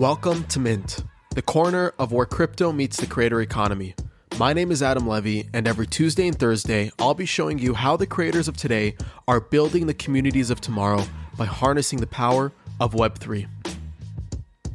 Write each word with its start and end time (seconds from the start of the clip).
Welcome 0.00 0.44
to 0.44 0.58
Mint, 0.58 1.04
the 1.34 1.42
corner 1.42 1.92
of 1.98 2.10
where 2.10 2.24
crypto 2.24 2.72
meets 2.72 2.96
the 2.96 3.06
creator 3.06 3.42
economy. 3.42 3.94
My 4.38 4.54
name 4.54 4.72
is 4.72 4.82
Adam 4.82 5.06
Levy, 5.06 5.50
and 5.52 5.68
every 5.68 5.86
Tuesday 5.86 6.26
and 6.26 6.38
Thursday, 6.38 6.90
I'll 6.98 7.12
be 7.12 7.26
showing 7.26 7.58
you 7.58 7.74
how 7.74 7.98
the 7.98 8.06
creators 8.06 8.48
of 8.48 8.56
today 8.56 8.96
are 9.28 9.40
building 9.42 9.86
the 9.86 9.92
communities 9.92 10.48
of 10.48 10.58
tomorrow 10.58 11.04
by 11.36 11.44
harnessing 11.44 12.00
the 12.00 12.06
power 12.06 12.50
of 12.80 12.94
Web3. 12.94 13.46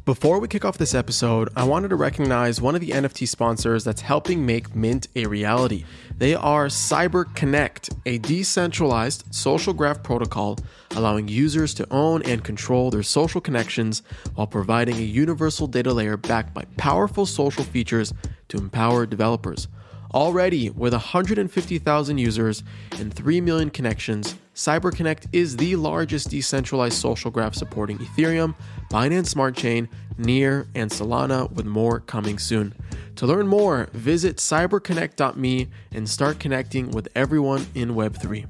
Before 0.06 0.38
we 0.38 0.46
kick 0.46 0.64
off 0.64 0.78
this 0.78 0.94
episode, 0.94 1.48
I 1.56 1.64
wanted 1.64 1.88
to 1.88 1.96
recognize 1.96 2.60
one 2.60 2.76
of 2.76 2.80
the 2.80 2.90
NFT 2.90 3.26
sponsors 3.26 3.82
that's 3.82 4.02
helping 4.02 4.46
make 4.46 4.72
Mint 4.72 5.08
a 5.16 5.26
reality. 5.26 5.84
They 6.16 6.36
are 6.36 6.66
CyberConnect, 6.66 7.92
a 8.06 8.18
decentralized 8.18 9.24
social 9.34 9.72
graph 9.72 10.04
protocol 10.04 10.60
allowing 10.92 11.26
users 11.26 11.74
to 11.74 11.88
own 11.90 12.22
and 12.22 12.44
control 12.44 12.88
their 12.88 13.02
social 13.02 13.40
connections 13.40 14.04
while 14.36 14.46
providing 14.46 14.94
a 14.94 15.00
universal 15.00 15.66
data 15.66 15.92
layer 15.92 16.16
backed 16.16 16.54
by 16.54 16.64
powerful 16.76 17.26
social 17.26 17.64
features 17.64 18.14
to 18.46 18.58
empower 18.58 19.06
developers. 19.06 19.66
Already, 20.14 20.70
with 20.70 20.92
150,000 20.92 22.18
users 22.18 22.62
and 22.98 23.12
3 23.12 23.40
million 23.40 23.70
connections, 23.70 24.36
CyberConnect 24.54 25.26
is 25.32 25.56
the 25.56 25.76
largest 25.76 26.30
decentralized 26.30 26.96
social 26.96 27.30
graph 27.30 27.54
supporting 27.54 27.98
Ethereum, 27.98 28.54
Binance 28.90 29.26
Smart 29.26 29.56
Chain, 29.56 29.88
Near, 30.16 30.68
and 30.74 30.90
Solana, 30.90 31.50
with 31.52 31.66
more 31.66 32.00
coming 32.00 32.38
soon. 32.38 32.74
To 33.16 33.26
learn 33.26 33.46
more, 33.46 33.88
visit 33.92 34.36
cyberconnect.me 34.36 35.68
and 35.92 36.08
start 36.08 36.38
connecting 36.38 36.90
with 36.90 37.08
everyone 37.14 37.66
in 37.74 37.90
Web3. 37.90 38.46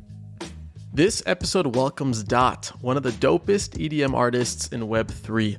This 0.92 1.22
episode 1.26 1.74
welcomes 1.74 2.22
Dot, 2.22 2.72
one 2.80 2.96
of 2.96 3.02
the 3.02 3.10
dopest 3.10 3.76
EDM 3.78 4.14
artists 4.14 4.68
in 4.68 4.82
Web3. 4.82 5.58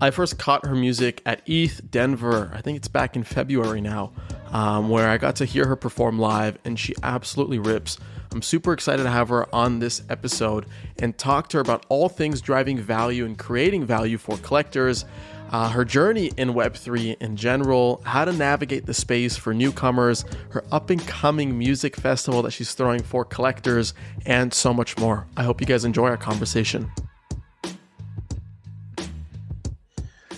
I 0.00 0.10
first 0.10 0.38
caught 0.38 0.66
her 0.66 0.74
music 0.74 1.22
at 1.24 1.40
ETH 1.46 1.90
Denver, 1.90 2.50
I 2.54 2.60
think 2.60 2.76
it's 2.76 2.88
back 2.88 3.16
in 3.16 3.22
February 3.24 3.80
now, 3.80 4.12
um, 4.56 4.88
where 4.88 5.06
I 5.06 5.18
got 5.18 5.36
to 5.36 5.44
hear 5.44 5.66
her 5.66 5.76
perform 5.76 6.18
live, 6.18 6.56
and 6.64 6.78
she 6.78 6.94
absolutely 7.02 7.58
rips. 7.58 7.98
I'm 8.32 8.40
super 8.40 8.72
excited 8.72 9.02
to 9.02 9.10
have 9.10 9.28
her 9.28 9.54
on 9.54 9.80
this 9.80 10.02
episode 10.08 10.64
and 10.98 11.16
talk 11.18 11.50
to 11.50 11.58
her 11.58 11.60
about 11.60 11.84
all 11.90 12.08
things 12.08 12.40
driving 12.40 12.78
value 12.78 13.26
and 13.26 13.36
creating 13.36 13.84
value 13.84 14.16
for 14.16 14.38
collectors, 14.38 15.04
uh, 15.50 15.68
her 15.68 15.84
journey 15.84 16.32
in 16.38 16.54
Web3 16.54 17.18
in 17.20 17.36
general, 17.36 18.00
how 18.06 18.24
to 18.24 18.32
navigate 18.32 18.86
the 18.86 18.94
space 18.94 19.36
for 19.36 19.52
newcomers, 19.52 20.24
her 20.48 20.64
up 20.72 20.88
and 20.88 21.06
coming 21.06 21.58
music 21.58 21.94
festival 21.94 22.40
that 22.40 22.52
she's 22.52 22.72
throwing 22.72 23.02
for 23.02 23.26
collectors, 23.26 23.92
and 24.24 24.54
so 24.54 24.72
much 24.72 24.96
more. 24.96 25.26
I 25.36 25.42
hope 25.42 25.60
you 25.60 25.66
guys 25.66 25.84
enjoy 25.84 26.08
our 26.08 26.16
conversation. 26.16 26.90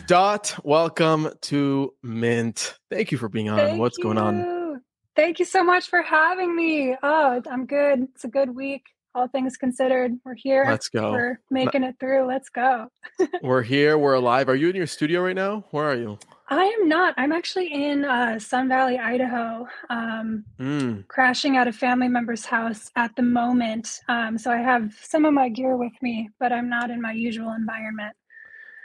Dot, 0.08 0.58
welcome 0.64 1.28
to 1.42 1.92
Mint. 2.02 2.78
Thank 2.90 3.12
you 3.12 3.18
for 3.18 3.28
being 3.28 3.50
on. 3.50 3.58
Thank 3.58 3.78
What's 3.78 3.98
you. 3.98 4.04
going 4.04 4.16
on? 4.16 4.80
Thank 5.14 5.38
you 5.38 5.44
so 5.44 5.62
much 5.62 5.86
for 5.88 6.00
having 6.00 6.56
me. 6.56 6.96
Oh, 7.02 7.42
I'm 7.46 7.66
good. 7.66 8.08
It's 8.14 8.24
a 8.24 8.28
good 8.28 8.56
week. 8.56 8.86
All 9.14 9.28
things 9.28 9.58
considered, 9.58 10.12
we're 10.24 10.34
here. 10.34 10.64
Let's 10.66 10.88
go. 10.88 11.12
We're 11.12 11.40
making 11.50 11.84
it 11.84 11.96
through. 12.00 12.26
Let's 12.26 12.48
go. 12.48 12.86
We're 13.42 13.60
here. 13.60 13.98
We're 13.98 14.14
alive. 14.14 14.48
Are 14.48 14.54
you 14.56 14.70
in 14.70 14.76
your 14.76 14.86
studio 14.86 15.20
right 15.22 15.36
now? 15.36 15.66
Where 15.72 15.84
are 15.84 15.96
you? 15.96 16.18
I 16.48 16.64
am 16.64 16.88
not. 16.88 17.12
I'm 17.18 17.32
actually 17.32 17.70
in 17.70 18.06
uh, 18.06 18.38
Sun 18.38 18.70
Valley, 18.70 18.98
Idaho, 18.98 19.66
um, 19.90 20.42
Mm, 20.58 21.06
crashing 21.08 21.58
at 21.58 21.68
a 21.68 21.72
family 21.72 22.08
member's 22.08 22.46
house 22.46 22.90
at 22.96 23.14
the 23.16 23.22
moment. 23.22 24.00
Um, 24.08 24.38
so 24.38 24.50
I 24.50 24.58
have 24.58 24.94
some 25.02 25.26
of 25.26 25.34
my 25.34 25.50
gear 25.50 25.76
with 25.76 25.92
me, 26.00 26.30
but 26.40 26.50
I'm 26.50 26.70
not 26.70 26.88
in 26.90 27.02
my 27.02 27.12
usual 27.12 27.52
environment. 27.52 28.16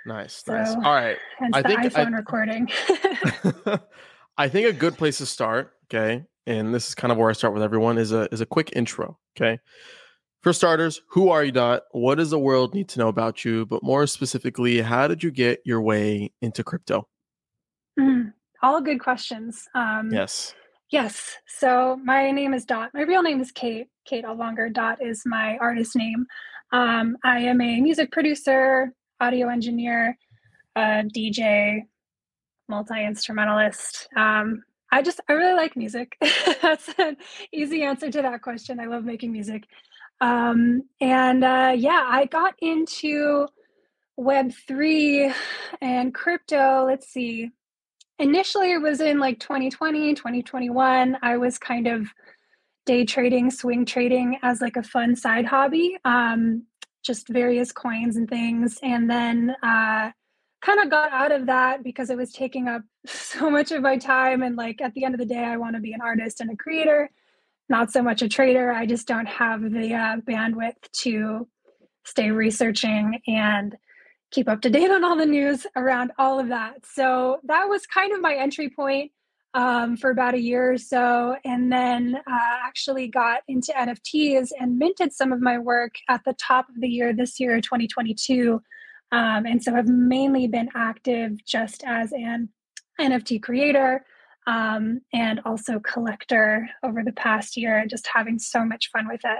Nice, 0.05 0.43
So, 0.45 0.53
nice. 0.53 0.73
All 0.73 0.81
right. 0.81 1.17
Hence 1.39 1.51
I 1.55 1.61
the 1.61 1.67
think 1.67 1.79
I- 1.81 1.87
iPhone 1.89 2.15
recording. 2.15 2.69
I 4.37 4.49
think 4.49 4.67
a 4.67 4.73
good 4.73 4.97
place 4.97 5.19
to 5.19 5.25
start, 5.25 5.73
okay, 5.85 6.25
and 6.47 6.73
this 6.73 6.87
is 6.89 6.95
kind 6.95 7.11
of 7.11 7.17
where 7.17 7.29
I 7.29 7.33
start 7.33 7.53
with 7.53 7.61
everyone, 7.63 7.97
is 7.97 8.11
a 8.11 8.27
is 8.33 8.41
a 8.41 8.45
quick 8.45 8.71
intro, 8.75 9.17
okay. 9.37 9.59
For 10.41 10.51
starters, 10.51 10.99
who 11.11 11.29
are 11.29 11.43
you, 11.43 11.51
Dot? 11.53 11.83
What 11.91 12.15
does 12.15 12.31
the 12.31 12.39
world 12.39 12.73
need 12.73 12.89
to 12.89 12.99
know 12.99 13.07
about 13.07 13.45
you? 13.45 13.65
But 13.65 13.81
more 13.83 14.05
specifically, 14.07 14.81
how 14.81 15.07
did 15.07 15.23
you 15.23 15.31
get 15.31 15.61
your 15.63 15.81
way 15.81 16.33
into 16.41 16.63
crypto? 16.65 17.07
Mm, 17.97 18.33
all 18.61 18.81
good 18.81 18.99
questions. 18.99 19.67
Um, 19.73 20.09
Yes. 20.11 20.53
Yes. 20.89 21.37
So 21.47 21.97
my 22.03 22.29
name 22.31 22.53
is 22.53 22.65
Dot. 22.65 22.91
My 22.93 23.01
real 23.03 23.23
name 23.23 23.39
is 23.39 23.51
Kate. 23.51 23.87
Kate 24.05 24.25
Allonger. 24.25 24.71
Dot 24.73 24.97
is 25.01 25.23
my 25.25 25.57
artist 25.59 25.95
name. 25.95 26.25
Um, 26.73 27.15
I 27.23 27.39
am 27.39 27.61
a 27.61 27.79
music 27.79 28.11
producer, 28.11 28.93
audio 29.23 29.49
engineer, 29.49 30.17
DJ, 30.77 31.81
multi 32.67 33.03
instrumentalist. 33.03 34.07
Um, 34.15 34.63
I 34.91 35.01
just 35.01 35.19
I 35.27 35.33
really 35.33 35.55
like 35.55 35.75
music. 35.75 36.17
That's 36.61 36.89
an 36.97 37.17
easy 37.51 37.83
answer 37.83 38.11
to 38.11 38.21
that 38.21 38.41
question. 38.41 38.79
I 38.79 38.85
love 38.85 39.03
making 39.03 39.31
music. 39.31 39.63
Um, 40.21 40.83
and 41.01 41.43
uh, 41.43 41.73
yeah, 41.75 42.05
I 42.07 42.25
got 42.25 42.55
into 42.59 43.47
Web 44.15 44.51
three 44.67 45.33
and 45.81 46.13
crypto. 46.13 46.85
Let's 46.85 47.07
see 47.07 47.51
initially 48.19 48.71
it 48.71 48.81
was 48.81 49.01
in 49.01 49.19
like 49.19 49.39
2020 49.39 50.13
2021 50.13 51.17
i 51.21 51.35
was 51.35 51.57
kind 51.57 51.87
of 51.87 52.07
day 52.85 53.05
trading 53.05 53.49
swing 53.49 53.85
trading 53.85 54.37
as 54.43 54.61
like 54.61 54.77
a 54.77 54.83
fun 54.83 55.15
side 55.15 55.45
hobby 55.45 55.97
um, 56.05 56.63
just 57.03 57.27
various 57.27 57.71
coins 57.71 58.15
and 58.15 58.29
things. 58.29 58.79
And 58.81 59.09
then 59.09 59.55
uh, 59.61 60.11
kind 60.61 60.79
of 60.81 60.89
got 60.89 61.11
out 61.11 61.31
of 61.31 61.45
that 61.47 61.83
because 61.83 62.09
it 62.09 62.17
was 62.17 62.31
taking 62.31 62.67
up 62.67 62.81
so 63.05 63.49
much 63.49 63.71
of 63.71 63.81
my 63.81 63.97
time. 63.97 64.41
And 64.41 64.55
like 64.55 64.81
at 64.81 64.93
the 64.93 65.05
end 65.05 65.13
of 65.13 65.19
the 65.19 65.25
day 65.25 65.43
i 65.43 65.57
want 65.57 65.75
to 65.75 65.81
be 65.81 65.93
an 65.93 66.01
artist 66.01 66.41
and 66.41 66.49
a 66.49 66.55
creator 66.55 67.09
not 67.69 67.91
so 67.91 68.01
much 68.01 68.21
a 68.21 68.29
trader. 68.29 68.71
I 68.71 68.85
just 68.85 69.07
don't 69.07 69.27
have 69.27 69.61
the 69.61 69.93
uh, 69.93 70.17
bandwidth 70.17 70.75
to 71.01 71.47
stay 72.05 72.31
researching 72.31 73.21
and 73.27 73.75
keep 74.31 74.49
up 74.49 74.61
to 74.61 74.69
date 74.69 74.91
on 74.91 75.03
all 75.03 75.15
the 75.15 75.25
news 75.25 75.65
around 75.75 76.11
all 76.17 76.39
of 76.39 76.49
that. 76.49 76.85
So 76.85 77.39
that 77.45 77.65
was 77.69 77.85
kind 77.85 78.13
of 78.13 78.21
my 78.21 78.35
entry 78.35 78.69
point 78.69 79.11
um, 79.53 79.95
for 79.97 80.09
about 80.09 80.33
a 80.33 80.39
year 80.39 80.73
or 80.73 80.77
so. 80.77 81.35
And 81.45 81.71
then 81.71 82.15
uh, 82.15 82.57
actually 82.65 83.07
got 83.07 83.41
into 83.47 83.71
NFTs 83.71 84.49
and 84.59 84.77
minted 84.77 85.13
some 85.13 85.31
of 85.31 85.41
my 85.41 85.59
work 85.59 85.95
at 86.09 86.23
the 86.25 86.33
top 86.33 86.69
of 86.69 86.79
the 86.79 86.87
year 86.87 87.13
this 87.13 87.39
year, 87.39 87.61
2022. 87.61 88.61
Um, 89.11 89.45
and 89.45 89.63
so 89.63 89.75
I've 89.75 89.87
mainly 89.87 90.47
been 90.47 90.69
active 90.75 91.43
just 91.45 91.83
as 91.85 92.11
an 92.13 92.49
NFT 92.99 93.41
creator 93.41 94.05
um, 94.47 95.01
and 95.13 95.39
also 95.45 95.79
collector 95.79 96.67
over 96.83 97.03
the 97.03 97.13
past 97.13 97.55
year, 97.55 97.85
just 97.87 98.07
having 98.11 98.39
so 98.39 98.65
much 98.65 98.89
fun 98.91 99.07
with 99.07 99.21
it. 99.23 99.39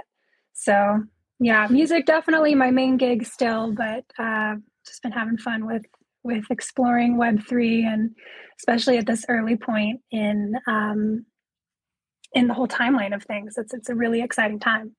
So 0.54 1.04
yeah, 1.40 1.68
music 1.70 2.06
definitely 2.06 2.56
my 2.56 2.72
main 2.72 2.98
gig 2.98 3.26
still, 3.26 3.74
but 3.74 4.06
uh, 4.20 4.56
just 4.86 5.02
been 5.02 5.12
having 5.12 5.38
fun 5.38 5.66
with 5.66 5.84
with 6.24 6.46
exploring 6.50 7.18
Web 7.18 7.46
three 7.48 7.86
and 7.86 8.12
especially 8.60 8.98
at 8.98 9.06
this 9.06 9.26
early 9.30 9.58
point 9.58 10.00
in 10.12 10.54
um, 10.68 11.26
in 12.34 12.48
the 12.48 12.54
whole 12.54 12.68
timeline 12.68 13.14
of 13.16 13.24
things. 13.24 13.56
It's 13.58 13.74
it's 13.74 13.90
a 13.90 13.96
really 13.96 14.22
exciting 14.22 14.60
time. 14.60 14.96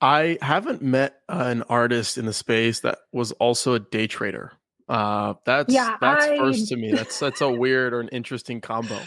I 0.00 0.38
haven't 0.42 0.80
met 0.80 1.16
an 1.28 1.62
artist 1.62 2.18
in 2.18 2.26
the 2.26 2.32
space 2.32 2.80
that 2.80 2.98
was 3.12 3.32
also 3.32 3.74
a 3.74 3.80
day 3.80 4.06
trader. 4.06 4.52
Uh, 4.88 5.34
that's 5.44 5.72
Yeah, 5.72 5.96
that's 6.00 6.24
I- 6.24 6.36
first 6.38 6.68
to 6.68 6.76
me. 6.76 6.92
That's 6.92 7.18
that's 7.18 7.40
a 7.40 7.50
weird 7.64 7.92
or 7.92 8.00
an 8.00 8.08
interesting 8.08 8.60
combo. 8.60 8.98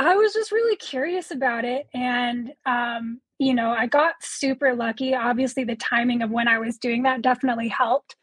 I 0.00 0.14
was 0.14 0.32
just 0.32 0.52
really 0.52 0.76
curious 0.76 1.32
about 1.32 1.64
it. 1.64 1.88
And, 1.92 2.52
um, 2.66 3.20
you 3.40 3.52
know, 3.52 3.70
I 3.70 3.86
got 3.86 4.14
super 4.20 4.72
lucky. 4.72 5.12
Obviously, 5.12 5.64
the 5.64 5.74
timing 5.74 6.22
of 6.22 6.30
when 6.30 6.46
I 6.46 6.58
was 6.58 6.78
doing 6.78 7.02
that 7.02 7.20
definitely 7.20 7.66
helped. 7.66 8.14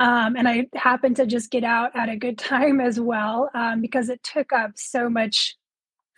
Um, 0.00 0.34
and 0.34 0.48
I 0.48 0.66
happened 0.74 1.16
to 1.16 1.26
just 1.26 1.50
get 1.50 1.62
out 1.62 1.94
at 1.94 2.08
a 2.08 2.16
good 2.16 2.38
time 2.38 2.80
as 2.80 2.98
well 2.98 3.50
um, 3.54 3.82
because 3.82 4.08
it 4.08 4.22
took 4.22 4.52
up 4.52 4.72
so 4.76 5.10
much 5.10 5.56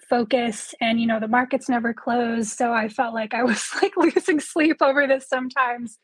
focus 0.08 0.74
and 0.80 1.00
you 1.00 1.06
know 1.06 1.18
the 1.18 1.28
markets 1.28 1.70
never 1.70 1.94
closed 1.94 2.50
so 2.50 2.70
i 2.70 2.86
felt 2.86 3.14
like 3.14 3.32
i 3.32 3.42
was 3.52 3.66
like 3.80 3.96
losing 3.96 4.40
sleep 4.40 4.76
over 4.80 5.06
this 5.06 5.28
sometimes. 5.28 5.98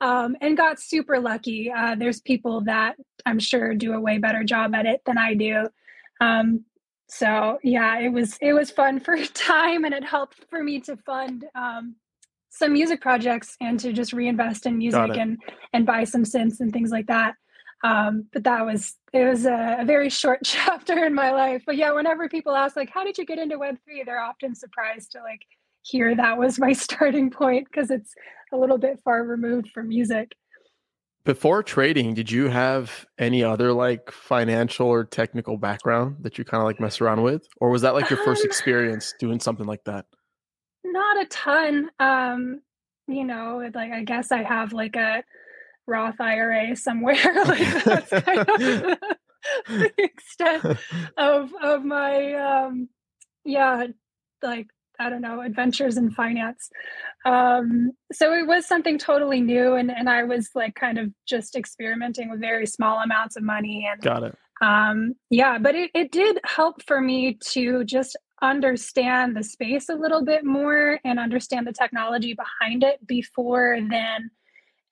Um, 0.00 0.36
and 0.40 0.56
got 0.56 0.80
super 0.80 1.20
lucky. 1.20 1.70
Uh, 1.70 1.94
there's 1.94 2.20
people 2.20 2.62
that 2.62 2.96
i'm 3.24 3.38
sure 3.38 3.74
do 3.74 3.94
a 3.94 4.00
way 4.00 4.18
better 4.18 4.44
job 4.44 4.74
at 4.74 4.86
it 4.86 5.02
than 5.06 5.18
i 5.18 5.34
do. 5.34 5.68
Um, 6.20 6.64
so 7.08 7.58
yeah 7.62 8.00
it 8.00 8.08
was 8.08 8.36
it 8.40 8.52
was 8.54 8.70
fun 8.70 8.98
for 8.98 9.16
time 9.34 9.84
and 9.84 9.94
it 9.94 10.04
helped 10.04 10.44
for 10.50 10.62
me 10.62 10.80
to 10.80 10.96
fund 10.96 11.44
um, 11.54 11.94
some 12.54 12.72
music 12.72 13.00
projects 13.00 13.56
and 13.60 13.80
to 13.80 13.92
just 13.92 14.12
reinvest 14.12 14.64
in 14.64 14.78
music 14.78 15.16
and 15.16 15.38
and 15.72 15.84
buy 15.84 16.04
some 16.04 16.22
synths 16.22 16.60
and 16.60 16.72
things 16.72 16.90
like 16.90 17.06
that. 17.08 17.34
Um, 17.82 18.26
but 18.32 18.44
that 18.44 18.64
was 18.64 18.96
it 19.12 19.24
was 19.24 19.44
a, 19.44 19.78
a 19.80 19.84
very 19.84 20.08
short 20.08 20.40
chapter 20.44 21.04
in 21.04 21.14
my 21.14 21.32
life. 21.32 21.62
But 21.66 21.76
yeah 21.76 21.92
whenever 21.92 22.28
people 22.28 22.54
ask 22.54 22.76
like 22.76 22.90
how 22.90 23.04
did 23.04 23.18
you 23.18 23.26
get 23.26 23.38
into 23.38 23.58
web3 23.58 24.06
they're 24.06 24.20
often 24.20 24.54
surprised 24.54 25.12
to 25.12 25.20
like 25.20 25.40
hear 25.82 26.14
that 26.14 26.38
was 26.38 26.58
my 26.58 26.72
starting 26.86 27.30
point 27.30 27.66
because 27.70 27.90
it's 27.90 28.14
a 28.52 28.56
little 28.56 28.78
bit 28.78 29.00
far 29.04 29.24
removed 29.24 29.70
from 29.74 29.88
music. 29.88 30.32
Before 31.24 31.62
trading, 31.62 32.12
did 32.12 32.30
you 32.30 32.48
have 32.48 33.06
any 33.18 33.42
other 33.42 33.72
like 33.72 34.10
financial 34.10 34.86
or 34.86 35.04
technical 35.04 35.56
background 35.56 36.16
that 36.20 36.36
you 36.36 36.44
kind 36.44 36.60
of 36.60 36.66
like 36.66 36.80
mess 36.80 37.00
around 37.00 37.22
with, 37.22 37.46
or 37.62 37.70
was 37.70 37.80
that 37.80 37.94
like 37.94 38.10
your 38.10 38.22
first 38.24 38.42
um, 38.42 38.46
experience 38.46 39.14
doing 39.18 39.40
something 39.40 39.66
like 39.66 39.82
that? 39.84 40.04
Not 40.84 41.22
a 41.22 41.26
ton. 41.26 41.90
Um, 41.98 42.60
you 43.06 43.24
know, 43.24 43.68
like 43.74 43.92
I 43.92 44.04
guess 44.04 44.32
I 44.32 44.42
have 44.42 44.72
like 44.72 44.96
a 44.96 45.24
Roth 45.86 46.20
IRA 46.20 46.76
somewhere. 46.76 47.16
like 47.46 47.84
that's 47.84 48.10
kind 48.10 48.40
of 48.40 48.46
the, 48.46 48.98
the 49.68 49.92
extent 49.98 50.78
of 51.16 51.52
of 51.62 51.84
my 51.84 52.34
um, 52.34 52.88
yeah, 53.44 53.86
like 54.42 54.68
I 54.98 55.10
don't 55.10 55.22
know, 55.22 55.40
adventures 55.40 55.96
in 55.96 56.10
finance. 56.10 56.70
Um, 57.24 57.92
so 58.12 58.32
it 58.32 58.46
was 58.46 58.66
something 58.66 58.98
totally 58.98 59.40
new, 59.40 59.74
and 59.74 59.90
and 59.90 60.08
I 60.08 60.24
was 60.24 60.50
like 60.54 60.74
kind 60.74 60.98
of 60.98 61.10
just 61.26 61.56
experimenting 61.56 62.30
with 62.30 62.40
very 62.40 62.66
small 62.66 62.98
amounts 62.98 63.36
of 63.36 63.42
money. 63.42 63.88
And 63.90 64.00
got 64.00 64.22
it. 64.22 64.36
Um, 64.62 65.14
yeah, 65.30 65.58
but 65.58 65.74
it 65.74 65.90
it 65.94 66.12
did 66.12 66.38
help 66.44 66.82
for 66.86 67.00
me 67.00 67.38
to 67.52 67.84
just 67.84 68.16
understand 68.44 69.36
the 69.36 69.42
space 69.42 69.88
a 69.88 69.94
little 69.94 70.24
bit 70.24 70.44
more 70.44 71.00
and 71.04 71.18
understand 71.18 71.66
the 71.66 71.72
technology 71.72 72.34
behind 72.34 72.82
it 72.82 73.04
before 73.06 73.78
then 73.90 74.30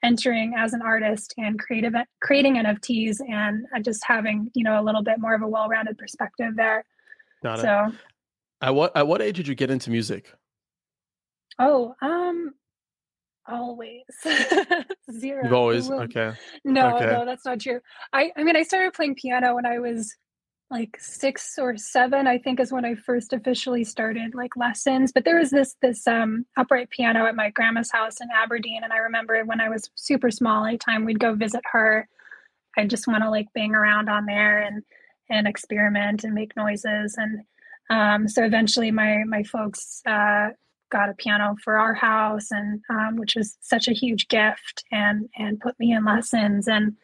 entering 0.03 0.55
as 0.57 0.73
an 0.73 0.83
artist 0.83 1.33
and 1.39 1.59
creative 1.59 1.95
creating 2.21 2.57
NFTs 2.57 3.19
and 3.29 3.65
just 3.85 4.05
having 4.05 4.51
you 4.55 4.65
know 4.65 4.81
a 4.81 4.83
little 4.83 5.03
bit 5.03 5.21
more 5.21 5.35
of 5.35 5.43
a 5.43 5.49
well-rounded 5.49 5.97
perspective 5.99 6.55
there. 6.57 6.85
Got 7.43 7.59
it. 7.61 7.63
So 7.63 7.93
at 8.61 8.75
what 8.75 8.97
at 8.97 9.07
what 9.07 9.23
age 9.23 9.37
did 9.37 9.49
you 9.49 9.55
get 9.55 9.71
into 9.71 9.91
music? 9.91 10.33
Oh, 11.59 11.95
um, 12.01 12.53
always 13.47 14.03
zero. 15.13 15.45
You've 15.45 15.53
always 15.53 15.91
okay. 15.91 16.33
No, 16.65 16.97
okay. 16.97 17.07
no, 17.07 17.25
that's 17.25 17.45
not 17.45 17.61
true. 17.61 17.81
I 18.13 18.33
I 18.37 18.45
mean, 18.45 18.57
I 18.57 18.63
started 18.63 18.95
playing 18.95 19.17
piano 19.17 19.55
when 19.55 19.67
I 19.67 19.79
was 19.79 20.15
like 20.73 20.99
six 20.99 21.59
or 21.59 21.77
seven. 21.77 22.27
I 22.27 22.39
think 22.39 22.59
is 22.59 22.73
when 22.73 22.85
I 22.85 22.97
first 22.97 23.33
officially 23.33 23.85
started 23.85 24.35
like 24.35 24.57
lessons. 24.57 25.13
But 25.13 25.25
there 25.25 25.39
was 25.39 25.51
this 25.51 25.77
this 25.81 26.07
um 26.09 26.45
upright 26.57 26.91
piano 26.91 27.27
at 27.27 27.37
my 27.37 27.51
grandma's 27.51 27.93
house 27.93 28.21
in 28.21 28.29
Aberdeen, 28.35 28.83
and 28.83 28.93
I 28.93 28.99
remember 28.99 29.45
when 29.45 29.61
I 29.61 29.69
was 29.69 29.91
super 29.95 30.31
small, 30.31 30.65
anytime 30.65 31.05
we'd 31.05 31.21
go 31.21 31.35
visit 31.35 31.63
her, 31.71 32.09
I 32.77 32.87
just 32.87 33.07
want 33.07 33.23
to 33.23 33.31
like 33.31 33.47
bang 33.55 33.75
around 33.75 34.09
on 34.09 34.27
there 34.27 34.63
and 34.63 34.83
and 35.31 35.47
experiment 35.47 36.25
and 36.25 36.35
make 36.35 36.57
noises 36.57 37.15
and 37.17 37.45
um, 37.93 38.27
so 38.27 38.43
eventually, 38.45 38.91
my 38.91 39.25
my 39.25 39.43
folks 39.43 40.03
uh, 40.07 40.51
got 40.91 41.11
a 41.11 41.15
piano 41.15 41.57
for 41.63 41.77
our 41.77 41.95
house, 41.95 42.51
and 42.51 42.81
um, 42.89 43.17
which 43.17 43.37
was 43.37 43.59
such 43.61 43.89
a 43.89 43.93
huge 43.93 44.29
gift, 44.29 44.85
and 44.91 45.29
and 45.37 45.61
put 45.61 45.79
me 45.79 45.93
in 45.93 46.05
lessons. 46.05 46.69
And 46.69 46.97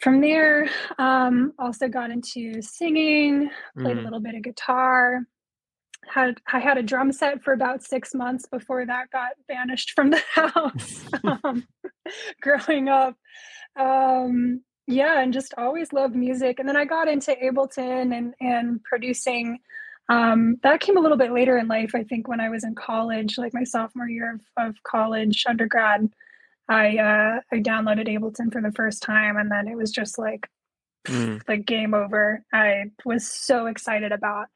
from 0.00 0.20
there, 0.20 0.68
um, 0.98 1.52
also 1.58 1.88
got 1.88 2.10
into 2.10 2.60
singing, 2.60 3.50
played 3.78 3.96
mm. 3.96 4.00
a 4.00 4.02
little 4.02 4.20
bit 4.20 4.34
of 4.34 4.42
guitar. 4.42 5.20
Had 6.08 6.38
I 6.52 6.60
had 6.60 6.78
a 6.78 6.82
drum 6.82 7.10
set 7.12 7.42
for 7.42 7.52
about 7.52 7.82
six 7.82 8.14
months 8.14 8.46
before 8.46 8.86
that 8.86 9.10
got 9.10 9.32
banished 9.48 9.92
from 9.96 10.10
the 10.10 10.22
house. 10.34 11.04
Um, 11.24 11.64
growing 12.42 12.88
up, 12.88 13.16
um, 13.78 14.62
yeah, 14.86 15.20
and 15.20 15.32
just 15.32 15.54
always 15.58 15.92
loved 15.92 16.14
music. 16.14 16.60
And 16.60 16.68
then 16.68 16.76
I 16.76 16.84
got 16.84 17.08
into 17.08 17.34
Ableton 17.42 18.16
and 18.16 18.34
and 18.40 18.82
producing 18.84 19.58
um, 20.08 20.56
that 20.62 20.80
came 20.80 20.96
a 20.96 21.00
little 21.00 21.16
bit 21.16 21.32
later 21.32 21.58
in 21.58 21.68
life. 21.68 21.92
I 21.94 22.04
think 22.04 22.28
when 22.28 22.40
I 22.40 22.48
was 22.48 22.64
in 22.64 22.74
college, 22.74 23.38
like 23.38 23.52
my 23.52 23.64
sophomore 23.64 24.08
year 24.08 24.34
of, 24.34 24.68
of 24.68 24.82
college, 24.84 25.44
undergrad, 25.48 26.08
I 26.68 26.98
uh, 26.98 27.40
I 27.52 27.60
downloaded 27.60 28.08
Ableton 28.08 28.52
for 28.52 28.60
the 28.60 28.72
first 28.72 29.02
time, 29.02 29.36
and 29.36 29.50
then 29.50 29.68
it 29.68 29.76
was 29.76 29.90
just 29.90 30.18
like 30.18 30.48
mm. 31.06 31.40
like 31.48 31.64
game 31.64 31.94
over. 31.94 32.42
I 32.52 32.86
was 33.04 33.26
so 33.26 33.66
excited 33.66 34.12
about 34.12 34.46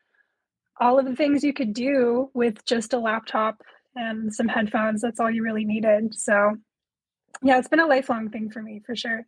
all 0.81 0.99
of 0.99 1.05
the 1.05 1.15
things 1.15 1.45
you 1.45 1.53
could 1.53 1.75
do 1.75 2.31
with 2.35 2.65
just 2.65 2.93
a 2.93 2.99
laptop 2.99 3.63
and 3.95 4.35
some 4.35 4.49
headphones. 4.49 5.03
That's 5.03 5.21
all 5.21 5.31
you 5.31 5.43
really 5.43 5.65
needed. 5.65 6.15
So, 6.15 6.57
yeah, 7.43 7.59
it's 7.59 7.69
been 7.69 7.81
a 7.81 7.87
lifelong 7.87 8.31
thing 8.31 8.51
for 8.51 8.63
me 8.63 8.81
for 8.85 8.97
sure. 8.97 9.27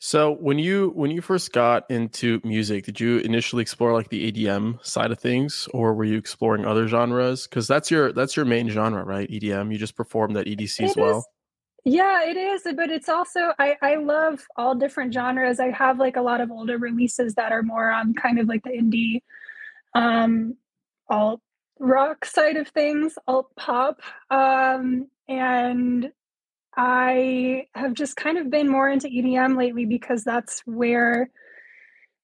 So 0.00 0.32
when 0.32 0.60
you 0.60 0.92
when 0.94 1.10
you 1.10 1.20
first 1.20 1.52
got 1.52 1.90
into 1.90 2.40
music, 2.44 2.84
did 2.84 3.00
you 3.00 3.18
initially 3.18 3.62
explore 3.62 3.92
like 3.92 4.08
the 4.10 4.30
EDM 4.30 4.84
side 4.86 5.10
of 5.10 5.18
things, 5.18 5.68
or 5.74 5.92
were 5.94 6.04
you 6.04 6.16
exploring 6.16 6.64
other 6.64 6.86
genres? 6.86 7.48
Because 7.48 7.66
that's 7.66 7.90
your 7.90 8.12
that's 8.12 8.36
your 8.36 8.44
main 8.44 8.68
genre, 8.68 9.04
right? 9.04 9.28
EDM. 9.28 9.72
You 9.72 9.78
just 9.78 9.96
performed 9.96 10.36
at 10.36 10.46
EDC 10.46 10.80
it 10.80 10.90
as 10.90 10.96
well. 10.96 11.18
Is, 11.18 11.26
yeah, 11.84 12.24
it 12.24 12.36
is, 12.36 12.62
but 12.76 12.90
it's 12.90 13.08
also 13.08 13.52
I 13.58 13.76
I 13.82 13.96
love 13.96 14.46
all 14.56 14.74
different 14.74 15.14
genres. 15.14 15.60
I 15.60 15.70
have 15.70 15.98
like 15.98 16.16
a 16.16 16.22
lot 16.22 16.40
of 16.40 16.50
older 16.50 16.78
releases 16.78 17.34
that 17.34 17.52
are 17.52 17.62
more 17.62 17.90
on 17.90 18.14
kind 18.14 18.38
of 18.38 18.48
like 18.48 18.62
the 18.64 18.70
indie, 18.70 19.22
um, 19.94 20.56
alt 21.08 21.40
rock 21.78 22.24
side 22.24 22.56
of 22.56 22.68
things, 22.68 23.14
alt 23.26 23.48
pop, 23.56 24.00
um, 24.30 25.08
and 25.28 26.10
I 26.76 27.66
have 27.74 27.94
just 27.94 28.16
kind 28.16 28.38
of 28.38 28.50
been 28.50 28.68
more 28.68 28.88
into 28.88 29.08
EDM 29.08 29.56
lately 29.58 29.84
because 29.84 30.24
that's 30.24 30.62
where 30.64 31.30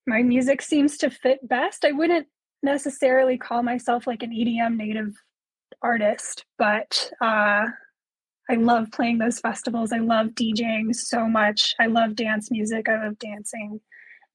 my 0.07 0.23
music 0.23 0.63
seems 0.63 0.97
to 0.99 1.11
fit 1.11 1.47
best. 1.49 1.85
I 1.85 1.93
wouldn't 1.93 2.29
necessarily 2.63 3.39
call 3.39 3.63
myself 3.63 4.07
like 4.07 4.23
an 4.23 4.31
EDM 4.31 4.77
native 4.77 5.15
artist, 5.83 6.45
but 6.59 7.11
uh, 7.21 7.65
I 8.51 8.55
love 8.57 8.91
playing 8.93 9.19
those 9.19 9.41
festivals. 9.41 9.93
I 9.93 9.99
love 9.99 10.29
DJing 10.29 10.95
so 10.95 11.27
much. 11.27 11.75
I 11.81 11.87
love 11.87 12.15
dance 12.15 12.51
music. 12.51 12.89
I 12.89 13.05
love 13.05 13.19
dancing. 13.19 13.81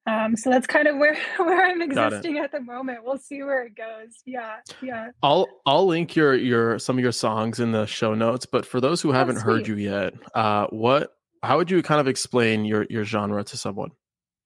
Um, 0.08 0.36
so 0.36 0.50
that's 0.50 0.66
kind 0.66 0.88
of 0.88 0.98
where 0.98 1.16
where 1.38 1.68
I'm 1.68 1.82
existing 1.82 2.40
at 2.40 2.52
the 2.52 2.62
moment. 2.62 3.00
We'll 3.04 3.18
see 3.18 3.44
where 3.44 3.66
it 3.66 3.76
goes. 3.76 4.16
Yeah, 4.26 4.58
yeah. 4.82 5.10
I'll 5.22 5.48
I'll 5.66 5.86
link 5.86 6.16
your 6.16 6.34
your 6.34 6.80
some 6.80 6.98
of 6.98 7.04
your 7.04 7.12
songs 7.12 7.60
in 7.60 7.72
the 7.72 7.86
show 7.86 8.16
notes. 8.16 8.46
But 8.46 8.66
for 8.66 8.82
those 8.82 9.02
who 9.02 9.10
oh, 9.10 9.14
haven't 9.14 9.38
heard 9.38 9.68
you 9.68 9.76
yet, 9.76 10.14
uh, 10.34 10.68
what 10.68 11.14
how 11.44 11.58
would 11.58 11.70
you 11.70 11.82
kind 11.84 12.02
of 12.02 12.08
explain 12.08 12.66
your 12.66 12.88
your 12.90 13.04
genre 13.04 13.44
to 13.44 13.58
someone 13.58 13.92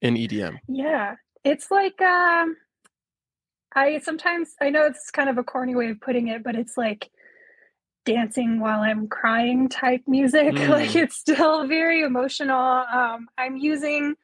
in 0.01 0.15
EDM? 0.15 0.57
Yeah, 0.67 1.15
it's 1.43 1.71
like 1.71 2.01
um, 2.01 2.57
I 3.75 3.99
sometimes 3.99 4.55
I 4.61 4.69
know 4.69 4.85
it's 4.85 5.11
kind 5.11 5.29
of 5.29 5.37
a 5.37 5.43
corny 5.43 5.75
way 5.75 5.89
of 5.89 6.01
putting 6.01 6.27
it, 6.27 6.43
but 6.43 6.55
it's 6.55 6.77
like 6.77 7.09
dancing 8.05 8.59
while 8.59 8.81
I'm 8.81 9.07
crying 9.07 9.69
type 9.69 10.01
music. 10.07 10.53
Mm. 10.53 10.69
Like 10.69 10.95
it's 10.95 11.15
still 11.15 11.67
very 11.67 12.01
emotional. 12.01 12.57
Um, 12.57 13.27
I'm 13.37 13.57
using 13.57 14.15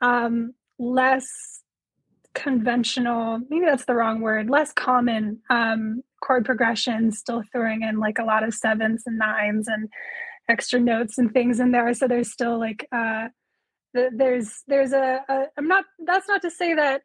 um, 0.00 0.54
less 0.78 1.58
conventional 2.34 3.40
maybe 3.50 3.64
that's 3.66 3.84
the 3.86 3.94
wrong 3.94 4.20
word 4.20 4.48
less 4.48 4.72
common 4.72 5.40
um, 5.50 6.02
chord 6.20 6.44
progressions 6.44 7.18
still 7.18 7.42
throwing 7.50 7.82
in 7.82 7.98
like 7.98 8.18
a 8.18 8.24
lot 8.24 8.44
of 8.44 8.54
sevens 8.54 9.02
and 9.06 9.18
nines 9.18 9.66
and 9.66 9.88
extra 10.48 10.78
notes 10.78 11.18
and 11.18 11.32
things 11.32 11.58
in 11.58 11.72
there 11.72 11.92
so 11.94 12.06
there's 12.06 12.30
still 12.30 12.58
like 12.58 12.86
uh 12.92 13.28
there's 13.92 14.62
there's 14.68 14.92
a, 14.92 15.20
a 15.28 15.44
i'm 15.56 15.66
not 15.66 15.84
that's 16.06 16.28
not 16.28 16.40
to 16.40 16.50
say 16.50 16.74
that 16.74 17.02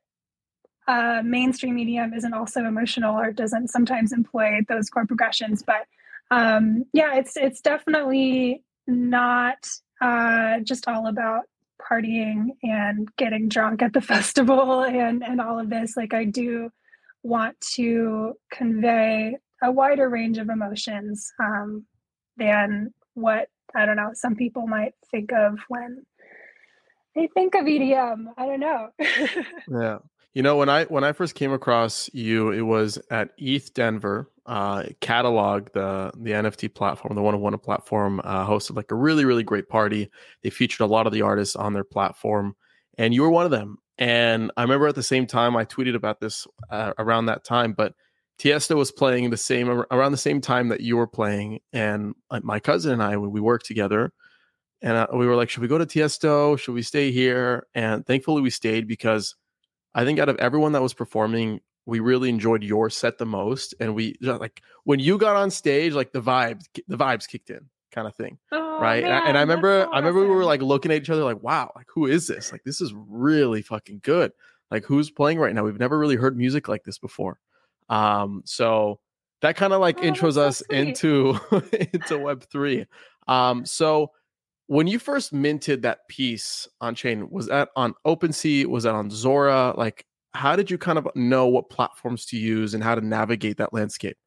uh 0.87 1.21
mainstream 1.23 1.77
EDM 1.77 2.15
isn't 2.15 2.33
also 2.33 2.65
emotional 2.65 3.17
or 3.17 3.31
doesn't 3.31 3.69
sometimes 3.69 4.11
employ 4.11 4.59
those 4.69 4.89
chord 4.89 5.07
progressions 5.07 5.63
but 5.63 5.87
um 6.33 6.83
yeah 6.93 7.15
it's 7.15 7.37
it's 7.37 7.61
definitely 7.61 8.63
not 8.87 9.57
uh 10.01 10.59
just 10.59 10.87
all 10.87 11.07
about 11.07 11.43
partying 11.81 12.49
and 12.63 13.07
getting 13.17 13.49
drunk 13.49 13.81
at 13.81 13.93
the 13.93 14.01
festival 14.13 14.83
and 14.83 15.23
and 15.23 15.41
all 15.41 15.59
of 15.59 15.69
this. 15.69 15.95
Like 15.97 16.13
i 16.13 16.25
do 16.25 16.69
want 17.23 17.59
to 17.75 18.33
convey 18.51 19.37
a 19.61 19.71
wider 19.71 20.09
range 20.09 20.37
of 20.37 20.49
emotions 20.49 21.31
um, 21.39 21.85
than 22.35 22.93
what 23.13 23.47
i 23.75 23.85
don't 23.85 23.95
know 23.95 24.09
some 24.13 24.35
people 24.35 24.67
might 24.67 24.93
think 25.09 25.31
of 25.31 25.57
when 25.69 26.03
they 27.15 27.29
think 27.33 27.55
of 27.55 27.63
edm 27.65 28.25
i 28.37 28.45
don't 28.45 28.59
know. 28.59 28.89
Yeah. 29.69 29.99
You 30.33 30.41
know, 30.41 30.57
when 30.57 30.67
I 30.67 30.85
when 30.85 31.03
I 31.03 31.11
first 31.11 31.35
came 31.35 31.53
across 31.53 32.09
you, 32.11 32.51
it 32.51 32.63
was 32.63 32.97
at 33.11 33.29
ETH 33.37 33.71
Denver. 33.75 34.31
Uh, 34.45 34.83
Catalog, 34.99 35.69
the 35.73 36.11
the 36.17 36.31
NFT 36.31 36.73
platform, 36.73 37.15
the 37.15 37.21
one 37.21 37.33
on 37.33 37.41
one 37.41 37.57
platform, 37.59 38.19
uh, 38.23 38.45
hosted 38.45 38.75
like 38.75 38.91
a 38.91 38.95
really 38.95 39.25
really 39.25 39.43
great 39.43 39.69
party. 39.69 40.09
They 40.41 40.49
featured 40.49 40.81
a 40.81 40.85
lot 40.85 41.07
of 41.07 41.13
the 41.13 41.21
artists 41.21 41.55
on 41.55 41.73
their 41.73 41.85
platform, 41.85 42.55
and 42.97 43.13
you 43.13 43.21
were 43.21 43.29
one 43.29 43.45
of 43.45 43.51
them. 43.51 43.77
And 43.97 44.51
I 44.57 44.63
remember 44.63 44.87
at 44.87 44.95
the 44.95 45.03
same 45.03 45.27
time 45.27 45.55
I 45.55 45.65
tweeted 45.65 45.95
about 45.95 46.19
this 46.19 46.45
uh, 46.69 46.93
around 46.97 47.27
that 47.27 47.45
time, 47.45 47.73
but 47.73 47.93
Tiesto 48.39 48.75
was 48.75 48.91
playing 48.91 49.29
the 49.29 49.37
same 49.37 49.69
around 49.69 50.11
the 50.11 50.17
same 50.17 50.41
time 50.41 50.67
that 50.69 50.81
you 50.81 50.97
were 50.97 51.07
playing, 51.07 51.59
and 51.71 52.13
my 52.41 52.59
cousin 52.59 52.91
and 52.91 53.03
I 53.03 53.15
we 53.15 53.39
worked 53.39 53.65
together, 53.65 54.11
and 54.81 54.97
uh, 54.97 55.07
we 55.13 55.25
were 55.25 55.35
like, 55.35 55.49
should 55.49 55.61
we 55.61 55.69
go 55.69 55.77
to 55.77 55.85
Tiesto? 55.85 56.59
Should 56.59 56.73
we 56.73 56.81
stay 56.81 57.11
here? 57.11 57.65
And 57.73 58.05
thankfully 58.05 58.41
we 58.41 58.49
stayed 58.49 58.87
because 58.87 59.35
I 59.95 60.03
think 60.03 60.19
out 60.19 60.27
of 60.29 60.35
everyone 60.37 60.73
that 60.73 60.81
was 60.81 60.93
performing, 60.93 61.61
we 61.85 61.99
really 61.99 62.29
enjoyed 62.29 62.63
your 62.63 62.89
set 62.89 63.17
the 63.17 63.25
most. 63.25 63.73
And 63.79 63.93
we 63.95 64.15
like 64.21 64.61
when 64.85 64.99
you 64.99 65.17
got 65.17 65.35
on 65.35 65.49
stage, 65.51 65.93
like 65.93 66.11
the 66.11 66.21
vibes, 66.21 66.63
the 66.87 66.97
vibes 66.97 67.27
kicked 67.27 67.49
in 67.49 67.69
kind 67.91 68.07
of 68.07 68.15
thing, 68.15 68.37
Oh, 68.51 68.79
right? 68.81 69.03
And 69.03 69.13
I, 69.13 69.27
and 69.27 69.37
I 69.37 69.41
remember 69.41 69.83
so 69.83 69.91
I 69.91 69.97
remember 69.99 70.21
we 70.21 70.27
were 70.27 70.45
like 70.45 70.61
looking 70.61 70.91
at 70.91 71.01
each 71.01 71.09
other 71.09 71.23
like, 71.23 71.43
wow, 71.43 71.71
like 71.75 71.87
who 71.93 72.05
is 72.07 72.27
this? 72.27 72.51
Like 72.51 72.63
this 72.63 72.81
is 72.81 72.93
really 72.95 73.61
fucking 73.61 73.99
good. 74.03 74.31
Like 74.71 74.85
who's 74.85 75.11
playing 75.11 75.39
right 75.39 75.53
now? 75.53 75.63
We've 75.63 75.79
never 75.79 75.99
really 75.99 76.15
heard 76.15 76.37
music 76.37 76.67
like 76.67 76.83
this 76.83 76.97
before. 76.97 77.39
Um, 77.89 78.41
so 78.45 78.99
that 79.41 79.55
kind 79.57 79.73
of 79.73 79.81
like 79.81 79.99
Oh, 79.99 80.03
intros 80.03 80.33
so 80.33 80.43
us 80.43 80.57
sweet. 80.65 80.79
into 81.03 81.37
into 81.93 82.17
Web 82.17 82.43
three. 82.49 82.85
Um, 83.27 83.65
so 83.65 84.11
when 84.67 84.87
you 84.87 84.97
first 84.97 85.33
minted 85.33 85.81
that 85.81 86.07
piece 86.07 86.67
on 86.79 86.95
chain, 86.95 87.29
was 87.29 87.47
that 87.47 87.69
on 87.75 87.93
OpenSea? 88.07 88.65
Was 88.65 88.85
that 88.85 88.95
on 88.95 89.09
Zora? 89.11 89.73
Like, 89.77 90.05
how 90.33 90.55
did 90.55 90.71
you 90.71 90.77
kind 90.77 90.97
of 90.97 91.07
know 91.15 91.47
what 91.47 91.69
platforms 91.69 92.25
to 92.27 92.37
use 92.37 92.73
and 92.73 92.83
how 92.83 92.95
to 92.95 93.01
navigate 93.01 93.57
that 93.57 93.73
landscape? 93.73 94.17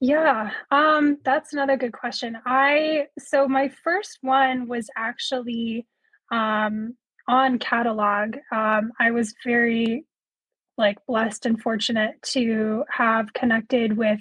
Yeah, 0.00 0.50
um, 0.70 1.18
that's 1.24 1.52
another 1.52 1.76
good 1.76 1.92
question. 1.92 2.36
I 2.44 3.06
so 3.18 3.48
my 3.48 3.70
first 3.82 4.18
one 4.20 4.68
was 4.68 4.90
actually 4.96 5.86
um, 6.30 6.94
on 7.28 7.58
Catalog. 7.58 8.36
Um, 8.52 8.92
I 9.00 9.10
was 9.10 9.34
very 9.44 10.04
like 10.76 10.98
blessed 11.06 11.46
and 11.46 11.60
fortunate 11.60 12.20
to 12.22 12.84
have 12.90 13.32
connected 13.32 13.96
with 13.96 14.20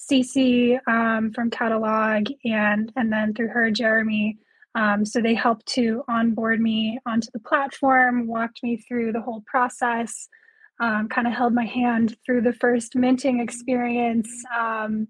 Cece 0.00 0.78
um, 0.88 1.32
from 1.32 1.50
Catalog 1.50 2.26
and 2.44 2.92
and 2.96 3.12
then 3.12 3.32
through 3.34 3.48
her 3.48 3.70
Jeremy. 3.70 4.38
Um, 4.74 5.04
so 5.04 5.20
they 5.20 5.34
helped 5.34 5.66
to 5.66 6.02
onboard 6.08 6.60
me 6.60 6.98
onto 7.06 7.28
the 7.32 7.40
platform, 7.40 8.26
walked 8.26 8.62
me 8.62 8.78
through 8.78 9.12
the 9.12 9.20
whole 9.20 9.44
process, 9.46 10.28
um, 10.80 11.08
kind 11.08 11.26
of 11.26 11.32
held 11.32 11.54
my 11.54 11.64
hand 11.66 12.16
through 12.24 12.42
the 12.42 12.52
first 12.52 12.96
minting 12.96 13.40
experience. 13.40 14.28
Um, 14.58 15.08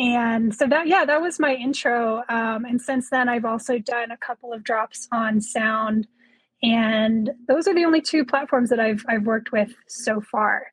and 0.00 0.54
so 0.54 0.66
that 0.66 0.86
yeah, 0.88 1.04
that 1.04 1.20
was 1.20 1.38
my 1.38 1.54
intro. 1.54 2.22
Um, 2.28 2.64
and 2.64 2.80
since 2.80 3.10
then, 3.10 3.28
I've 3.28 3.44
also 3.44 3.78
done 3.78 4.10
a 4.10 4.16
couple 4.16 4.52
of 4.52 4.64
drops 4.64 5.06
on 5.12 5.40
Sound, 5.40 6.06
and 6.62 7.30
those 7.46 7.68
are 7.68 7.74
the 7.74 7.84
only 7.84 8.00
two 8.00 8.24
platforms 8.24 8.70
that 8.70 8.80
I've 8.80 9.04
I've 9.08 9.24
worked 9.26 9.52
with 9.52 9.72
so 9.88 10.20
far. 10.20 10.66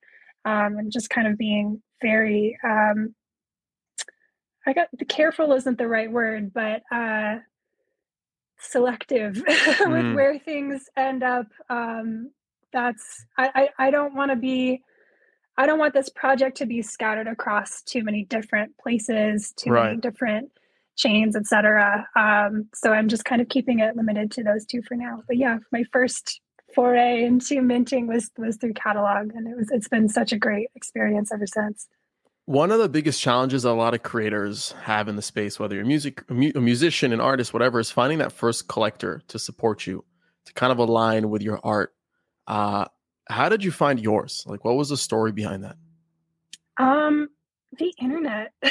Um, 0.46 0.78
and 0.78 0.92
just 0.92 1.10
kind 1.10 1.28
of 1.28 1.38
being 1.38 1.82
very 2.02 2.58
um, 2.64 3.14
I 4.66 4.74
got 4.74 4.88
the 4.98 5.06
careful 5.06 5.54
isn't 5.54 5.78
the 5.78 5.88
right 5.88 6.12
word, 6.12 6.54
but 6.54 6.82
uh, 6.92 7.40
selective 8.60 9.36
with 9.48 9.48
Mm. 9.80 10.16
where 10.16 10.40
things 10.40 10.86
end 10.98 11.24
up. 11.24 11.48
Um, 11.70 12.32
that's 12.72 13.26
I 13.38 13.70
I, 13.78 13.88
I 13.88 13.92
don't 13.92 14.16
want 14.16 14.32
to 14.32 14.38
be. 14.38 14.82
I 15.58 15.66
don't 15.66 15.80
want 15.80 15.94
this 15.94 16.08
project 16.08 16.56
to 16.58 16.66
be 16.66 16.82
scattered 16.82 17.28
across 17.28 17.82
too 17.82 18.02
many 18.02 18.24
different 18.24 18.78
places, 18.78 19.52
too 19.58 19.72
many 19.72 19.98
different 19.98 20.52
chains, 20.96 21.36
etc. 21.36 22.08
Um, 22.16 22.70
so 22.74 22.94
I'm 22.94 23.10
just 23.10 23.26
kind 23.26 23.42
of 23.42 23.50
keeping 23.50 23.80
it 23.80 23.96
limited 23.96 24.32
to 24.32 24.44
those 24.44 24.66
two 24.66 24.82
for 24.84 24.96
now. 24.96 25.24
But 25.28 25.38
yeah, 25.38 25.58
my 25.72 25.84
first 25.92 26.40
foray 26.76 27.24
into 27.24 27.62
minting 27.62 28.08
was 28.08 28.30
was 28.38 28.58
through 28.58 28.74
catalog, 28.74 29.34
and 29.34 29.48
it 29.48 29.58
was 29.58 29.70
it's 29.72 29.88
been 29.88 30.08
such 30.08 30.32
a 30.32 30.38
great 30.38 30.70
experience 30.76 31.32
ever 31.32 31.48
since. 31.48 31.88
One 32.46 32.72
of 32.72 32.80
the 32.80 32.90
biggest 32.90 33.22
challenges 33.22 33.64
a 33.64 33.74
lot 33.74 33.94
of 33.94 34.02
creators 34.02 34.72
have 34.84 35.08
in 35.08 35.16
the 35.16 35.22
space, 35.22 35.60
whether 35.60 35.76
you're 35.76 35.86
music, 35.86 36.24
a, 36.30 36.34
mu- 36.34 36.52
a 36.56 36.62
musician, 36.62 37.14
an 37.14 37.22
artist, 37.22 37.54
whatever, 37.54 37.80
is 37.80 37.92
finding 37.92 38.18
that 38.20 38.32
first 38.32 38.68
collector 38.68 39.22
to 39.28 39.38
support 39.38 39.86
you, 39.86 40.04
to 40.46 40.54
kind 40.54 40.72
of 40.72 40.80
align 40.80 41.30
with 41.30 41.44
your 41.44 41.60
art. 41.64 41.94
Uh, 42.50 42.86
how 43.30 43.48
did 43.48 43.64
you 43.64 43.72
find 43.72 44.00
yours? 44.00 44.44
Like, 44.48 44.66
what 44.66 44.76
was 44.76 44.90
the 44.90 44.98
story 44.98 45.32
behind 45.32 45.64
that? 45.64 45.78
Um, 46.78 47.30
the 47.78 47.94
internet. 48.02 48.52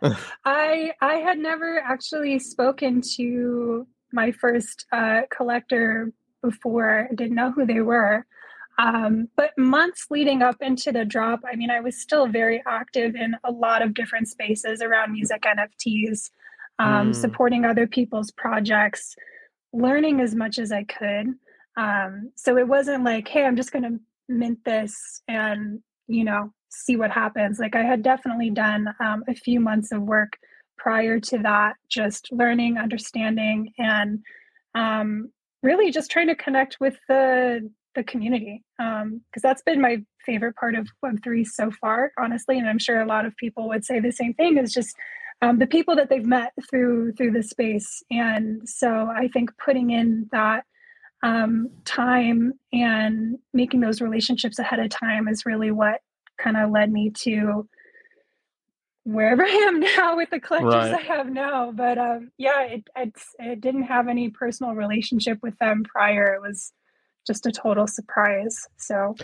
I 0.44 0.92
I 1.00 1.14
had 1.16 1.38
never 1.38 1.78
actually 1.80 2.38
spoken 2.38 3.02
to 3.16 3.86
my 4.12 4.32
first 4.32 4.86
uh, 4.92 5.22
collector 5.30 6.12
before. 6.42 7.08
I 7.10 7.14
didn't 7.14 7.34
know 7.34 7.52
who 7.52 7.66
they 7.66 7.80
were. 7.80 8.24
Um, 8.78 9.28
but 9.36 9.50
months 9.58 10.06
leading 10.08 10.40
up 10.40 10.56
into 10.60 10.92
the 10.92 11.04
drop, 11.04 11.40
I 11.44 11.56
mean, 11.56 11.68
I 11.68 11.80
was 11.80 12.00
still 12.00 12.28
very 12.28 12.62
active 12.64 13.16
in 13.16 13.34
a 13.42 13.50
lot 13.50 13.82
of 13.82 13.92
different 13.92 14.28
spaces 14.28 14.80
around 14.80 15.12
music 15.12 15.42
NFTs, 15.42 16.30
um, 16.78 17.10
Mm. 17.10 17.14
supporting 17.16 17.64
other 17.64 17.88
people's 17.88 18.30
projects, 18.30 19.16
learning 19.72 20.20
as 20.20 20.34
much 20.36 20.60
as 20.60 20.70
I 20.70 20.84
could. 20.84 21.34
Um, 21.78 22.32
so 22.34 22.58
it 22.58 22.66
wasn't 22.66 23.04
like, 23.04 23.28
hey, 23.28 23.44
I'm 23.44 23.56
just 23.56 23.72
going 23.72 23.84
to 23.84 24.00
mint 24.28 24.58
this 24.64 25.22
and, 25.28 25.80
you 26.08 26.24
know, 26.24 26.52
see 26.70 26.96
what 26.96 27.12
happens. 27.12 27.60
Like 27.60 27.76
I 27.76 27.82
had 27.82 28.02
definitely 28.02 28.50
done 28.50 28.88
um, 29.00 29.22
a 29.28 29.34
few 29.34 29.60
months 29.60 29.92
of 29.92 30.02
work 30.02 30.36
prior 30.76 31.20
to 31.20 31.38
that, 31.38 31.76
just 31.88 32.28
learning, 32.32 32.78
understanding, 32.78 33.72
and 33.78 34.20
um, 34.74 35.30
really 35.62 35.90
just 35.90 36.10
trying 36.10 36.26
to 36.28 36.34
connect 36.34 36.78
with 36.80 36.98
the 37.08 37.70
the 37.94 38.04
community 38.04 38.62
because 38.76 39.42
that's 39.42 39.62
been 39.62 39.80
my 39.80 39.96
favorite 40.24 40.54
part 40.54 40.76
of 40.76 40.86
Web3 41.04 41.44
so 41.46 41.70
far, 41.80 42.12
honestly. 42.18 42.58
And 42.58 42.68
I'm 42.68 42.78
sure 42.78 43.00
a 43.00 43.06
lot 43.06 43.24
of 43.24 43.36
people 43.36 43.66
would 43.68 43.84
say 43.84 43.98
the 43.98 44.12
same 44.12 44.34
thing 44.34 44.56
is 44.56 44.72
just 44.72 44.94
um, 45.42 45.58
the 45.58 45.66
people 45.66 45.96
that 45.96 46.08
they've 46.08 46.24
met 46.24 46.52
through 46.70 47.12
through 47.12 47.32
the 47.32 47.42
space. 47.42 48.02
And 48.10 48.68
so 48.68 49.08
I 49.08 49.28
think 49.28 49.50
putting 49.58 49.90
in 49.90 50.28
that 50.32 50.64
um, 51.22 51.70
time 51.84 52.52
and 52.72 53.38
making 53.52 53.80
those 53.80 54.00
relationships 54.00 54.58
ahead 54.58 54.78
of 54.78 54.90
time 54.90 55.28
is 55.28 55.46
really 55.46 55.70
what 55.70 56.00
kind 56.38 56.56
of 56.56 56.70
led 56.70 56.92
me 56.92 57.10
to 57.10 57.68
wherever 59.04 59.42
I 59.46 59.48
am 59.48 59.80
now 59.80 60.16
with 60.16 60.30
the 60.30 60.40
collectors 60.40 60.72
Right. 60.72 60.94
I 60.94 61.00
have 61.16 61.30
now. 61.30 61.72
But 61.72 61.98
um, 61.98 62.30
yeah, 62.38 62.62
it, 62.62 62.88
it's, 62.96 63.34
it 63.38 63.60
didn't 63.60 63.84
have 63.84 64.08
any 64.08 64.30
personal 64.30 64.74
relationship 64.74 65.38
with 65.42 65.58
them 65.58 65.82
prior. 65.84 66.34
It 66.34 66.42
was 66.42 66.72
just 67.26 67.46
a 67.46 67.52
total 67.52 67.86
surprise. 67.86 68.66
So 68.76 69.14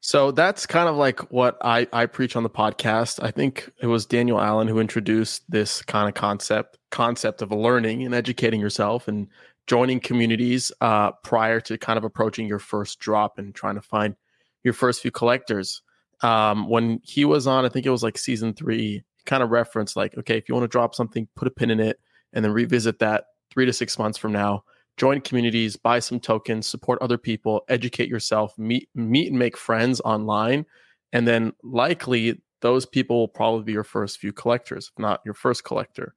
So 0.00 0.32
that's 0.32 0.66
kind 0.66 0.88
of 0.88 0.96
like 0.96 1.20
what 1.32 1.58
I, 1.62 1.86
I 1.92 2.06
preach 2.06 2.34
on 2.34 2.42
the 2.42 2.50
podcast. 2.50 3.22
I 3.22 3.30
think 3.30 3.70
it 3.80 3.86
was 3.86 4.06
Daniel 4.06 4.40
Allen 4.40 4.68
who 4.68 4.80
introduced 4.80 5.48
this 5.48 5.82
kind 5.82 6.08
of 6.08 6.14
concept 6.14 6.78
concept 6.90 7.40
of 7.40 7.52
learning 7.52 8.02
and 8.02 8.14
educating 8.14 8.60
yourself 8.60 9.08
and 9.08 9.28
joining 9.66 10.00
communities 10.00 10.72
uh, 10.80 11.12
prior 11.22 11.60
to 11.60 11.78
kind 11.78 11.96
of 11.96 12.04
approaching 12.04 12.46
your 12.46 12.58
first 12.58 12.98
drop 12.98 13.38
and 13.38 13.54
trying 13.54 13.76
to 13.76 13.82
find 13.82 14.16
your 14.64 14.74
first 14.74 15.02
few 15.02 15.10
collectors. 15.10 15.82
Um, 16.22 16.68
when 16.68 17.00
he 17.02 17.24
was 17.24 17.46
on, 17.46 17.64
I 17.64 17.68
think 17.68 17.86
it 17.86 17.90
was 17.90 18.02
like 18.02 18.18
season 18.18 18.54
three, 18.54 19.02
kind 19.26 19.42
of 19.42 19.50
referenced 19.50 19.96
like, 19.96 20.16
okay, 20.18 20.36
if 20.36 20.48
you 20.48 20.54
want 20.54 20.64
to 20.64 20.68
drop 20.68 20.94
something, 20.94 21.28
put 21.36 21.48
a 21.48 21.50
pin 21.50 21.70
in 21.70 21.80
it 21.80 21.98
and 22.32 22.44
then 22.44 22.52
revisit 22.52 22.98
that 23.00 23.24
three 23.50 23.66
to 23.66 23.72
six 23.72 23.98
months 23.98 24.18
from 24.18 24.32
now 24.32 24.64
join 24.96 25.20
communities, 25.20 25.76
buy 25.76 25.98
some 25.98 26.20
tokens, 26.20 26.66
support 26.66 27.00
other 27.00 27.18
people, 27.18 27.62
educate 27.68 28.08
yourself, 28.08 28.56
meet 28.58 28.88
meet 28.94 29.30
and 29.30 29.38
make 29.38 29.56
friends 29.56 30.00
online, 30.04 30.66
and 31.12 31.26
then 31.26 31.52
likely 31.62 32.40
those 32.60 32.86
people 32.86 33.18
will 33.18 33.28
probably 33.28 33.64
be 33.64 33.72
your 33.72 33.84
first 33.84 34.18
few 34.18 34.32
collectors, 34.32 34.90
if 34.92 35.00
not 35.00 35.20
your 35.24 35.34
first 35.34 35.64
collector. 35.64 36.14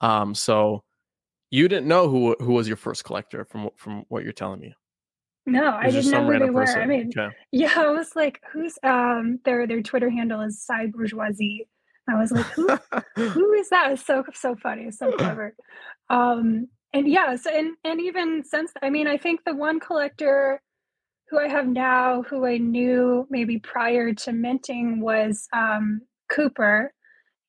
Um, 0.00 0.34
so 0.34 0.84
you 1.50 1.68
didn't 1.68 1.88
know 1.88 2.08
who 2.08 2.36
who 2.40 2.52
was 2.52 2.68
your 2.68 2.76
first 2.76 3.04
collector 3.04 3.44
from 3.44 3.70
from 3.76 4.04
what 4.08 4.24
you're 4.24 4.32
telling 4.32 4.60
me. 4.60 4.74
no, 5.46 5.72
I 5.72 5.90
didn't 5.90 6.10
know 6.10 6.24
who 6.24 6.38
they 6.38 6.50
were. 6.50 6.62
person. 6.62 6.82
I 6.82 6.86
mean, 6.86 7.10
Okay. 7.16 7.34
yeah, 7.52 7.72
I 7.76 7.90
was 7.90 8.14
like, 8.14 8.40
who's 8.52 8.78
um 8.82 9.40
their 9.44 9.66
their 9.66 9.82
Twitter 9.82 10.10
handle 10.10 10.40
is 10.42 10.62
Cy 10.62 10.86
Bourgeoisie. 10.86 11.68
I 12.08 12.18
was 12.18 12.32
like, 12.32 12.46
who 12.54 12.68
who 13.16 13.52
is 13.60 13.68
that? 13.70 13.92
It's 13.92 14.06
so 14.06 14.24
so 14.34 14.56
funny, 14.56 14.90
so 14.90 15.12
clever. 15.12 15.54
Um, 16.10 16.68
and 16.94 17.06
yeah, 17.06 17.36
so 17.36 17.50
and 17.50 17.76
and 17.84 18.00
even 18.00 18.44
since 18.44 18.72
I 18.82 18.90
mean, 18.90 19.06
I 19.06 19.16
think 19.18 19.44
the 19.44 19.54
one 19.54 19.80
collector 19.80 20.60
who 21.30 21.38
I 21.38 21.48
have 21.48 21.66
now, 21.66 22.22
who 22.22 22.46
I 22.46 22.56
knew 22.56 23.26
maybe 23.28 23.58
prior 23.58 24.14
to 24.14 24.32
minting, 24.32 25.00
was 25.00 25.46
um, 25.52 26.00
Cooper. 26.30 26.92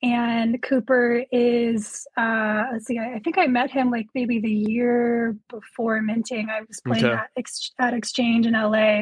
And 0.02 0.62
Cooper 0.64 1.26
is, 1.32 2.08
uh, 2.16 2.64
let's 2.72 2.86
see, 2.86 2.98
I, 2.98 3.16
I 3.16 3.20
think 3.20 3.38
I 3.38 3.48
met 3.48 3.70
him 3.70 3.92
like 3.92 4.08
maybe 4.16 4.40
the 4.40 4.50
year 4.50 5.36
before 5.50 6.02
minting. 6.02 6.50
I 6.50 6.62
was 6.62 6.80
playing 6.86 7.06
Okay. 7.06 7.16
at, 7.16 7.30
ex- 7.36 7.72
at 7.80 7.94
Exchange 7.94 8.46
in 8.46 8.54
LA. 8.54 9.02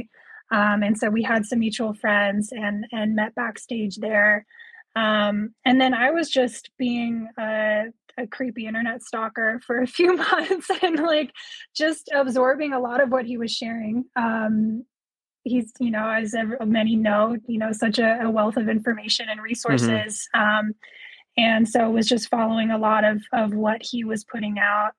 Um, 0.50 0.82
and 0.82 0.98
so 0.98 1.10
we 1.10 1.22
had 1.22 1.46
some 1.46 1.60
mutual 1.60 1.94
friends 1.94 2.52
and, 2.52 2.88
and 2.92 3.16
met 3.16 3.36
backstage 3.36 3.98
there. 3.98 4.46
Um, 4.96 5.54
and 5.66 5.80
then 5.80 5.94
I 5.94 6.10
was 6.10 6.32
just 6.32 6.72
being 6.80 7.30
a, 7.38 7.86
a 8.18 8.26
creepy 8.26 8.66
internet 8.66 9.04
stalker 9.04 9.60
for 9.68 9.82
a 9.82 9.88
few 9.88 10.16
months 10.18 10.68
and 10.82 10.98
like 11.00 11.32
just 11.76 12.10
absorbing 12.16 12.74
a 12.74 12.80
lot 12.80 13.04
of 13.04 13.10
what 13.10 13.26
he 13.26 13.38
was 13.38 13.52
sharing. 13.52 14.06
Um, 14.16 14.84
he's, 15.48 15.72
you 15.80 15.92
know, 15.92 16.10
as 16.10 16.36
many 16.66 16.96
know, 16.96 17.38
you 17.48 17.58
know, 17.58 17.72
such 17.72 18.00
a, 18.00 18.22
a 18.22 18.30
wealth 18.30 18.58
of 18.58 18.70
information 18.70 19.30
and 19.30 19.42
resources. 19.42 20.28
Um, 20.34 20.74
and 21.38 21.68
so 21.68 21.90
was 21.90 22.08
just 22.08 22.30
following 22.30 22.72
a 22.72 22.78
lot 22.78 23.04
of 23.04 23.22
of 23.34 23.54
what 23.54 23.82
he 23.84 24.04
was 24.04 24.24
putting 24.24 24.58
out. 24.60 24.92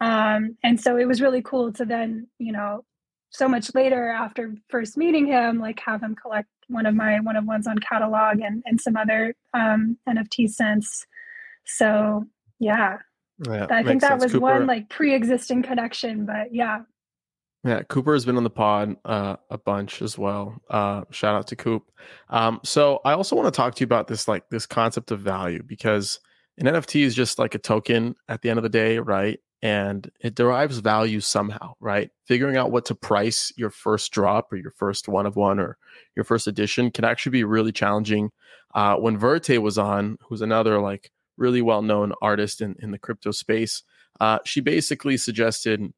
Um, 0.00 0.56
and 0.64 0.80
so 0.80 0.96
it 0.96 1.06
was 1.06 1.20
really 1.20 1.42
cool 1.42 1.72
to 1.74 1.84
then, 1.84 2.26
you 2.38 2.52
know, 2.52 2.84
so 3.30 3.48
much 3.48 3.74
later 3.74 4.10
after 4.10 4.54
first 4.68 4.96
meeting 4.96 5.26
him, 5.26 5.58
like 5.58 5.80
have 5.86 6.02
him 6.02 6.14
collect 6.14 6.48
one 6.68 6.86
of 6.86 6.94
my 6.94 7.20
one 7.20 7.36
of 7.36 7.44
ones 7.44 7.66
on 7.66 7.78
catalog 7.78 8.40
and 8.40 8.62
and 8.66 8.80
some 8.80 8.96
other 8.96 9.34
um, 9.54 9.98
NFT 10.08 10.48
since. 10.48 11.06
So 11.64 12.24
yeah, 12.58 12.98
Yeah, 13.46 13.66
I 13.70 13.82
think 13.82 14.00
that 14.00 14.20
sense. 14.20 14.24
was 14.24 14.32
Cooper, 14.32 14.42
one 14.42 14.66
like 14.66 14.88
pre-existing 14.88 15.62
connection, 15.62 16.26
but 16.26 16.54
yeah. 16.54 16.82
Yeah, 17.64 17.82
Cooper 17.82 18.12
has 18.12 18.24
been 18.24 18.36
on 18.36 18.42
the 18.42 18.50
pod 18.50 18.96
uh, 19.04 19.36
a 19.48 19.56
bunch 19.56 20.02
as 20.02 20.18
well. 20.18 20.60
Uh, 20.68 21.02
shout 21.10 21.36
out 21.36 21.46
to 21.48 21.56
Coop. 21.56 21.92
Um, 22.28 22.60
so 22.64 23.00
I 23.04 23.12
also 23.12 23.36
want 23.36 23.46
to 23.46 23.56
talk 23.56 23.76
to 23.76 23.80
you 23.80 23.84
about 23.84 24.08
this 24.08 24.26
like 24.26 24.48
this 24.50 24.66
concept 24.66 25.12
of 25.12 25.20
value 25.20 25.62
because 25.62 26.18
an 26.58 26.66
NFT 26.66 27.02
is 27.02 27.14
just 27.14 27.38
like 27.38 27.54
a 27.54 27.58
token 27.58 28.16
at 28.28 28.42
the 28.42 28.50
end 28.50 28.58
of 28.58 28.64
the 28.64 28.68
day, 28.68 28.98
right? 28.98 29.38
And 29.62 30.10
it 30.20 30.34
derives 30.34 30.78
value 30.78 31.20
somehow, 31.20 31.74
right? 31.78 32.10
Figuring 32.26 32.56
out 32.56 32.72
what 32.72 32.84
to 32.86 32.96
price 32.96 33.52
your 33.56 33.70
first 33.70 34.10
drop 34.10 34.52
or 34.52 34.56
your 34.56 34.72
first 34.72 35.06
one 35.06 35.24
of 35.24 35.36
one 35.36 35.60
or 35.60 35.78
your 36.16 36.24
first 36.24 36.48
edition 36.48 36.90
can 36.90 37.04
actually 37.04 37.30
be 37.30 37.44
really 37.44 37.70
challenging. 37.70 38.30
Uh, 38.74 38.96
when 38.96 39.16
Verité 39.16 39.58
was 39.58 39.78
on, 39.78 40.18
who's 40.22 40.42
another 40.42 40.80
like 40.80 41.12
really 41.36 41.62
well 41.62 41.80
known 41.80 42.12
artist 42.20 42.60
in, 42.60 42.74
in 42.80 42.90
the 42.90 42.98
crypto 42.98 43.30
space, 43.30 43.84
uh, 44.20 44.40
she 44.44 44.60
basically 44.60 45.16
suggested 45.16 45.92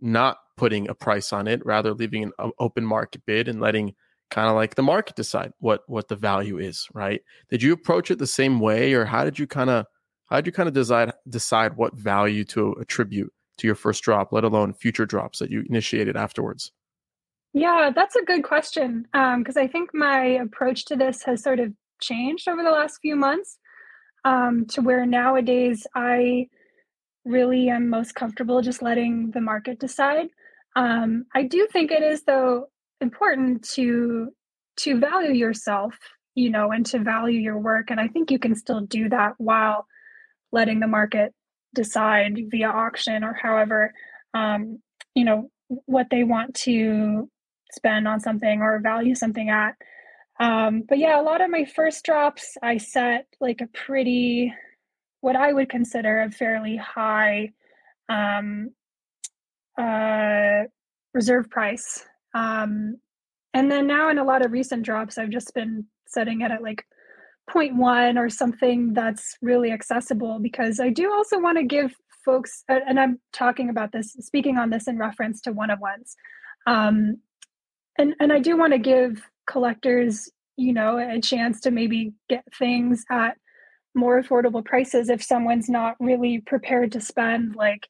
not 0.00 0.38
putting 0.56 0.88
a 0.88 0.94
price 0.94 1.32
on 1.32 1.48
it, 1.48 1.64
rather 1.64 1.92
leaving 1.92 2.30
an 2.38 2.52
open 2.58 2.84
market 2.84 3.22
bid 3.26 3.48
and 3.48 3.60
letting 3.60 3.94
kind 4.30 4.48
of 4.48 4.54
like 4.54 4.74
the 4.74 4.82
market 4.82 5.16
decide 5.16 5.52
what 5.58 5.82
what 5.86 6.08
the 6.08 6.16
value 6.16 6.58
is, 6.58 6.86
right? 6.94 7.22
Did 7.50 7.62
you 7.62 7.72
approach 7.72 8.10
it 8.10 8.18
the 8.18 8.26
same 8.26 8.60
way, 8.60 8.92
or 8.94 9.04
how 9.04 9.24
did 9.24 9.38
you 9.38 9.46
kind 9.46 9.70
of 9.70 9.86
how 10.26 10.36
did 10.36 10.46
you 10.46 10.52
kind 10.52 10.68
of 10.68 10.74
decide 10.74 11.12
decide 11.28 11.76
what 11.76 11.96
value 11.96 12.44
to 12.46 12.72
attribute 12.80 13.32
to 13.58 13.66
your 13.66 13.76
first 13.76 14.02
drop, 14.02 14.32
let 14.32 14.44
alone 14.44 14.74
future 14.74 15.06
drops 15.06 15.38
that 15.38 15.50
you 15.50 15.64
initiated 15.68 16.16
afterwards? 16.16 16.72
Yeah, 17.52 17.90
that's 17.94 18.16
a 18.16 18.24
good 18.24 18.42
question 18.42 19.06
because 19.12 19.56
um, 19.56 19.62
I 19.62 19.68
think 19.68 19.90
my 19.94 20.24
approach 20.24 20.86
to 20.86 20.96
this 20.96 21.22
has 21.22 21.42
sort 21.42 21.60
of 21.60 21.72
changed 22.00 22.48
over 22.48 22.62
the 22.64 22.70
last 22.70 22.98
few 23.00 23.14
months 23.14 23.58
um, 24.24 24.66
to 24.70 24.80
where 24.80 25.06
nowadays 25.06 25.86
I 25.94 26.48
really 27.24 27.68
am 27.68 27.88
most 27.88 28.14
comfortable 28.14 28.60
just 28.62 28.82
letting 28.82 29.30
the 29.30 29.40
market 29.40 29.78
decide. 29.78 30.28
Um, 30.76 31.26
I 31.34 31.44
do 31.44 31.66
think 31.72 31.90
it 31.90 32.02
is 32.02 32.22
though 32.24 32.68
important 33.00 33.68
to 33.70 34.30
to 34.76 34.98
value 34.98 35.32
yourself, 35.32 35.96
you 36.34 36.50
know, 36.50 36.72
and 36.72 36.84
to 36.86 36.98
value 36.98 37.38
your 37.38 37.58
work. 37.58 37.90
And 37.90 38.00
I 38.00 38.08
think 38.08 38.30
you 38.30 38.38
can 38.38 38.56
still 38.56 38.80
do 38.80 39.08
that 39.08 39.34
while 39.38 39.86
letting 40.50 40.80
the 40.80 40.88
market 40.88 41.32
decide 41.74 42.38
via 42.50 42.68
auction 42.68 43.22
or 43.22 43.34
however, 43.34 43.92
um, 44.34 44.80
you 45.14 45.24
know, 45.24 45.50
what 45.68 46.08
they 46.10 46.24
want 46.24 46.54
to 46.54 47.30
spend 47.72 48.08
on 48.08 48.20
something 48.20 48.62
or 48.62 48.80
value 48.80 49.14
something 49.14 49.48
at. 49.48 49.74
Um, 50.40 50.82
but 50.88 50.98
yeah, 50.98 51.20
a 51.20 51.22
lot 51.22 51.40
of 51.40 51.50
my 51.50 51.64
first 51.64 52.04
drops, 52.04 52.56
I 52.62 52.78
set 52.78 53.26
like 53.40 53.60
a 53.60 53.68
pretty, 53.68 54.52
what 55.24 55.36
I 55.36 55.54
would 55.54 55.70
consider 55.70 56.20
a 56.20 56.30
fairly 56.30 56.76
high 56.76 57.52
um, 58.10 58.72
uh, 59.80 60.64
reserve 61.14 61.48
price. 61.48 62.04
Um, 62.34 62.98
and 63.54 63.70
then 63.70 63.86
now 63.86 64.10
in 64.10 64.18
a 64.18 64.24
lot 64.24 64.44
of 64.44 64.52
recent 64.52 64.82
drops, 64.82 65.16
I've 65.16 65.30
just 65.30 65.54
been 65.54 65.86
setting 66.06 66.42
it 66.42 66.50
at 66.50 66.62
like 66.62 66.84
0.1 67.48 68.18
or 68.18 68.28
something 68.28 68.92
that's 68.92 69.38
really 69.40 69.72
accessible 69.72 70.40
because 70.40 70.78
I 70.78 70.90
do 70.90 71.10
also 71.10 71.38
want 71.38 71.56
to 71.56 71.64
give 71.64 71.94
folks, 72.22 72.62
and 72.68 73.00
I'm 73.00 73.18
talking 73.32 73.70
about 73.70 73.92
this, 73.92 74.14
speaking 74.20 74.58
on 74.58 74.68
this 74.68 74.88
in 74.88 74.98
reference 74.98 75.40
to 75.42 75.52
one 75.52 75.70
of 75.70 75.80
ones. 75.80 76.16
Um, 76.66 77.16
and, 77.96 78.14
and 78.20 78.30
I 78.30 78.40
do 78.40 78.58
want 78.58 78.74
to 78.74 78.78
give 78.78 79.22
collectors, 79.46 80.30
you 80.58 80.74
know, 80.74 80.98
a 80.98 81.18
chance 81.18 81.62
to 81.62 81.70
maybe 81.70 82.12
get 82.28 82.44
things 82.58 83.06
at 83.10 83.38
more 83.94 84.20
affordable 84.20 84.64
prices 84.64 85.08
if 85.08 85.22
someone's 85.22 85.68
not 85.68 85.96
really 86.00 86.40
prepared 86.40 86.92
to 86.92 87.00
spend 87.00 87.54
like 87.54 87.88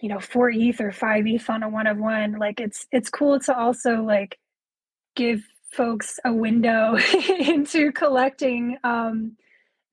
you 0.00 0.08
know 0.08 0.20
four 0.20 0.50
eth 0.50 0.80
or 0.80 0.92
five 0.92 1.26
eth 1.26 1.50
on 1.50 1.62
a 1.62 1.68
one 1.68 1.86
of 1.86 1.98
one. 1.98 2.32
Like 2.32 2.60
it's 2.60 2.86
it's 2.92 3.10
cool 3.10 3.40
to 3.40 3.56
also 3.56 4.02
like 4.02 4.38
give 5.16 5.42
folks 5.72 6.18
a 6.24 6.32
window 6.32 6.96
into 7.40 7.92
collecting 7.92 8.78
um 8.84 9.36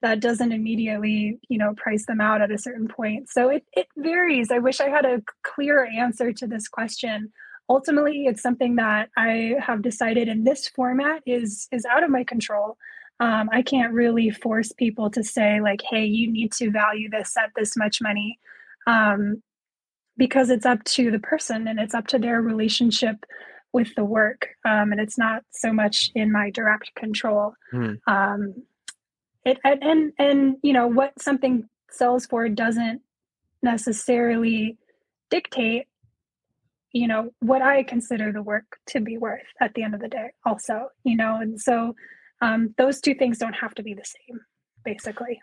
that 0.02 0.20
doesn't 0.20 0.52
immediately 0.52 1.38
you 1.48 1.58
know 1.58 1.74
price 1.76 2.06
them 2.06 2.20
out 2.20 2.42
at 2.42 2.50
a 2.50 2.58
certain 2.58 2.88
point. 2.88 3.28
So 3.30 3.48
it, 3.48 3.64
it 3.72 3.86
varies. 3.96 4.50
I 4.50 4.58
wish 4.58 4.80
i 4.80 4.88
had 4.88 5.04
a 5.04 5.22
clear 5.42 5.84
answer 5.84 6.32
to 6.32 6.46
this 6.46 6.68
question. 6.68 7.32
Ultimately 7.68 8.26
it's 8.26 8.42
something 8.42 8.76
that 8.76 9.08
i 9.16 9.54
have 9.58 9.82
decided 9.82 10.28
in 10.28 10.44
this 10.44 10.68
format 10.68 11.22
is 11.26 11.66
is 11.72 11.84
out 11.84 12.04
of 12.04 12.10
my 12.10 12.22
control 12.22 12.76
um, 13.20 13.48
i 13.52 13.62
can't 13.62 13.92
really 13.92 14.30
force 14.30 14.72
people 14.72 15.10
to 15.10 15.22
say 15.22 15.60
like 15.60 15.80
hey 15.90 16.04
you 16.04 16.30
need 16.30 16.52
to 16.52 16.70
value 16.70 17.08
this 17.10 17.36
at 17.36 17.50
this 17.56 17.76
much 17.76 18.00
money 18.00 18.38
um, 18.86 19.42
because 20.16 20.48
it's 20.48 20.66
up 20.66 20.82
to 20.84 21.10
the 21.10 21.18
person 21.18 21.66
and 21.68 21.78
it's 21.78 21.94
up 21.94 22.06
to 22.06 22.18
their 22.18 22.40
relationship 22.40 23.16
with 23.72 23.94
the 23.94 24.04
work 24.04 24.48
um, 24.64 24.92
and 24.92 25.00
it's 25.00 25.18
not 25.18 25.42
so 25.50 25.72
much 25.72 26.10
in 26.14 26.32
my 26.32 26.50
direct 26.50 26.94
control 26.94 27.54
mm. 27.72 27.98
um, 28.06 28.54
it 29.44 29.58
and, 29.64 29.82
and 29.82 30.12
and 30.18 30.56
you 30.62 30.72
know 30.72 30.86
what 30.86 31.12
something 31.20 31.68
sells 31.90 32.26
for 32.26 32.48
doesn't 32.48 33.00
necessarily 33.62 34.76
dictate 35.30 35.86
you 36.92 37.06
know 37.06 37.30
what 37.40 37.62
i 37.62 37.82
consider 37.82 38.32
the 38.32 38.42
work 38.42 38.78
to 38.86 39.00
be 39.00 39.16
worth 39.16 39.46
at 39.60 39.72
the 39.74 39.82
end 39.82 39.94
of 39.94 40.00
the 40.00 40.08
day 40.08 40.30
also 40.44 40.88
you 41.04 41.16
know 41.16 41.36
and 41.40 41.60
so 41.60 41.94
um, 42.42 42.74
those 42.78 43.00
two 43.00 43.14
things 43.14 43.38
don't 43.38 43.54
have 43.54 43.74
to 43.74 43.82
be 43.82 43.94
the 43.94 44.04
same 44.04 44.40
basically 44.84 45.40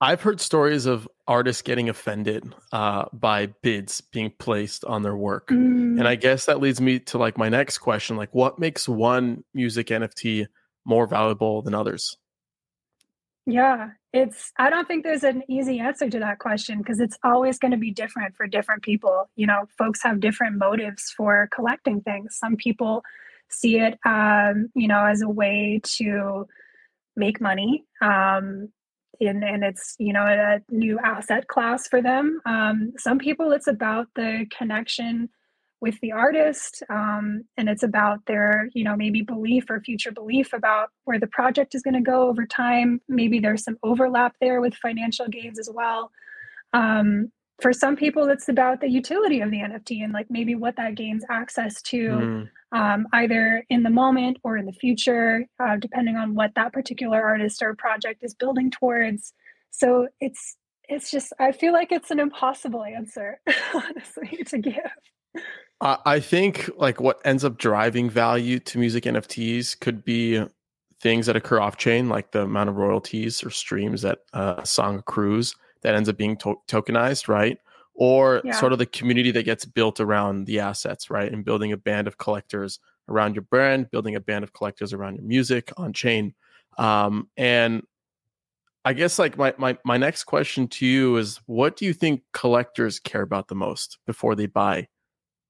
I've 0.00 0.22
heard 0.22 0.40
stories 0.40 0.86
of 0.86 1.08
artists 1.26 1.60
getting 1.62 1.88
offended 1.88 2.54
uh, 2.72 3.06
by 3.12 3.46
bids 3.46 4.00
being 4.00 4.32
placed 4.38 4.84
on 4.84 5.02
their 5.02 5.16
work. 5.16 5.48
Mm. 5.48 5.98
And 5.98 6.06
I 6.06 6.14
guess 6.14 6.46
that 6.46 6.60
leads 6.60 6.80
me 6.80 7.00
to 7.00 7.18
like 7.18 7.36
my 7.36 7.48
next 7.48 7.78
question 7.78 8.16
like 8.16 8.32
what 8.32 8.60
makes 8.60 8.88
one 8.88 9.42
music 9.54 9.88
NFT 9.88 10.46
more 10.84 11.06
valuable 11.06 11.62
than 11.62 11.74
others? 11.74 12.16
Yeah, 13.44 13.90
it's 14.12 14.52
I 14.58 14.70
don't 14.70 14.86
think 14.86 15.04
there's 15.04 15.24
an 15.24 15.42
easy 15.48 15.80
answer 15.80 16.08
to 16.08 16.18
that 16.18 16.38
question 16.38 16.78
because 16.78 17.00
it's 17.00 17.18
always 17.24 17.58
going 17.58 17.70
to 17.70 17.78
be 17.78 17.90
different 17.90 18.36
for 18.36 18.46
different 18.46 18.82
people. 18.82 19.28
You 19.36 19.46
know, 19.46 19.66
folks 19.76 20.02
have 20.02 20.20
different 20.20 20.58
motives 20.58 21.12
for 21.16 21.48
collecting 21.52 22.02
things. 22.02 22.36
Some 22.36 22.56
people 22.56 23.02
see 23.50 23.78
it 23.78 23.98
um, 24.04 24.70
you 24.74 24.88
know, 24.88 25.04
as 25.04 25.22
a 25.22 25.28
way 25.28 25.80
to 25.96 26.46
make 27.16 27.40
money. 27.40 27.84
Um, 28.00 28.68
and, 29.20 29.42
and 29.42 29.64
it's 29.64 29.96
you 29.98 30.12
know 30.12 30.24
a 30.24 30.60
new 30.70 30.98
asset 31.00 31.48
class 31.48 31.88
for 31.88 32.00
them. 32.00 32.40
Um, 32.46 32.92
some 32.98 33.18
people 33.18 33.52
it's 33.52 33.66
about 33.66 34.06
the 34.14 34.46
connection 34.56 35.28
with 35.80 35.98
the 36.00 36.10
artist 36.10 36.82
um, 36.90 37.44
and 37.56 37.68
it's 37.68 37.82
about 37.82 38.20
their 38.26 38.68
you 38.74 38.84
know 38.84 38.96
maybe 38.96 39.22
belief 39.22 39.64
or 39.70 39.80
future 39.80 40.12
belief 40.12 40.52
about 40.52 40.90
where 41.04 41.18
the 41.18 41.26
project 41.26 41.74
is 41.74 41.82
going 41.82 41.94
to 41.94 42.00
go 42.00 42.28
over 42.28 42.46
time. 42.46 43.00
Maybe 43.08 43.40
there's 43.40 43.64
some 43.64 43.78
overlap 43.82 44.34
there 44.40 44.60
with 44.60 44.74
financial 44.74 45.28
gains 45.28 45.58
as 45.58 45.70
well. 45.72 46.10
Um, 46.72 47.32
for 47.60 47.72
some 47.72 47.96
people 47.96 48.28
it's 48.28 48.48
about 48.48 48.80
the 48.80 48.88
utility 48.88 49.40
of 49.40 49.50
the 49.50 49.56
nft 49.56 50.04
and 50.04 50.12
like 50.12 50.26
maybe 50.30 50.54
what 50.54 50.76
that 50.76 50.94
gains 50.94 51.24
access 51.28 51.82
to 51.82 51.96
mm 52.10 52.48
um, 52.72 53.06
either 53.12 53.64
in 53.70 53.82
the 53.82 53.90
moment 53.90 54.38
or 54.42 54.56
in 54.56 54.66
the 54.66 54.72
future, 54.72 55.46
uh, 55.62 55.76
depending 55.76 56.16
on 56.16 56.34
what 56.34 56.52
that 56.54 56.72
particular 56.72 57.22
artist 57.22 57.62
or 57.62 57.74
project 57.74 58.22
is 58.22 58.34
building 58.34 58.70
towards. 58.70 59.32
So 59.70 60.08
it's 60.20 60.56
it's 60.88 61.10
just 61.10 61.32
I 61.38 61.52
feel 61.52 61.72
like 61.72 61.92
it's 61.92 62.10
an 62.10 62.20
impossible 62.20 62.84
answer, 62.84 63.40
honestly, 63.74 64.44
to 64.46 64.58
give. 64.58 64.74
I 65.80 66.18
think 66.18 66.68
like 66.76 67.00
what 67.00 67.20
ends 67.24 67.44
up 67.44 67.56
driving 67.56 68.10
value 68.10 68.58
to 68.58 68.78
music 68.78 69.04
NFTs 69.04 69.78
could 69.78 70.04
be 70.04 70.44
things 71.00 71.26
that 71.26 71.36
occur 71.36 71.60
off 71.60 71.76
chain, 71.76 72.08
like 72.08 72.32
the 72.32 72.42
amount 72.42 72.68
of 72.68 72.76
royalties 72.76 73.44
or 73.44 73.50
streams 73.50 74.02
that 74.02 74.18
a 74.32 74.66
song 74.66 74.98
accrues 74.98 75.54
that 75.82 75.94
ends 75.94 76.08
up 76.08 76.16
being 76.16 76.36
to- 76.38 76.60
tokenized, 76.66 77.28
right? 77.28 77.58
Or 77.98 78.40
yeah. 78.44 78.52
sort 78.52 78.72
of 78.72 78.78
the 78.78 78.86
community 78.86 79.32
that 79.32 79.42
gets 79.42 79.64
built 79.64 79.98
around 79.98 80.46
the 80.46 80.60
assets, 80.60 81.10
right? 81.10 81.30
And 81.32 81.44
building 81.44 81.72
a 81.72 81.76
band 81.76 82.06
of 82.06 82.16
collectors 82.16 82.78
around 83.08 83.34
your 83.34 83.42
brand, 83.42 83.90
building 83.90 84.14
a 84.14 84.20
band 84.20 84.44
of 84.44 84.52
collectors 84.52 84.92
around 84.92 85.16
your 85.16 85.24
music 85.24 85.72
on 85.76 85.92
chain. 85.92 86.32
Um, 86.78 87.28
and 87.36 87.82
I 88.84 88.92
guess 88.92 89.18
like 89.18 89.36
my, 89.36 89.52
my 89.58 89.76
my 89.84 89.96
next 89.96 90.24
question 90.24 90.68
to 90.68 90.86
you 90.86 91.16
is 91.16 91.40
what 91.46 91.76
do 91.76 91.86
you 91.86 91.92
think 91.92 92.22
collectors 92.32 93.00
care 93.00 93.22
about 93.22 93.48
the 93.48 93.56
most 93.56 93.98
before 94.06 94.36
they 94.36 94.46
buy 94.46 94.86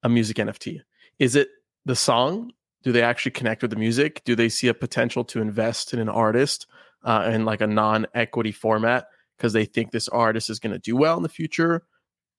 a 0.01 0.09
music 0.09 0.37
NFT? 0.37 0.81
Is 1.19 1.35
it 1.35 1.49
the 1.85 1.95
song? 1.95 2.51
Do 2.81 2.91
they 2.91 3.03
actually 3.03 3.33
connect 3.33 3.61
with 3.61 3.69
the 3.69 3.77
music? 3.77 4.23
Do 4.25 4.35
they 4.35 4.49
see 4.49 4.69
a 4.69 4.73
potential 4.73 5.23
to 5.25 5.39
invest 5.39 5.93
in 5.93 5.99
an 5.99 6.09
artist 6.09 6.65
uh, 7.03 7.29
in 7.31 7.45
like 7.45 7.61
a 7.61 7.67
non-equity 7.67 8.53
format 8.53 9.05
because 9.37 9.53
they 9.53 9.65
think 9.65 9.91
this 9.91 10.07
artist 10.07 10.49
is 10.49 10.59
going 10.59 10.73
to 10.73 10.79
do 10.79 10.95
well 10.95 11.15
in 11.15 11.23
the 11.23 11.29
future? 11.29 11.83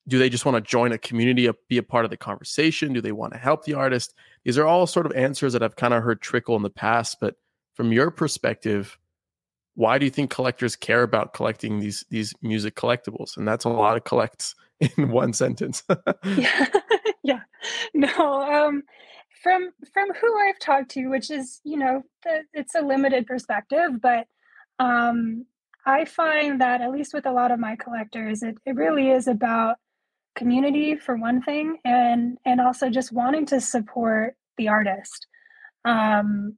Do 0.08 0.18
they 0.18 0.28
just 0.28 0.44
want 0.44 0.56
to 0.56 0.60
join 0.60 0.92
a 0.92 0.98
community 0.98 1.48
be 1.68 1.78
a 1.78 1.82
part 1.82 2.04
of 2.04 2.10
the 2.10 2.16
conversation 2.16 2.92
do 2.92 3.00
they 3.00 3.12
want 3.12 3.32
to 3.32 3.38
help 3.38 3.64
the 3.64 3.74
artist 3.74 4.14
these 4.44 4.58
are 4.58 4.66
all 4.66 4.86
sort 4.86 5.06
of 5.06 5.12
answers 5.12 5.52
that 5.52 5.62
i've 5.62 5.76
kind 5.76 5.94
of 5.94 6.02
heard 6.02 6.20
trickle 6.20 6.56
in 6.56 6.62
the 6.62 6.70
past 6.70 7.18
but 7.20 7.36
from 7.74 7.92
your 7.92 8.10
perspective 8.10 8.98
why 9.80 9.98
do 9.98 10.04
you 10.04 10.10
think 10.10 10.30
collectors 10.30 10.76
care 10.76 11.02
about 11.02 11.32
collecting 11.32 11.80
these 11.80 12.04
these 12.10 12.34
music 12.42 12.74
collectibles? 12.76 13.36
And 13.36 13.48
that's 13.48 13.64
a 13.64 13.70
lot 13.70 13.96
of 13.96 14.04
collects 14.04 14.54
in 14.80 15.10
one 15.10 15.32
sentence. 15.32 15.82
yeah. 16.24 16.66
yeah. 17.22 17.40
No, 17.94 18.42
um 18.42 18.82
from 19.42 19.70
from 19.92 20.12
who 20.20 20.38
I've 20.38 20.58
talked 20.58 20.90
to, 20.92 21.06
which 21.08 21.30
is, 21.30 21.60
you 21.64 21.78
know, 21.78 22.02
the, 22.24 22.42
it's 22.52 22.74
a 22.74 22.82
limited 22.82 23.26
perspective, 23.26 24.00
but 24.02 24.26
um 24.78 25.46
I 25.86 26.04
find 26.04 26.60
that 26.60 26.82
at 26.82 26.90
least 26.90 27.14
with 27.14 27.24
a 27.24 27.32
lot 27.32 27.50
of 27.50 27.58
my 27.58 27.74
collectors, 27.74 28.42
it, 28.42 28.58
it 28.66 28.74
really 28.74 29.08
is 29.08 29.26
about 29.26 29.76
community 30.36 30.96
for 30.96 31.16
one 31.16 31.42
thing 31.42 31.78
and 31.84 32.38
and 32.44 32.60
also 32.60 32.88
just 32.88 33.12
wanting 33.12 33.46
to 33.46 33.60
support 33.60 34.34
the 34.56 34.68
artist. 34.68 35.26
Um 35.84 36.56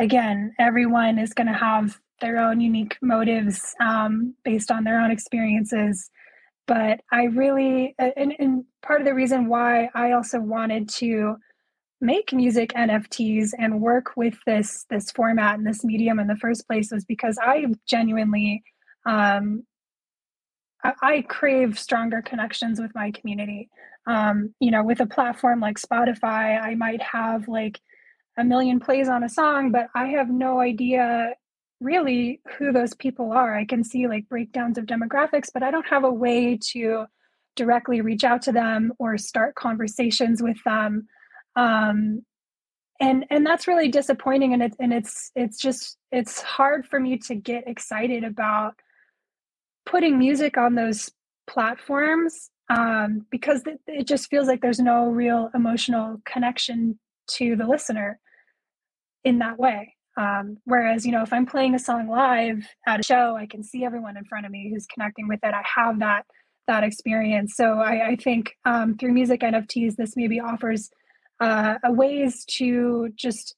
again 0.00 0.54
everyone 0.58 1.18
is 1.18 1.32
going 1.32 1.46
to 1.46 1.52
have 1.52 1.98
their 2.20 2.38
own 2.38 2.60
unique 2.60 2.96
motives 3.02 3.74
um, 3.80 4.34
based 4.44 4.70
on 4.70 4.84
their 4.84 5.00
own 5.00 5.10
experiences 5.10 6.10
but 6.66 7.00
i 7.10 7.24
really 7.24 7.94
and, 7.98 8.34
and 8.38 8.64
part 8.82 9.00
of 9.00 9.06
the 9.06 9.14
reason 9.14 9.48
why 9.48 9.88
i 9.94 10.12
also 10.12 10.40
wanted 10.40 10.88
to 10.88 11.36
make 12.00 12.32
music 12.32 12.72
nfts 12.74 13.50
and 13.58 13.80
work 13.80 14.12
with 14.16 14.36
this 14.46 14.86
this 14.88 15.10
format 15.10 15.58
and 15.58 15.66
this 15.66 15.84
medium 15.84 16.18
in 16.18 16.26
the 16.26 16.36
first 16.36 16.66
place 16.66 16.90
was 16.92 17.04
because 17.04 17.38
i 17.42 17.64
genuinely 17.86 18.62
um, 19.04 19.64
I, 20.84 21.22
crave 21.28 21.78
stronger 21.78 22.22
connections 22.22 22.80
with 22.80 22.94
my 22.94 23.10
community. 23.12 23.68
Um, 24.06 24.54
you 24.58 24.70
know, 24.70 24.82
with 24.82 25.00
a 25.00 25.06
platform 25.06 25.60
like 25.60 25.78
Spotify, 25.78 26.60
I 26.60 26.74
might 26.74 27.00
have 27.02 27.46
like 27.46 27.80
a 28.36 28.44
million 28.44 28.80
plays 28.80 29.08
on 29.08 29.22
a 29.22 29.28
song, 29.28 29.70
but 29.70 29.88
I 29.94 30.06
have 30.08 30.28
no 30.28 30.60
idea 30.60 31.34
really 31.80 32.40
who 32.58 32.72
those 32.72 32.94
people 32.94 33.32
are. 33.32 33.56
I 33.56 33.64
can 33.64 33.84
see 33.84 34.06
like 34.08 34.28
breakdowns 34.28 34.78
of 34.78 34.86
demographics, 34.86 35.48
but 35.52 35.62
I 35.62 35.70
don't 35.70 35.86
have 35.86 36.04
a 36.04 36.12
way 36.12 36.58
to 36.72 37.06
directly 37.54 38.00
reach 38.00 38.24
out 38.24 38.42
to 38.42 38.52
them 38.52 38.92
or 38.98 39.18
start 39.18 39.54
conversations 39.54 40.42
with 40.42 40.56
them. 40.64 41.06
Um, 41.56 42.22
and 43.00 43.24
and 43.30 43.44
that's 43.44 43.66
really 43.66 43.88
disappointing 43.88 44.52
and 44.54 44.62
it's 44.62 44.76
and 44.78 44.92
it's 44.92 45.32
it's 45.34 45.58
just 45.58 45.98
it's 46.12 46.40
hard 46.40 46.86
for 46.86 47.00
me 47.00 47.18
to 47.18 47.34
get 47.34 47.66
excited 47.66 48.22
about 48.22 48.74
putting 49.86 50.18
music 50.18 50.56
on 50.56 50.74
those 50.74 51.10
platforms 51.46 52.50
um, 52.68 53.26
because 53.30 53.62
it, 53.66 53.80
it 53.86 54.06
just 54.06 54.30
feels 54.30 54.46
like 54.46 54.60
there's 54.60 54.78
no 54.78 55.06
real 55.06 55.50
emotional 55.54 56.20
connection 56.24 56.98
to 57.28 57.56
the 57.56 57.66
listener 57.66 58.18
in 59.24 59.38
that 59.38 59.58
way. 59.58 59.94
Um, 60.16 60.58
whereas, 60.64 61.06
you 61.06 61.12
know, 61.12 61.22
if 61.22 61.32
I'm 61.32 61.46
playing 61.46 61.74
a 61.74 61.78
song 61.78 62.08
live 62.08 62.66
at 62.86 63.00
a 63.00 63.02
show, 63.02 63.36
I 63.36 63.46
can 63.46 63.62
see 63.62 63.84
everyone 63.84 64.16
in 64.16 64.24
front 64.24 64.46
of 64.46 64.52
me 64.52 64.70
who's 64.72 64.86
connecting 64.86 65.26
with 65.28 65.40
it. 65.42 65.54
I 65.54 65.62
have 65.76 65.98
that 66.00 66.26
that 66.68 66.84
experience. 66.84 67.56
So 67.56 67.80
I, 67.80 68.10
I 68.10 68.16
think 68.16 68.56
um, 68.64 68.96
through 68.96 69.12
music 69.12 69.40
NFTs, 69.40 69.96
this 69.96 70.16
maybe 70.16 70.38
offers 70.38 70.90
uh, 71.40 71.74
ways 71.84 72.44
to 72.44 73.08
just 73.16 73.56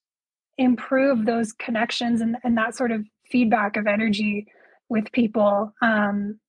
improve 0.57 1.25
those 1.25 1.53
connections 1.53 2.21
and, 2.21 2.37
and 2.43 2.57
that 2.57 2.75
sort 2.75 2.91
of 2.91 3.05
feedback 3.29 3.77
of 3.77 3.85
energy 3.85 4.47
with 4.89 5.11
people 5.11 5.73
um, 5.81 6.39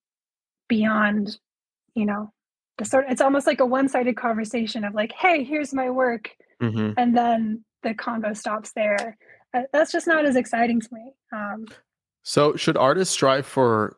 beyond, 0.67 1.37
you 1.95 2.05
know, 2.05 2.31
the 2.77 2.85
sort. 2.85 3.05
It's 3.09 3.21
almost 3.21 3.47
like 3.47 3.59
a 3.59 3.65
one-sided 3.65 4.15
conversation 4.15 4.83
of 4.83 4.93
like, 4.93 5.11
"Hey, 5.11 5.43
here's 5.43 5.73
my 5.73 5.89
work," 5.89 6.31
mm-hmm. 6.61 6.93
and 6.97 7.15
then 7.15 7.63
the 7.83 7.93
convo 7.93 8.35
stops 8.35 8.71
there. 8.73 9.17
Uh, 9.53 9.63
that's 9.73 9.91
just 9.91 10.07
not 10.07 10.25
as 10.25 10.35
exciting 10.35 10.81
to 10.81 10.87
me. 10.91 11.13
Um, 11.31 11.65
so, 12.23 12.55
should 12.55 12.77
artists 12.77 13.13
strive 13.13 13.45
for 13.45 13.97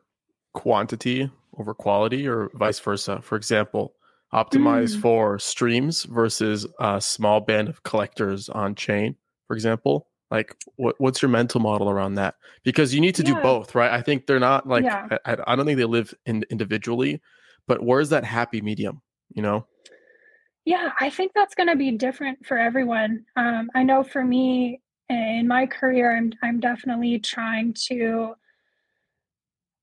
quantity 0.53 1.29
over 1.57 1.73
quality, 1.73 2.27
or 2.27 2.49
vice 2.53 2.79
versa? 2.79 3.21
For 3.21 3.35
example, 3.35 3.95
optimize 4.33 4.95
mm. 4.95 5.01
for 5.01 5.39
streams 5.39 6.03
versus 6.03 6.65
a 6.79 7.01
small 7.01 7.41
band 7.41 7.67
of 7.67 7.83
collectors 7.83 8.47
on 8.49 8.75
chain, 8.75 9.15
for 9.47 9.55
example 9.55 10.07
like 10.31 10.55
what, 10.75 10.95
what's 10.99 11.21
your 11.21 11.29
mental 11.29 11.59
model 11.59 11.89
around 11.89 12.15
that? 12.15 12.35
Because 12.63 12.93
you 12.93 13.01
need 13.01 13.15
to 13.15 13.23
yeah. 13.23 13.35
do 13.35 13.41
both 13.41 13.75
right? 13.75 13.91
I 13.91 14.01
think 14.01 14.27
they're 14.27 14.39
not 14.39 14.67
like 14.67 14.83
yeah. 14.83 15.07
I, 15.25 15.37
I, 15.47 15.55
don't 15.55 15.65
think 15.65 15.77
they 15.77 15.85
live 15.85 16.13
in 16.25 16.43
individually 16.49 17.21
but 17.67 17.83
where's 17.83 18.09
that 18.09 18.23
happy 18.23 18.61
medium 18.61 19.01
you 19.33 19.41
know? 19.41 19.65
Yeah 20.65 20.91
i 20.99 21.09
think 21.09 21.31
that's 21.33 21.55
going 21.55 21.69
to 21.69 21.75
be 21.75 21.91
different 21.91 22.45
for 22.45 22.57
everyone. 22.57 23.25
Um, 23.35 23.69
i 23.75 23.83
know 23.83 24.03
for 24.03 24.23
me 24.23 24.81
in 25.09 25.47
my 25.47 25.65
career 25.65 26.15
i'm 26.15 26.31
i'm 26.43 26.59
definitely 26.59 27.19
trying 27.19 27.73
to 27.87 28.33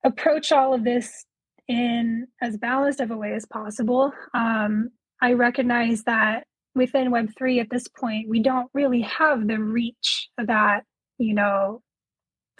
approach 0.04 0.52
all 0.52 0.72
of 0.72 0.84
this 0.84 1.26
in 1.68 2.28
as 2.40 2.56
balanced 2.56 3.00
of 3.00 3.10
a 3.10 3.16
way 3.16 3.32
as 3.32 3.44
possible. 3.46 4.12
Um, 4.34 4.90
i 5.20 5.32
recognize 5.32 6.04
that 6.04 6.46
within 6.76 7.10
web3 7.10 7.60
at 7.60 7.70
this 7.70 7.88
point 7.88 8.28
we 8.28 8.40
don't 8.40 8.70
really 8.74 9.00
have 9.00 9.48
the 9.48 9.58
reach 9.58 10.28
that 10.38 10.84
you 11.18 11.34
know 11.34 11.82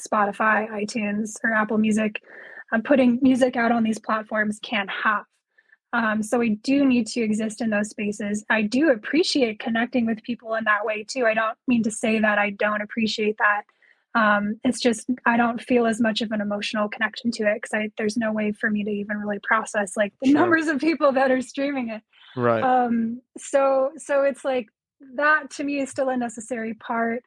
spotify 0.01 0.69
itunes 0.71 1.35
or 1.45 1.53
apple 1.53 1.79
music 1.79 2.21
uh, 2.73 2.81
putting 2.85 3.19
music 3.23 3.57
out 3.57 3.73
on 3.73 3.83
these 3.83 3.99
platforms 3.99 4.59
can 4.63 4.89
have. 4.89 5.25
Um, 5.93 6.23
so 6.23 6.39
we 6.39 6.57
do 6.57 6.85
need 6.85 7.07
to 7.09 7.21
exist 7.21 7.61
in 7.61 7.71
those 7.71 7.91
spaces. 7.91 8.45
I 8.51 8.63
do 8.63 8.91
appreciate 8.91 9.61
connecting 9.61 10.05
with 10.05 10.23
people 10.23 10.55
in 10.55 10.65
that 10.65 10.85
way 10.85 11.05
too. 11.09 11.25
I 11.27 11.35
don't 11.35 11.57
mean 11.69 11.83
to 11.85 11.91
say 11.91 12.19
that 12.19 12.39
i 12.39 12.51
don't 12.51 12.83
appreciate 12.83 13.37
that 13.39 13.63
um, 14.17 14.59
it's 14.65 14.81
just 14.81 15.09
i 15.27 15.37
don't 15.37 15.61
feel 15.61 15.87
as 15.87 16.01
much 16.01 16.23
of 16.23 16.33
an 16.33 16.41
emotional 16.41 16.89
connection 16.89 17.31
to 17.31 17.45
it 17.45 17.61
because 17.61 17.91
there's 17.99 18.17
no 18.17 18.33
way 18.33 18.51
for 18.51 18.71
me 18.71 18.83
to 18.83 18.91
even 18.91 19.19
really 19.19 19.39
process 19.43 19.97
like 19.97 20.13
the 20.23 20.31
sure. 20.31 20.41
numbers 20.41 20.69
of 20.69 20.81
people 20.81 21.13
that 21.13 21.31
are 21.31 21.43
streaming 21.43 21.91
it. 21.91 22.03
Right. 22.35 22.63
Um 22.63 23.21
so 23.37 23.93
so 23.97 24.23
it's 24.23 24.45
like 24.45 24.69
that 25.17 25.51
to 25.53 25.65
me 25.65 25.81
is 25.81 25.91
still 25.91 26.09
a 26.09 26.17
necessary 26.17 26.75
part. 26.75 27.23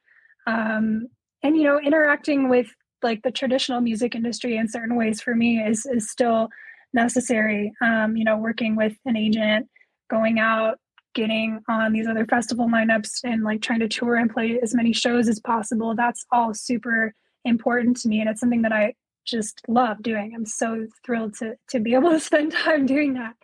Um 0.48 1.08
and 1.44 1.56
you 1.56 1.64
know 1.64 1.80
interacting 1.80 2.50
with 2.50 2.68
like 3.04 3.22
the 3.22 3.32
traditional 3.32 3.82
music 3.82 4.16
industry 4.16 4.58
in 4.58 4.68
certain 4.68 4.96
ways 4.96 5.22
for 5.22 5.36
me 5.36 5.60
is 5.60 5.86
is 5.86 6.10
still 6.10 6.50
necessary. 6.94 7.72
Um 7.84 8.18
you 8.18 8.24
know 8.24 8.38
working 8.38 8.76
with 8.76 8.96
an 9.06 9.16
agent 9.16 9.68
going 10.10 10.40
out 10.40 10.80
getting 11.14 11.60
on 11.68 11.92
these 11.92 12.08
other 12.08 12.26
festival 12.26 12.68
lineups 12.68 13.20
and 13.24 13.44
like 13.44 13.62
trying 13.62 13.80
to 13.80 13.88
tour 13.88 14.16
and 14.16 14.32
play 14.32 14.60
as 14.62 14.76
many 14.76 14.94
shows 14.94 15.28
as 15.28 15.40
possible 15.40 15.96
that's 15.96 16.26
all 16.32 16.54
super 16.54 17.14
important 17.46 17.98
to 17.98 18.08
me 18.08 18.20
and 18.20 18.30
it's 18.30 18.40
something 18.40 18.62
that 18.62 18.72
i 18.72 18.94
just 19.30 19.62
love 19.68 20.02
doing. 20.02 20.34
I'm 20.36 20.46
so 20.46 20.88
thrilled 21.06 21.36
to 21.36 21.56
to 21.70 21.80
be 21.80 21.94
able 21.94 22.10
to 22.12 22.20
spend 22.20 22.52
time 22.52 22.86
doing 22.86 23.14
that. 23.14 23.36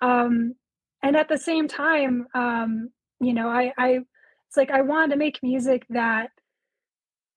Um 0.00 0.54
and 1.02 1.16
at 1.16 1.28
the 1.28 1.38
same 1.38 1.68
time 1.68 2.26
um 2.34 2.90
you 3.20 3.34
know 3.34 3.48
i 3.48 3.72
i 3.78 4.00
it's 4.48 4.56
like 4.56 4.70
i 4.70 4.80
wanted 4.80 5.12
to 5.12 5.16
make 5.16 5.42
music 5.42 5.84
that 5.90 6.30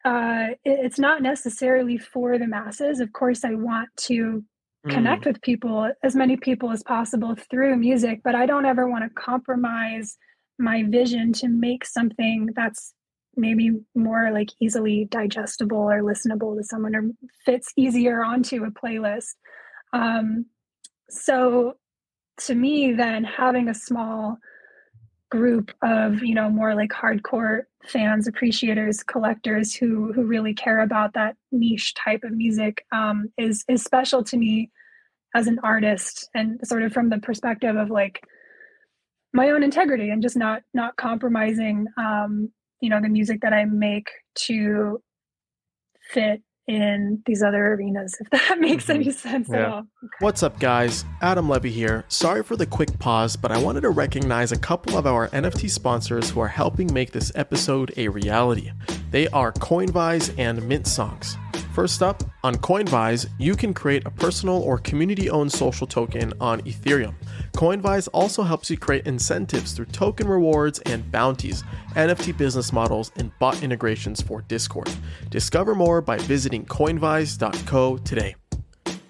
uh 0.05 0.47
it, 0.63 0.79
it's 0.85 0.99
not 0.99 1.21
necessarily 1.21 1.97
for 1.97 2.37
the 2.37 2.47
masses. 2.47 2.99
Of 2.99 3.13
course 3.13 3.43
i 3.43 3.53
want 3.53 3.89
to 3.97 4.43
mm. 4.87 4.93
connect 4.93 5.25
with 5.25 5.41
people 5.41 5.91
as 6.03 6.15
many 6.15 6.37
people 6.37 6.71
as 6.71 6.83
possible 6.83 7.35
through 7.49 7.75
music 7.75 8.21
but 8.23 8.35
i 8.35 8.45
don't 8.45 8.65
ever 8.65 8.89
want 8.89 9.03
to 9.03 9.21
compromise 9.21 10.17
my 10.59 10.83
vision 10.83 11.31
to 11.33 11.47
make 11.47 11.85
something 11.85 12.49
that's 12.55 12.93
maybe 13.35 13.71
more 13.95 14.31
like 14.31 14.49
easily 14.59 15.05
digestible 15.11 15.77
or 15.77 16.01
listenable 16.01 16.57
to 16.57 16.63
someone 16.63 16.95
or 16.95 17.09
fits 17.45 17.71
easier 17.75 18.23
onto 18.23 18.63
a 18.63 18.71
playlist 18.71 19.35
um 19.93 20.45
so 21.09 21.73
to 22.37 22.55
me 22.55 22.93
then 22.93 23.23
having 23.23 23.69
a 23.69 23.73
small 23.73 24.37
group 25.29 25.71
of 25.81 26.23
you 26.23 26.33
know 26.33 26.49
more 26.49 26.73
like 26.73 26.89
hardcore 26.89 27.63
fans 27.85 28.27
appreciators 28.27 29.03
collectors 29.03 29.75
who 29.75 30.11
who 30.13 30.23
really 30.23 30.53
care 30.53 30.79
about 30.79 31.13
that 31.13 31.35
niche 31.51 31.93
type 31.95 32.23
of 32.23 32.31
music 32.31 32.85
um, 32.91 33.27
is 33.37 33.63
is 33.67 33.83
special 33.83 34.23
to 34.23 34.37
me 34.37 34.71
as 35.35 35.47
an 35.47 35.59
artist 35.63 36.29
and 36.33 36.59
sort 36.63 36.83
of 36.83 36.93
from 36.93 37.09
the 37.09 37.19
perspective 37.19 37.75
of 37.75 37.89
like 37.89 38.21
my 39.33 39.49
own 39.49 39.63
integrity 39.63 40.09
and 40.09 40.21
just 40.21 40.37
not 40.37 40.61
not 40.73 40.95
compromising 40.95 41.85
um, 41.97 42.51
you 42.81 42.89
know 42.89 43.01
the 43.01 43.09
music 43.09 43.41
that 43.41 43.53
i 43.53 43.65
make 43.65 44.07
to 44.35 45.01
fit 46.11 46.41
in 46.67 47.21
these 47.25 47.41
other 47.41 47.73
arenas, 47.73 48.15
if 48.19 48.29
that 48.29 48.57
makes 48.59 48.85
mm-hmm. 48.85 49.01
any 49.01 49.11
sense 49.11 49.47
yeah. 49.49 49.57
at 49.57 49.65
all. 49.65 49.79
Okay. 49.79 50.07
What's 50.19 50.43
up, 50.43 50.59
guys? 50.59 51.05
Adam 51.21 51.49
Levy 51.49 51.71
here. 51.71 52.03
Sorry 52.09 52.43
for 52.43 52.55
the 52.55 52.65
quick 52.65 52.99
pause, 52.99 53.35
but 53.35 53.51
I 53.51 53.57
wanted 53.57 53.81
to 53.81 53.89
recognize 53.89 54.51
a 54.51 54.59
couple 54.59 54.97
of 54.97 55.07
our 55.07 55.29
NFT 55.29 55.69
sponsors 55.69 56.29
who 56.29 56.39
are 56.41 56.47
helping 56.47 56.93
make 56.93 57.11
this 57.11 57.31
episode 57.35 57.93
a 57.97 58.09
reality. 58.09 58.71
They 59.11 59.27
are 59.29 59.53
Coinvise 59.53 60.37
and 60.37 60.61
Mint 60.67 60.87
Songs. 60.87 61.37
First 61.77 62.01
up, 62.01 62.23
on 62.43 62.55
Coinvise, 62.55 63.29
you 63.37 63.55
can 63.55 63.71
create 63.71 64.05
a 64.07 64.09
personal 64.09 64.55
or 64.63 64.79
community 64.79 65.29
owned 65.29 65.51
social 65.51 65.85
token 65.85 66.33
on 66.41 66.59
Ethereum. 66.61 67.13
Coinvise 67.55 68.07
also 68.13 68.41
helps 68.41 68.71
you 68.71 68.77
create 68.77 69.05
incentives 69.05 69.73
through 69.73 69.85
token 69.85 70.27
rewards 70.27 70.79
and 70.87 71.11
bounties, 71.11 71.63
NFT 71.93 72.35
business 72.35 72.73
models, 72.73 73.11
and 73.17 73.31
bot 73.37 73.61
integrations 73.61 74.21
for 74.23 74.41
Discord. 74.41 74.89
Discover 75.29 75.75
more 75.75 76.01
by 76.01 76.17
visiting 76.17 76.56
coinvise.co 76.65 77.97
today. 77.97 78.35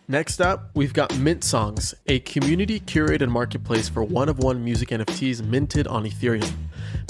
Next 0.09 0.39
up, 0.39 0.69
we've 0.73 0.93
got 0.93 1.17
Mint 1.19 1.43
Songs, 1.43 1.93
a 2.05 2.19
community 2.19 2.79
curated 2.79 3.27
marketplace 3.27 3.89
for 3.89 4.05
one 4.05 4.29
of 4.29 4.39
one 4.39 4.63
music 4.63 4.87
NFTs 4.87 5.45
minted 5.45 5.85
on 5.85 6.05
Ethereum. 6.05 6.49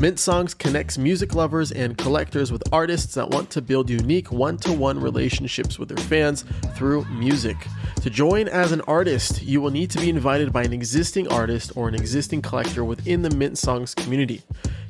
Mint 0.02 0.18
Songs 0.18 0.56
connects 0.56 0.98
music 0.98 1.36
lovers 1.36 1.72
and 1.72 1.96
collectors 1.96 2.52
with 2.52 2.64
artists 2.74 3.14
that 3.14 3.30
want 3.30 3.52
to 3.52 3.62
build 3.62 3.92
unique 3.92 4.32
one 4.32 4.58
to 4.58 4.74
one 4.74 5.00
relationships 5.00 5.78
with 5.78 5.90
their 5.90 6.04
fans 6.06 6.44
through 6.76 7.06
music. 7.06 7.56
To 8.02 8.10
join 8.10 8.48
as 8.48 8.72
an 8.72 8.82
artist, 8.82 9.44
you 9.44 9.62
will 9.62 9.70
need 9.70 9.92
to 9.92 10.00
be 10.00 10.10
invited 10.10 10.52
by 10.52 10.64
an 10.64 10.74
existing 10.74 11.28
artist 11.28 11.72
or 11.76 11.88
an 11.88 11.94
existing 11.94 12.42
collector 12.42 12.84
within 12.84 13.22
the 13.22 13.30
Mint 13.30 13.60
Songs 13.60 13.94
community. 13.94 14.42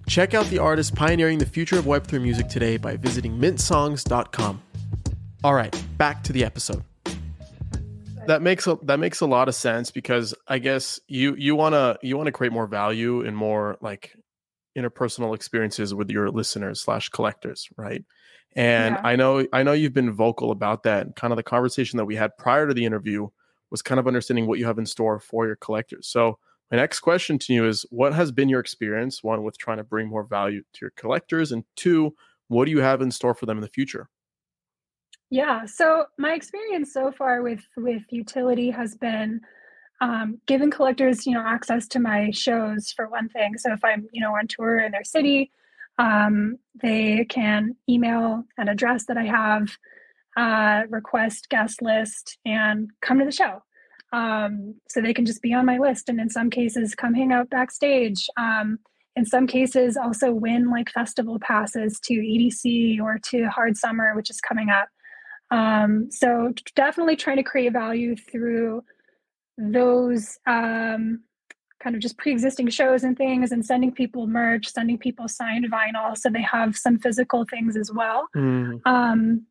Check 0.08 0.34
out 0.34 0.46
the 0.46 0.60
artists 0.60 0.92
pioneering 0.96 1.40
the 1.40 1.46
future 1.46 1.78
of 1.78 1.84
Web3 1.84 2.22
music 2.22 2.48
today 2.48 2.78
by 2.78 2.96
visiting 2.96 3.38
mintsongs.com. 3.38 4.62
All 5.44 5.54
right, 5.54 5.76
back 5.98 6.24
to 6.24 6.34
the 6.34 6.44
episode 6.44 6.84
that 8.28 8.42
makes 8.42 8.68
a 8.68 8.78
that 8.84 9.00
makes 9.00 9.22
a 9.22 9.26
lot 9.26 9.48
of 9.48 9.56
sense 9.56 9.90
because 9.90 10.36
I 10.48 10.60
guess 10.60 11.00
you 11.08 11.36
you 11.36 11.56
want 11.56 11.74
to 11.74 11.98
you 12.04 12.18
want 12.18 12.28
to 12.28 12.32
create 12.32 12.54
more 12.54 12.68
value 12.68 13.26
and 13.26 13.36
more 13.36 13.78
like 13.82 14.14
interpersonal 14.78 15.34
experiences 15.34 15.94
with 15.94 16.12
your 16.12 16.30
listeners 16.30 16.82
slash 16.82 17.10
collectors, 17.10 17.68
right? 17.78 18.04
And 18.56 18.96
yeah. 18.96 19.02
I 19.04 19.16
know 19.16 19.48
I 19.52 19.64
know 19.64 19.72
you've 19.72 19.94
been 19.94 20.12
vocal 20.12 20.52
about 20.52 20.84
that. 20.84 21.16
Kind 21.16 21.32
of 21.32 21.38
the 21.38 21.44
conversation 21.44 21.98
that 21.98 22.06
we 22.06 22.16
had 22.16 22.38
prior 22.38 22.68
to 22.68 22.74
the 22.74 22.86
interview 22.86 23.30
was 23.72 23.82
kind 23.82 24.00
of 24.00 24.08
understanding 24.08 24.46
what 24.46 24.60
you 24.60 24.66
have 24.66 24.78
in 24.78 24.86
store 24.86 25.20
for 25.20 25.46
your 25.48 25.56
collectors. 25.56 26.08
So 26.08 26.38
my 26.70 26.78
next 26.78 27.00
question 27.00 27.40
to 27.40 27.54
you 27.54 27.66
is 27.66 27.86
what 27.90 28.14
has 28.14 28.32
been 28.32 28.50
your 28.50 28.60
experience 28.60 29.24
one 29.24 29.44
with 29.44 29.58
trying 29.58 29.78
to 29.78 29.84
bring 29.84 30.10
more 30.10 30.24
value 30.24 30.64
to 30.74 30.80
your 30.82 30.92
collectors 30.98 31.52
and 31.54 31.64
two 31.76 32.14
what 32.50 32.66
do 32.66 32.72
you 32.72 32.80
have 32.80 33.02
in 33.02 33.12
store 33.12 33.34
for 33.34 33.46
them 33.46 33.58
in 33.58 33.62
the 33.62 33.70
future 33.70 34.10
yeah. 35.30 35.66
So 35.66 36.06
my 36.18 36.34
experience 36.34 36.94
so 36.94 37.12
far 37.12 37.42
with 37.42 37.66
with 37.76 38.04
utility 38.10 38.72
has 38.72 38.96
been 38.96 39.42
um, 40.00 40.40
giving 40.46 40.72
collectors, 40.72 41.26
you 41.26 41.34
know, 41.34 41.44
access 41.46 41.88
to 41.90 42.00
my 42.00 42.32
shows 42.32 42.92
for 42.92 43.08
one 43.08 43.30
thing. 43.30 43.58
So 43.58 43.74
if 43.74 43.84
I'm, 43.84 44.08
you 44.12 44.22
know, 44.22 44.36
on 44.36 44.48
tour 44.48 44.80
in 44.80 44.92
their 44.92 45.04
city, 45.04 45.52
um, 45.98 46.60
they 46.82 47.26
can 47.26 47.76
email 47.90 48.44
an 48.58 48.70
address 48.70 49.06
that 49.08 49.18
I 49.18 49.26
have, 49.26 49.70
uh, 50.38 50.84
request 50.90 51.50
guest 51.50 51.82
list, 51.82 52.38
and 52.46 52.92
come 53.02 53.20
to 53.20 53.26
the 53.26 53.32
show. 53.32 53.64
Um, 54.14 54.76
so 54.88 55.02
they 55.02 55.14
can 55.14 55.26
just 55.26 55.42
be 55.42 55.54
on 55.54 55.66
my 55.66 55.80
list, 55.80 56.10
and 56.10 56.20
in 56.20 56.30
some 56.30 56.50
cases, 56.50 56.96
come 56.96 57.14
hang 57.14 57.34
out 57.34 57.50
backstage. 57.50 58.28
Um, 58.38 58.80
in 59.16 59.26
some 59.26 59.48
cases, 59.48 59.98
also 59.98 60.32
win 60.32 60.70
like 60.70 60.92
festival 60.92 61.40
passes 61.40 62.00
to 62.02 62.14
EDC 62.14 63.02
or 63.02 63.18
to 63.30 63.48
Hard 63.48 63.76
Summer, 63.76 64.14
which 64.16 64.30
is 64.30 64.40
coming 64.40 64.70
up. 64.70 64.88
Um, 65.50 66.12
so 66.12 66.54
definitely 66.76 67.16
trying 67.16 67.38
to 67.38 67.44
create 67.44 67.74
value 67.74 68.16
through 68.16 68.84
those 69.58 70.38
um, 70.46 71.22
kind 71.82 71.96
of 71.96 72.02
just 72.02 72.18
pre-existing 72.18 72.70
shows 72.70 73.04
and 73.04 73.18
things 73.18 73.52
and 73.52 73.66
sending 73.66 73.92
people 73.92 74.28
merch 74.28 74.68
sending 74.68 74.98
people 74.98 75.28
signed 75.28 75.66
vinyl 75.72 76.18
so 76.18 76.30
they 76.30 76.42
have 76.42 76.76
some 76.76 76.98
physical 76.98 77.46
things 77.50 77.78
as 77.78 77.92
well 77.92 78.28
mm. 78.36 78.80
um, 78.86 79.46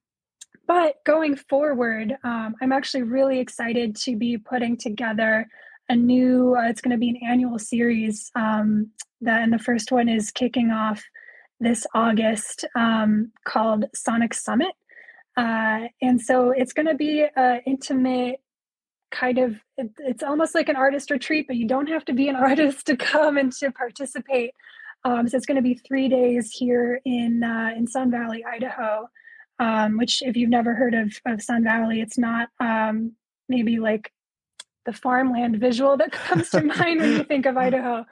but 0.66 0.96
going 1.04 1.36
forward 1.36 2.16
um, 2.24 2.54
i'm 2.60 2.72
actually 2.72 3.02
really 3.02 3.38
excited 3.38 3.94
to 3.94 4.16
be 4.16 4.36
putting 4.36 4.76
together 4.76 5.46
a 5.88 5.94
new 5.94 6.56
uh, 6.56 6.68
it's 6.68 6.80
going 6.80 6.90
to 6.90 6.98
be 6.98 7.10
an 7.10 7.20
annual 7.26 7.58
series 7.58 8.30
um, 8.34 8.90
that 9.20 9.42
and 9.42 9.52
the 9.52 9.58
first 9.58 9.92
one 9.92 10.08
is 10.08 10.30
kicking 10.30 10.70
off 10.70 11.02
this 11.60 11.86
august 11.94 12.64
um, 12.74 13.30
called 13.44 13.84
sonic 13.94 14.34
summit 14.34 14.74
uh, 15.36 15.88
and 16.00 16.20
so 16.20 16.50
it's 16.50 16.72
going 16.72 16.86
to 16.86 16.94
be 16.94 17.26
an 17.36 17.60
intimate 17.66 18.40
kind 19.10 19.38
of, 19.38 19.56
it, 19.76 19.90
it's 19.98 20.22
almost 20.22 20.54
like 20.54 20.68
an 20.68 20.76
artist 20.76 21.10
retreat, 21.10 21.46
but 21.46 21.56
you 21.56 21.66
don't 21.66 21.88
have 21.88 22.04
to 22.06 22.12
be 22.12 22.28
an 22.28 22.36
artist 22.36 22.86
to 22.86 22.96
come 22.96 23.36
and 23.36 23.52
to 23.54 23.70
participate. 23.70 24.52
Um, 25.04 25.28
so 25.28 25.36
it's 25.36 25.46
going 25.46 25.56
to 25.56 25.62
be 25.62 25.74
three 25.74 26.08
days 26.08 26.50
here 26.50 27.00
in 27.04 27.44
uh, 27.44 27.70
in 27.76 27.86
Sun 27.86 28.10
Valley, 28.10 28.44
Idaho. 28.44 29.08
Um, 29.58 29.96
which, 29.96 30.20
if 30.20 30.36
you've 30.36 30.50
never 30.50 30.74
heard 30.74 30.92
of, 30.92 31.18
of 31.24 31.40
Sun 31.40 31.64
Valley, 31.64 32.02
it's 32.02 32.18
not 32.18 32.48
um, 32.60 33.12
maybe 33.48 33.78
like 33.78 34.12
the 34.86 34.92
farmland 34.92 35.58
visual 35.58 35.96
that 35.96 36.12
comes 36.28 36.48
to 36.50 36.62
mind 36.62 37.00
when 37.00 37.12
you 37.12 37.24
think 37.24 37.44
of 37.44 37.56
Idaho. 37.68 38.04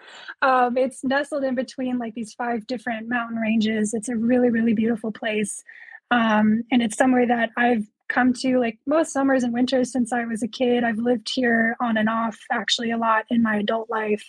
Um, 0.43 0.77
it's 0.77 1.03
nestled 1.03 1.45
in 1.45 1.55
between 1.55 1.99
like 1.99 2.15
these 2.15 2.35
five 2.35 2.67
different 2.67 3.09
mountain 3.09 3.39
ranges. 3.39 3.95
It's 3.95 4.09
a 4.09 4.17
really, 4.17 4.51
really 4.51 4.75
beautiful 4.75 5.13
place. 5.13 5.63
Um, 6.11 6.63
and 6.71 6.83
it's 6.83 6.97
somewhere 6.97 7.27
that 7.27 7.51
I've 7.57 7.87
come 8.09 8.33
to 8.35 8.59
like 8.59 8.79
most 8.87 9.13
summers 9.13 9.43
and 9.43 9.53
winters 9.53 9.91
since 9.93 10.13
I 10.13 10.25
was 10.25 10.43
a 10.43 10.49
kid. 10.49 10.85
I've 10.85 10.99
lived 10.99 11.31
here 11.33 11.77
on 11.81 11.97
and 11.97 12.09
off 12.09 12.39
actually 12.53 12.91
a 12.91 12.99
lot 12.99 13.25
in 13.31 13.43
my 13.43 13.57
adult 13.57 13.91
life. 13.91 14.25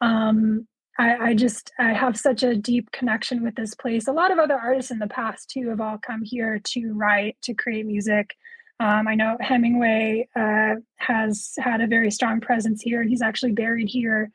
Um, 0.00 0.66
I, 0.98 1.16
I, 1.28 1.34
just 1.34 1.72
I 1.78 1.92
have 1.92 2.16
such 2.16 2.42
a 2.42 2.56
deep 2.56 2.90
connection 2.90 3.42
with 3.42 3.54
this 3.54 3.74
place. 3.74 4.08
A 4.08 4.12
lot 4.12 4.30
of 4.30 4.38
other 4.38 4.54
artists 4.54 4.90
in 4.90 4.98
the 4.98 5.06
past 5.06 5.50
too 5.50 5.68
have 5.68 5.80
all 5.80 5.98
come 5.98 6.22
here 6.22 6.60
to 6.64 6.92
write, 6.94 7.36
to 7.42 7.54
create 7.54 7.86
music. 7.86 8.34
Um, 8.80 9.08
I 9.08 9.14
know 9.14 9.36
Hemingway 9.40 10.28
uh, 10.36 10.76
has 10.96 11.54
had 11.58 11.80
a 11.80 11.86
very 11.86 12.10
strong 12.10 12.40
presence 12.40 12.82
here, 12.82 13.00
and 13.00 13.08
he's 13.08 13.22
actually 13.22 13.52
buried 13.52 13.88
here. 13.88 14.30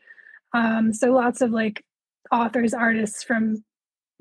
Um, 0.54 0.94
so 0.94 1.12
lots 1.14 1.42
of 1.42 1.52
like 1.52 1.84
authors, 2.32 2.74
artists 2.74 3.24
from 3.24 3.64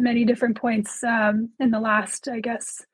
many 0.00 0.24
different 0.24 0.56
points 0.56 1.04
um, 1.04 1.50
in 1.60 1.70
the 1.70 1.80
last, 1.80 2.28
I 2.28 2.40
guess, 2.40 2.84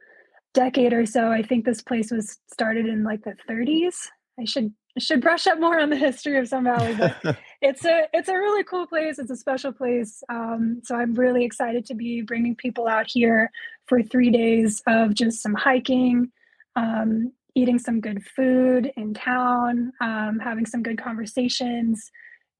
decade 0.52 0.92
or 0.92 1.06
so. 1.06 1.30
I 1.30 1.42
think 1.42 1.64
this 1.64 1.82
place 1.82 2.10
was 2.10 2.38
started 2.52 2.86
in 2.86 3.04
like 3.04 3.22
the 3.24 3.36
30s. 3.48 3.94
I 4.38 4.44
should 4.44 4.72
should 4.98 5.20
brush 5.20 5.46
up 5.46 5.60
more 5.60 5.78
on 5.78 5.90
the 5.90 5.96
history 5.96 6.38
of 6.38 6.48
Sun 6.48 6.64
Valley, 6.64 6.94
but 6.94 7.38
it's 7.62 7.84
a 7.84 8.04
it's 8.12 8.28
a 8.28 8.34
really 8.34 8.64
cool 8.64 8.86
place. 8.86 9.18
It's 9.18 9.30
a 9.30 9.36
special 9.36 9.72
place. 9.72 10.22
Um, 10.28 10.80
so 10.84 10.96
I'm 10.96 11.14
really 11.14 11.44
excited 11.44 11.84
to 11.86 11.94
be 11.94 12.22
bringing 12.22 12.54
people 12.54 12.86
out 12.86 13.06
here 13.08 13.50
for 13.86 14.02
three 14.02 14.30
days 14.30 14.82
of 14.86 15.14
just 15.14 15.42
some 15.42 15.54
hiking, 15.54 16.30
um, 16.76 17.32
eating 17.54 17.78
some 17.78 18.00
good 18.00 18.24
food 18.24 18.90
in 18.96 19.14
town, 19.14 19.92
um, 20.00 20.38
having 20.42 20.66
some 20.66 20.82
good 20.82 21.00
conversations, 21.00 22.10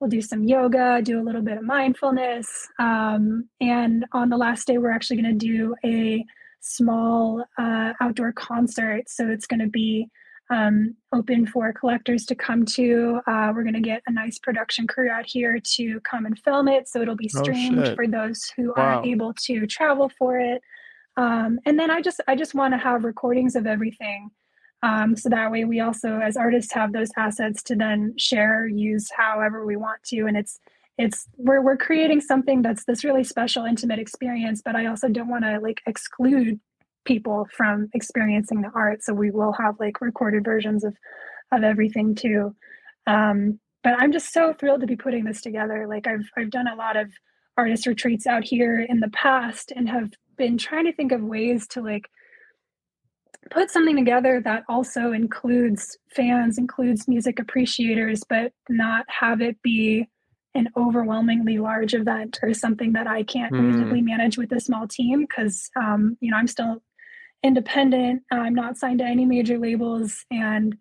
we'll 0.00 0.10
do 0.10 0.20
some 0.20 0.44
yoga, 0.44 1.00
do 1.02 1.20
a 1.20 1.24
little 1.24 1.42
bit 1.42 1.58
of 1.58 1.64
mindfulness. 1.64 2.68
Um, 2.78 3.48
and 3.60 4.04
on 4.12 4.28
the 4.28 4.36
last 4.36 4.66
day, 4.66 4.78
we're 4.78 4.90
actually 4.90 5.20
going 5.22 5.38
to 5.38 5.46
do 5.46 5.74
a 5.84 6.24
small 6.60 7.44
uh, 7.58 7.92
outdoor 8.00 8.32
concert. 8.32 9.08
So 9.08 9.28
it's 9.28 9.46
going 9.46 9.60
to 9.60 9.68
be 9.68 10.08
um, 10.50 10.94
open 11.12 11.46
for 11.46 11.72
collectors 11.72 12.24
to 12.26 12.34
come 12.34 12.64
to. 12.66 13.20
Uh, 13.26 13.52
we're 13.54 13.62
going 13.62 13.74
to 13.74 13.80
get 13.80 14.02
a 14.06 14.12
nice 14.12 14.38
production 14.38 14.86
crew 14.86 15.10
out 15.10 15.26
here 15.26 15.58
to 15.76 16.00
come 16.00 16.26
and 16.26 16.38
film 16.38 16.68
it. 16.68 16.88
So 16.88 17.00
it'll 17.00 17.16
be 17.16 17.30
oh, 17.36 17.42
streamed 17.42 17.78
oh, 17.78 17.94
for 17.94 18.06
those 18.06 18.52
who 18.56 18.68
wow. 18.76 18.82
aren't 18.82 19.06
able 19.06 19.34
to 19.46 19.66
travel 19.66 20.10
for 20.18 20.38
it. 20.38 20.62
Um, 21.16 21.58
and 21.64 21.78
then 21.78 21.90
I 21.90 22.02
just 22.02 22.20
I 22.28 22.36
just 22.36 22.54
want 22.54 22.74
to 22.74 22.78
have 22.78 23.04
recordings 23.04 23.56
of 23.56 23.66
everything. 23.66 24.30
Um, 24.82 25.16
so 25.16 25.28
that 25.28 25.50
way 25.50 25.64
we 25.64 25.80
also 25.80 26.20
as 26.20 26.36
artists 26.36 26.72
have 26.74 26.92
those 26.92 27.10
assets 27.16 27.62
to 27.64 27.74
then 27.74 28.14
share, 28.18 28.66
use 28.66 29.08
however 29.16 29.64
we 29.64 29.76
want 29.76 30.02
to. 30.04 30.26
And 30.26 30.36
it's 30.36 30.58
it's 30.98 31.26
we're 31.36 31.62
we're 31.62 31.76
creating 31.76 32.20
something 32.20 32.62
that's 32.62 32.84
this 32.84 33.04
really 33.04 33.24
special, 33.24 33.64
intimate 33.64 33.98
experience, 33.98 34.62
but 34.64 34.76
I 34.76 34.86
also 34.86 35.08
don't 35.08 35.28
want 35.28 35.44
to 35.44 35.58
like 35.60 35.82
exclude 35.86 36.60
people 37.04 37.46
from 37.56 37.88
experiencing 37.94 38.62
the 38.62 38.70
art. 38.74 39.02
So 39.02 39.14
we 39.14 39.30
will 39.30 39.52
have 39.52 39.78
like 39.78 40.00
recorded 40.00 40.44
versions 40.44 40.84
of 40.84 40.96
of 41.52 41.62
everything 41.62 42.14
too. 42.14 42.54
Um, 43.06 43.60
but 43.84 43.94
I'm 43.98 44.10
just 44.10 44.32
so 44.32 44.52
thrilled 44.52 44.80
to 44.80 44.86
be 44.86 44.96
putting 44.96 45.24
this 45.24 45.40
together. 45.40 45.86
Like 45.88 46.06
I've 46.06 46.28
I've 46.36 46.50
done 46.50 46.68
a 46.68 46.74
lot 46.74 46.96
of 46.96 47.10
artist 47.56 47.86
retreats 47.86 48.26
out 48.26 48.44
here 48.44 48.80
in 48.80 49.00
the 49.00 49.10
past 49.10 49.72
and 49.74 49.88
have 49.88 50.10
been 50.36 50.58
trying 50.58 50.84
to 50.84 50.92
think 50.92 51.12
of 51.12 51.22
ways 51.22 51.66
to 51.68 51.80
like 51.80 52.08
put 53.50 53.70
something 53.70 53.96
together 53.96 54.40
that 54.44 54.64
also 54.68 55.12
includes 55.12 55.96
fans, 56.14 56.58
includes 56.58 57.08
music 57.08 57.38
appreciators, 57.38 58.22
but 58.28 58.52
not 58.68 59.04
have 59.08 59.40
it 59.40 59.60
be 59.62 60.08
an 60.54 60.68
overwhelmingly 60.76 61.58
large 61.58 61.94
event 61.94 62.38
or 62.42 62.54
something 62.54 62.92
that 62.94 63.06
I 63.06 63.22
can't 63.22 63.52
mm. 63.52 63.66
reasonably 63.66 64.00
manage 64.00 64.38
with 64.38 64.52
a 64.52 64.60
small 64.60 64.88
team 64.88 65.20
because 65.20 65.70
um, 65.76 66.16
you 66.20 66.30
know 66.30 66.36
I'm 66.36 66.46
still 66.46 66.82
independent. 67.42 68.22
I'm 68.32 68.54
not 68.54 68.76
signed 68.76 69.00
to 69.00 69.04
any 69.04 69.24
major 69.24 69.58
labels, 69.58 70.24
and 70.30 70.76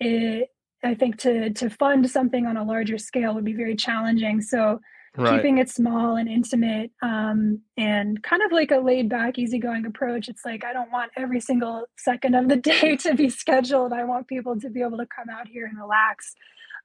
it 0.00 0.48
I 0.84 0.94
think 0.94 1.18
to 1.18 1.50
to 1.50 1.70
fund 1.70 2.08
something 2.10 2.46
on 2.46 2.56
a 2.56 2.64
larger 2.64 2.98
scale 2.98 3.34
would 3.34 3.44
be 3.44 3.54
very 3.54 3.76
challenging. 3.76 4.40
So 4.40 4.80
right. 5.16 5.36
keeping 5.36 5.58
it 5.58 5.68
small 5.68 6.16
and 6.16 6.28
intimate 6.28 6.90
um, 7.02 7.60
and 7.76 8.22
kind 8.22 8.42
of 8.42 8.52
like 8.52 8.70
a 8.70 8.78
laid 8.78 9.08
back, 9.08 9.38
easygoing 9.38 9.86
approach. 9.86 10.28
It's 10.28 10.44
like 10.44 10.64
I 10.64 10.72
don't 10.72 10.90
want 10.90 11.12
every 11.16 11.40
single 11.40 11.86
second 11.96 12.34
of 12.34 12.48
the 12.48 12.56
day 12.56 12.96
to 12.96 13.14
be 13.14 13.28
scheduled. 13.28 13.92
I 13.92 14.04
want 14.04 14.28
people 14.28 14.58
to 14.60 14.70
be 14.70 14.82
able 14.82 14.98
to 14.98 15.06
come 15.06 15.28
out 15.30 15.48
here 15.48 15.66
and 15.66 15.78
relax. 15.78 16.34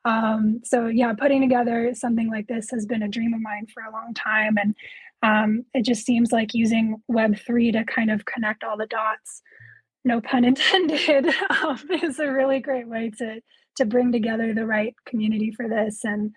Um, 0.06 0.62
so 0.64 0.88
yeah, 0.88 1.14
putting 1.14 1.42
together 1.42 1.92
something 1.94 2.30
like 2.30 2.48
this 2.48 2.70
has 2.72 2.86
been 2.86 3.04
a 3.04 3.08
dream 3.08 3.34
of 3.34 3.42
mine 3.42 3.68
for 3.74 3.84
a 3.84 3.92
long 3.92 4.14
time, 4.14 4.58
and 4.58 4.76
um, 5.24 5.66
it 5.74 5.86
just 5.86 6.06
seems 6.06 6.32
like 6.32 6.54
using 6.54 7.02
Web 7.08 7.38
three 7.38 7.72
to 7.72 7.86
kind 7.86 8.12
of 8.12 8.26
connect 8.26 8.64
all 8.64 8.78
the 8.78 8.88
dots. 8.88 9.42
No 10.04 10.20
pun 10.20 10.44
intended. 10.46 11.34
Um, 11.50 11.80
is 12.04 12.20
a 12.20 12.32
really 12.32 12.60
great 12.60 12.88
way 12.88 13.12
to 13.20 13.42
to 13.78 13.86
bring 13.86 14.12
together 14.12 14.54
the 14.54 14.66
right 14.66 14.94
community 15.06 15.52
for 15.52 15.68
this 15.68 16.04
and 16.04 16.32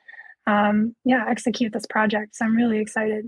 um, 0.47 0.95
yeah, 1.05 1.25
execute 1.29 1.73
this 1.73 1.87
project. 1.87 2.37
So 2.37 2.45
I'm 2.45 2.57
really 2.57 2.79
excited. 2.79 3.27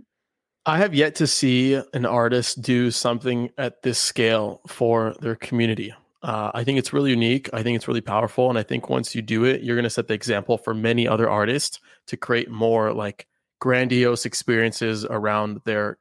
I 0.67 0.79
have 0.79 0.95
yet 0.95 1.15
to 1.17 1.27
see 1.27 1.81
an 1.95 2.05
artist 2.05 2.61
do 2.61 2.91
something 2.91 3.51
at 3.57 3.83
this 3.83 3.99
scale 3.99 4.61
for 4.67 5.15
their 5.21 5.35
community. 5.35 5.95
Uh, 6.23 6.51
I 6.53 6.65
think 6.65 6.79
it's 6.79 6.93
really 6.93 7.11
unique. 7.11 7.49
I 7.53 7.63
think 7.63 7.77
it's 7.77 7.89
really 7.89 8.01
powerful. 8.01 8.51
And 8.51 8.59
I 8.59 8.63
think 8.63 8.91
once 8.91 9.15
you 9.15 9.23
do 9.23 9.45
it, 9.45 9.63
you're 9.63 9.77
going 9.77 9.85
to 9.85 9.91
set 9.91 10.09
the 10.09 10.15
example 10.15 10.59
for 10.59 10.75
many 10.75 11.07
other 11.09 11.31
artists 11.31 11.81
to 12.09 12.17
create 12.17 12.51
more 12.51 12.93
like 12.93 13.27
grandiose 13.61 14.27
experiences 14.27 15.05
around 15.05 15.61
their 15.65 15.99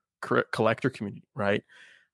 collector 0.52 0.90
community, 0.90 1.24
right? 1.36 1.64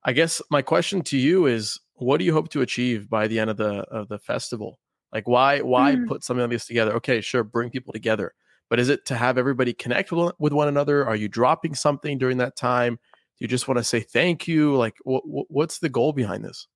I 0.04 0.14
guess 0.14 0.42
my 0.52 0.62
question 0.62 1.02
to 1.04 1.18
you 1.18 1.46
is 1.46 1.80
what 1.96 2.18
do 2.18 2.26
you 2.26 2.34
hope 2.34 2.50
to 2.50 2.62
achieve 2.62 3.10
by 3.10 3.28
the 3.28 3.40
end 3.40 3.50
of 3.50 3.58
the 3.58 3.84
of 3.90 4.10
the 4.10 4.20
festival? 4.20 4.80
Like 5.14 5.28
why 5.28 5.62
why 5.62 5.96
mm. 5.96 6.08
put 6.08 6.24
something 6.24 6.42
like 6.42 6.52
this 6.52 6.66
together? 6.66 6.94
Okay, 6.96 7.22
sure, 7.22 7.44
bring 7.44 7.70
people 7.70 7.94
together. 7.94 8.34
But 8.74 8.80
is 8.80 8.90
it 8.90 9.06
to 9.06 9.16
have 9.16 9.38
everybody 9.38 9.72
connect 9.72 10.12
with, 10.12 10.34
one 10.52 10.68
another? 10.68 11.06
Are 11.06 11.16
you 11.16 11.28
dropping 11.28 11.76
something 11.76 12.18
during 12.18 12.38
that 12.38 12.56
time? 12.56 12.96
Do 12.96 13.00
you 13.38 13.48
just 13.48 13.68
want 13.68 13.78
to 13.78 13.84
say 13.84 14.00
thank 14.00 14.48
you? 14.48 14.76
Like 14.76 14.96
what, 15.04 15.22
what's 15.28 15.78
the 15.78 15.90
goal 15.90 16.12
behind 16.12 16.44
this? 16.44 16.68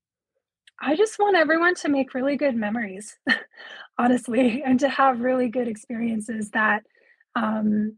I 0.80 0.96
just 0.96 1.18
want 1.18 1.36
everyone 1.36 1.74
to 1.74 1.90
make 1.90 2.14
really 2.14 2.38
good 2.38 2.56
memories, 2.56 3.18
honestly, 3.98 4.62
and 4.64 4.80
to 4.80 4.90
have 4.90 5.22
really 5.22 5.50
good 5.50 5.68
experiences 5.68 6.52
that, 6.52 6.84
um, 7.36 7.96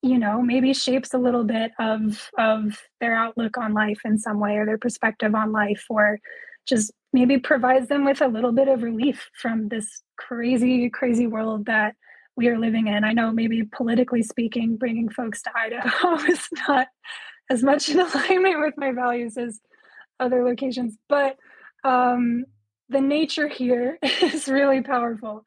you 0.00 0.18
know, 0.18 0.40
maybe 0.40 0.72
shapes 0.72 1.12
a 1.12 1.18
little 1.18 1.44
bit 1.44 1.72
of 1.78 2.30
of 2.38 2.80
their 3.02 3.14
outlook 3.14 3.58
on 3.58 3.74
life 3.74 4.00
in 4.06 4.16
some 4.16 4.40
way 4.40 4.56
or 4.56 4.64
their 4.64 4.78
perspective 4.78 5.34
on 5.34 5.52
life, 5.52 5.84
or 5.90 6.18
just 6.66 6.90
maybe 7.12 7.36
provides 7.36 7.88
them 7.88 8.06
with 8.06 8.22
a 8.22 8.28
little 8.28 8.52
bit 8.52 8.68
of 8.68 8.82
relief 8.82 9.28
from 9.34 9.68
this 9.68 10.02
crazy, 10.16 10.88
crazy 10.88 11.26
world 11.26 11.66
that 11.66 11.96
we 12.36 12.48
are 12.48 12.58
living 12.58 12.86
in. 12.86 13.04
I 13.04 13.12
know 13.12 13.30
maybe 13.30 13.62
politically 13.64 14.22
speaking, 14.22 14.76
bringing 14.76 15.08
folks 15.08 15.42
to 15.42 15.50
Idaho 15.56 16.14
is 16.30 16.48
not 16.68 16.88
as 17.50 17.62
much 17.62 17.88
in 17.88 18.00
alignment 18.00 18.60
with 18.60 18.74
my 18.76 18.92
values 18.92 19.36
as 19.36 19.60
other 20.20 20.44
locations, 20.44 20.96
but 21.08 21.36
um, 21.84 22.44
the 22.88 23.00
nature 23.00 23.48
here 23.48 23.98
is 24.02 24.48
really 24.48 24.82
powerful 24.82 25.44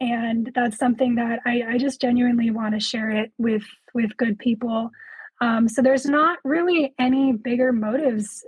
and 0.00 0.50
that's 0.54 0.78
something 0.78 1.16
that 1.16 1.40
I, 1.44 1.62
I 1.70 1.78
just 1.78 2.00
genuinely 2.00 2.50
want 2.50 2.74
to 2.74 2.80
share 2.80 3.10
it 3.10 3.32
with 3.38 3.64
with 3.94 4.16
good 4.16 4.38
people 4.38 4.90
um, 5.40 5.68
so 5.68 5.82
there's 5.82 6.06
not 6.06 6.38
really 6.44 6.94
any 6.98 7.32
bigger 7.32 7.72
motives 7.72 8.44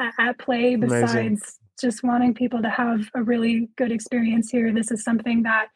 at, 0.00 0.38
play 0.38 0.76
besides 0.76 1.12
Amazing. 1.12 1.38
just 1.80 2.04
wanting 2.04 2.32
people 2.32 2.62
to 2.62 2.70
have 2.70 3.08
a 3.14 3.22
really 3.22 3.68
good 3.76 3.90
experience 3.90 4.50
here 4.50 4.72
this 4.72 4.90
is 4.90 5.02
something 5.02 5.42
that 5.42 5.68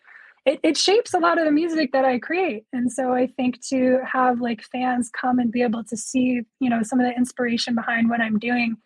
it, 0.44 0.58
it 0.64 0.76
shapes 0.76 1.14
a 1.14 1.18
lot 1.18 1.38
of 1.38 1.44
the 1.44 1.50
music 1.52 1.92
that 1.92 2.04
i 2.04 2.18
create 2.18 2.64
and 2.72 2.90
so 2.90 3.12
i 3.12 3.26
think 3.26 3.60
to 3.60 3.98
have 4.10 4.40
like 4.40 4.62
fans 4.62 5.10
come 5.10 5.38
and 5.38 5.52
be 5.52 5.62
able 5.62 5.84
to 5.84 5.96
see 5.96 6.40
you 6.60 6.70
know 6.70 6.82
some 6.82 7.00
of 7.00 7.06
the 7.06 7.16
inspiration 7.16 7.74
behind 7.74 8.08
what 8.08 8.20
i'm 8.20 8.38
doing 8.38 8.76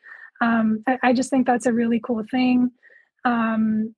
um, 0.41 0.83
I, 0.87 0.99
I, 1.03 1.13
just 1.13 1.31
think 1.31 1.47
that's 1.47 1.67
a 1.67 1.73
really 1.73 2.01
cool 2.01 2.25
thing. 2.31 2.71
Um, 3.25 3.95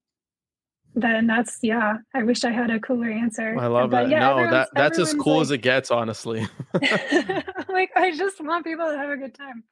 then 0.94 1.26
that's 1.26 1.58
yeah. 1.62 1.98
I 2.14 2.22
wish 2.22 2.44
I 2.44 2.50
had 2.50 2.70
a 2.70 2.80
cooler 2.80 3.10
answer. 3.10 3.56
I 3.58 3.66
love 3.66 3.90
but, 3.90 4.04
that. 4.04 4.10
Yeah, 4.10 4.20
no, 4.20 4.50
that 4.50 4.68
that's 4.74 4.98
as 4.98 5.14
cool 5.14 5.36
like, 5.36 5.42
as 5.42 5.50
it 5.52 5.58
gets, 5.58 5.90
honestly. 5.90 6.46
like 7.68 7.90
I 7.96 8.12
just 8.16 8.42
want 8.42 8.64
people 8.64 8.86
to 8.86 8.96
have 8.96 9.10
a 9.10 9.16
good 9.16 9.34
time. 9.34 9.64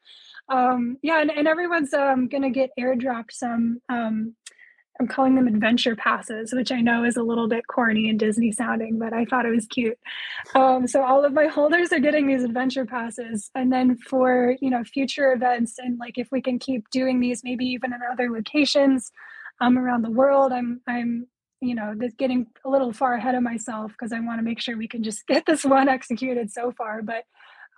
Um, 0.49 0.99
yeah, 1.03 1.20
and, 1.20 1.31
and 1.31 1.49
everyone's 1.49 1.92
um, 1.94 2.29
gonna 2.29 2.51
get 2.51 2.70
airdropped 2.79 3.33
some 3.33 3.81
um, 3.88 4.35
I'm 4.99 5.07
calling 5.07 5.35
them 5.35 5.47
adventure 5.47 5.95
passes, 5.95 6.53
which 6.53 6.73
I 6.73 6.81
know 6.81 7.05
is 7.05 7.17
a 7.17 7.23
little 7.23 7.49
bit 7.49 7.67
corny 7.67 8.09
and 8.09 8.19
Disney 8.19 8.53
sounding, 8.53 8.99
but 8.99 9.13
I 9.13 9.25
thought 9.25 9.47
it 9.47 9.55
was 9.55 9.67
cute. 9.67 9.99
Um, 10.55 10.87
so 10.87 11.03
all 11.03 11.25
of 11.25 11.33
my 11.33 11.47
holders 11.47 11.93
are 11.93 11.99
getting 11.99 12.27
these 12.27 12.45
adventure 12.45 12.87
passes, 12.87 13.51
and 13.55 13.73
then 13.73 13.97
for 13.97 14.57
you 14.61 14.71
know 14.71 14.85
future 14.85 15.33
events 15.33 15.79
and 15.79 15.99
like 15.99 16.19
if 16.19 16.29
we 16.33 16.41
can 16.41 16.59
keep 16.59 16.89
doing 16.91 17.21
these, 17.21 17.45
maybe 17.45 17.67
even 17.67 17.93
in 17.93 18.01
other 18.11 18.31
locations 18.31 19.13
um, 19.61 19.79
around 19.79 20.03
the 20.03 20.11
world, 20.11 20.53
I'm 20.53 20.81
I'm 20.87 21.27
you 21.61 21.75
know 21.75 21.95
this 21.97 22.15
getting 22.15 22.47
a 22.65 22.71
little 22.71 22.93
far 22.93 23.15
ahead 23.15 23.35
of 23.35 23.43
myself 23.43 23.93
because 23.93 24.13
I 24.13 24.21
want 24.21 24.39
to 24.39 24.45
make 24.45 24.61
sure 24.61 24.77
we 24.77 24.89
can 24.89 25.03
just 25.03 25.27
get 25.29 25.47
this 25.47 25.65
one 25.65 25.89
executed 25.89 26.51
so 26.51 26.73
far, 26.73 27.03
but 27.03 27.25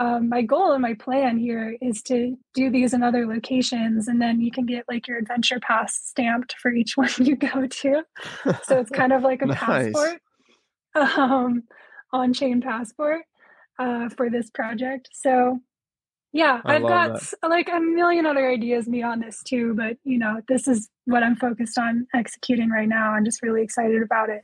um, 0.00 0.28
my 0.28 0.42
goal 0.42 0.72
and 0.72 0.82
my 0.82 0.94
plan 0.94 1.38
here 1.38 1.76
is 1.80 2.02
to 2.02 2.37
do 2.54 2.70
these 2.70 2.94
in 2.94 3.02
other 3.02 3.26
locations 3.26 4.06
and 4.06 4.22
then 4.22 4.40
you 4.40 4.50
can 4.50 4.64
get 4.64 4.84
like 4.88 5.08
your 5.08 5.18
adventure 5.18 5.58
pass 5.61 5.98
stamped 6.04 6.54
for 6.61 6.72
each 6.72 6.96
one 6.96 7.11
you 7.18 7.37
go 7.37 7.66
to 7.66 8.02
so 8.62 8.78
it's 8.78 8.90
kind 8.90 9.12
of 9.12 9.22
like 9.22 9.42
a 9.42 9.46
nice. 9.46 9.58
passport 9.58 10.20
um, 10.94 11.62
on 12.12 12.32
chain 12.32 12.61
passport 12.61 13.22
uh, 13.78 14.08
for 14.11 14.30
this 14.30 14.50
project 14.50 15.08
so 15.12 15.58
yeah 16.32 16.61
I 16.64 16.76
i've 16.76 16.82
got 16.82 17.20
that. 17.20 17.48
like 17.48 17.68
a 17.72 17.80
million 17.80 18.26
other 18.26 18.48
ideas 18.50 18.87
beyond 18.87 19.22
this 19.22 19.42
too 19.42 19.74
but 19.74 19.96
you 20.04 20.18
know 20.18 20.40
this 20.46 20.68
is 20.68 20.90
what 21.06 21.22
i'm 21.22 21.37
focused 21.37 21.78
on 21.78 22.06
executing 22.14 22.68
right 22.70 22.88
now 22.88 23.12
i'm 23.12 23.24
just 23.24 23.42
really 23.42 23.62
excited 23.62 24.02
about 24.02 24.28
it 24.28 24.42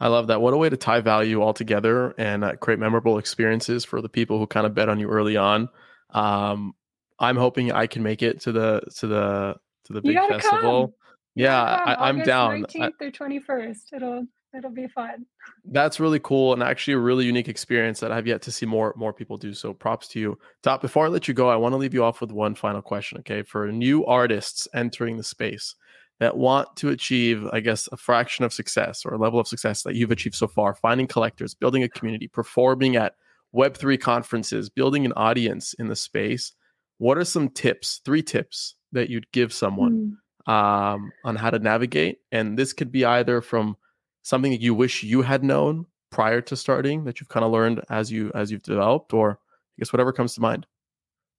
I 0.00 0.08
love 0.08 0.28
that. 0.28 0.40
What 0.40 0.54
a 0.54 0.56
way 0.56 0.70
to 0.70 0.76
tie 0.76 1.00
value 1.00 1.42
all 1.42 1.52
together 1.52 2.14
and 2.16 2.42
uh, 2.42 2.56
create 2.56 2.80
memorable 2.80 3.18
experiences 3.18 3.84
for 3.84 4.00
the 4.00 4.08
people 4.08 4.38
who 4.38 4.46
kind 4.46 4.66
of 4.66 4.74
bet 4.74 4.88
on 4.88 4.98
you 4.98 5.08
early 5.08 5.36
on. 5.36 5.68
Um, 6.10 6.72
I'm 7.18 7.36
hoping 7.36 7.70
I 7.70 7.86
can 7.86 8.02
make 8.02 8.22
it 8.22 8.40
to 8.42 8.52
the 8.52 8.80
to 8.96 9.06
the 9.06 9.56
to 9.84 9.92
the 9.92 10.00
big 10.00 10.16
festival. 10.16 10.88
Come. 10.88 10.94
Yeah, 11.34 11.62
I, 11.62 12.08
am 12.08 12.22
down. 12.22 12.64
19th 12.64 12.92
or 13.00 13.10
21st. 13.10 13.76
It'll 13.92 14.26
it'll 14.56 14.70
be 14.70 14.88
fun. 14.88 15.26
That's 15.64 16.00
really 16.00 16.18
cool 16.18 16.52
and 16.52 16.62
actually 16.62 16.94
a 16.94 16.98
really 16.98 17.24
unique 17.24 17.48
experience 17.48 18.00
that 18.00 18.10
I've 18.10 18.26
yet 18.26 18.42
to 18.42 18.52
see 18.52 18.66
more 18.66 18.94
more 18.96 19.12
people 19.12 19.36
do. 19.36 19.52
So 19.52 19.74
props 19.74 20.08
to 20.08 20.20
you. 20.20 20.38
Dot, 20.62 20.80
before 20.80 21.06
I 21.06 21.08
let 21.08 21.28
you 21.28 21.34
go, 21.34 21.48
I 21.48 21.56
want 21.56 21.74
to 21.74 21.76
leave 21.76 21.94
you 21.94 22.04
off 22.04 22.20
with 22.20 22.32
one 22.32 22.54
final 22.54 22.82
question. 22.82 23.18
Okay, 23.18 23.42
for 23.42 23.70
new 23.70 24.04
artists 24.06 24.66
entering 24.74 25.18
the 25.18 25.24
space, 25.24 25.74
that 26.20 26.36
want 26.36 26.76
to 26.76 26.90
achieve, 26.90 27.46
I 27.52 27.60
guess, 27.60 27.88
a 27.90 27.96
fraction 27.96 28.44
of 28.44 28.52
success 28.52 29.04
or 29.04 29.14
a 29.14 29.18
level 29.18 29.40
of 29.40 29.48
success 29.48 29.82
that 29.82 29.94
you've 29.94 30.10
achieved 30.10 30.36
so 30.36 30.46
far, 30.46 30.74
finding 30.74 31.06
collectors, 31.06 31.54
building 31.54 31.82
a 31.82 31.88
community, 31.88 32.28
performing 32.28 32.96
at 32.96 33.14
Web3 33.54 33.98
conferences, 33.98 34.68
building 34.68 35.04
an 35.04 35.14
audience 35.16 35.72
in 35.74 35.88
the 35.88 35.96
space, 35.96 36.52
what 36.98 37.16
are 37.16 37.24
some 37.24 37.48
tips, 37.48 38.02
three 38.04 38.22
tips 38.22 38.74
that 38.92 39.08
you'd 39.08 39.30
give 39.32 39.52
someone 39.52 40.18
mm. 40.46 40.52
um, 40.52 41.10
on 41.24 41.36
how 41.36 41.48
to 41.48 41.58
navigate? 41.58 42.18
And 42.30 42.58
this 42.58 42.74
could 42.74 42.92
be 42.92 43.06
either 43.06 43.40
from 43.40 43.76
something 44.22 44.52
that 44.52 44.60
you 44.60 44.74
wish 44.74 45.02
you 45.02 45.22
had 45.22 45.42
known 45.42 45.86
prior 46.10 46.42
to 46.42 46.56
starting 46.56 47.04
that 47.04 47.18
you've 47.18 47.30
kind 47.30 47.44
of 47.44 47.50
learned 47.50 47.80
as 47.88 48.12
you 48.12 48.30
as 48.34 48.52
you've 48.52 48.62
developed, 48.62 49.14
or 49.14 49.32
I 49.32 49.36
guess 49.78 49.92
whatever 49.92 50.12
comes 50.12 50.34
to 50.34 50.42
mind. 50.42 50.66